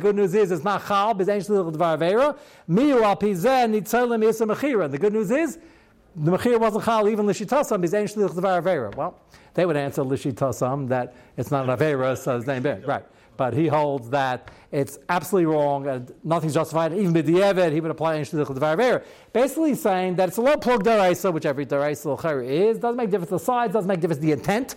good 0.00 0.16
news 0.16 0.34
is 0.34 0.50
it's 0.50 0.64
not 0.64 0.86
chal, 0.86 1.14
but 1.14 1.26
machira. 1.26 2.36
The 4.90 4.98
good 4.98 5.12
news 5.12 5.30
is 5.30 5.58
the 6.16 6.30
machir 6.30 6.58
wasn't 6.58 6.84
chal 6.84 7.06
even 7.08 7.26
l'shitasam 7.26 7.74
ein 7.74 8.06
shliach 8.06 8.30
dvar 8.30 8.94
Well, 8.94 9.20
they 9.52 9.66
would 9.66 9.76
answer 9.76 10.02
l'shitasam 10.02 10.88
that 10.88 11.14
it's 11.36 11.50
not 11.50 11.68
an 11.68 11.76
avera, 11.76 12.16
so 12.16 12.38
it's 12.38 12.46
name 12.46 12.62
right 12.86 13.04
but 13.36 13.54
he 13.54 13.66
holds 13.66 14.10
that 14.10 14.50
it's 14.72 14.98
absolutely 15.08 15.46
wrong 15.46 15.86
and 15.86 16.12
nothing's 16.24 16.54
justified. 16.54 16.92
Even 16.92 17.12
with 17.12 17.26
the 17.26 17.34
Eved, 17.34 17.72
he 17.72 17.80
would 17.80 17.90
apply 17.90 18.18
Chedvar 18.18 19.04
Basically 19.32 19.74
saying 19.74 20.16
that 20.16 20.28
it's 20.28 20.38
a 20.38 20.42
low 20.42 20.56
plug 20.56 20.84
deraisa, 20.84 21.32
which 21.32 21.46
every 21.46 21.66
deraisa 21.66 22.44
is. 22.44 22.78
Doesn't 22.78 22.96
make 22.96 23.10
difference 23.10 23.30
the 23.30 23.38
size, 23.38 23.72
doesn't 23.72 23.88
make 23.88 24.00
difference 24.00 24.20
the 24.20 24.32
intent. 24.32 24.76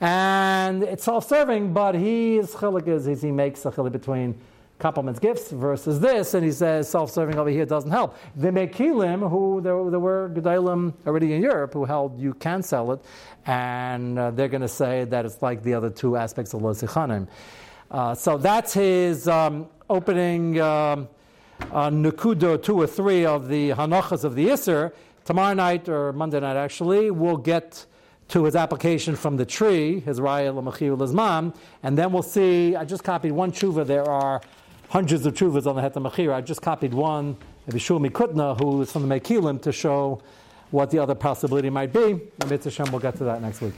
And 0.00 0.82
it's 0.82 1.04
self-serving, 1.04 1.72
but 1.72 1.94
his 1.94 2.54
chilik 2.54 2.86
is, 2.86 3.22
he 3.22 3.32
makes 3.32 3.64
a 3.66 3.70
chilik 3.70 3.92
between 3.92 4.38
compliments 4.78 5.18
gifts 5.18 5.50
versus 5.50 5.98
this, 6.00 6.34
and 6.34 6.44
he 6.44 6.52
says 6.52 6.88
self-serving 6.88 7.36
over 7.36 7.50
here 7.50 7.66
doesn't 7.66 7.90
help. 7.90 8.16
The 8.36 8.48
Mekilim, 8.48 9.28
who 9.28 9.60
there, 9.60 9.90
there 9.90 9.98
were 9.98 10.30
Gedalim 10.32 10.94
already 11.06 11.32
in 11.34 11.42
Europe 11.42 11.74
who 11.74 11.84
held 11.84 12.18
you 12.18 12.34
can 12.34 12.62
sell 12.62 12.92
it, 12.92 13.00
and 13.46 14.18
uh, 14.18 14.30
they're 14.30 14.48
going 14.48 14.62
to 14.62 14.68
say 14.68 15.04
that 15.04 15.24
it's 15.24 15.42
like 15.42 15.62
the 15.62 15.74
other 15.74 15.90
two 15.90 16.16
aspects 16.16 16.54
of 16.54 16.60
Losachanim. 16.60 17.26
Uh, 17.90 18.14
so 18.14 18.36
that's 18.36 18.74
his 18.74 19.28
um, 19.28 19.66
opening 19.88 20.60
um, 20.60 21.08
uh, 21.72 21.90
Nakudo 21.90 22.62
2 22.62 22.82
or 22.82 22.86
3 22.86 23.24
of 23.24 23.48
the 23.48 23.70
Hanachas 23.70 24.24
of 24.24 24.34
the 24.34 24.48
Isser. 24.48 24.92
Tomorrow 25.24 25.54
night, 25.54 25.88
or 25.88 26.12
Monday 26.12 26.40
night 26.40 26.56
actually, 26.56 27.10
we'll 27.10 27.36
get 27.36 27.84
to 28.28 28.44
his 28.44 28.54
application 28.54 29.16
from 29.16 29.36
the 29.36 29.44
tree, 29.44 30.00
his 30.00 30.20
Raya 30.20 30.52
Lamachiu 30.52 30.96
Lizman, 30.96 31.54
and 31.82 31.96
then 31.96 32.12
we'll 32.12 32.22
see. 32.22 32.76
I 32.76 32.84
just 32.84 33.04
copied 33.04 33.32
one 33.32 33.52
tshuva. 33.52 33.86
There 33.86 34.08
are 34.08 34.40
hundreds 34.88 35.24
of 35.26 35.34
tshuvas 35.34 35.66
on 35.66 35.76
the 35.76 35.82
Heta 35.82 36.00
Machir. 36.00 36.32
I 36.32 36.40
just 36.40 36.62
copied 36.62 36.92
one, 36.92 37.36
Vishul 37.68 38.06
Mikutna, 38.06 38.58
who 38.58 38.82
is 38.82 38.92
from 38.92 39.08
the 39.08 39.20
Mekilim, 39.20 39.60
to 39.62 39.72
show 39.72 40.22
what 40.70 40.90
the 40.90 40.98
other 40.98 41.14
possibility 41.14 41.70
might 41.70 41.92
be. 41.92 42.20
And 42.40 42.50
Hashem, 42.50 42.90
we'll 42.90 43.00
get 43.00 43.16
to 43.16 43.24
that 43.24 43.40
next 43.40 43.60
week. 43.62 43.74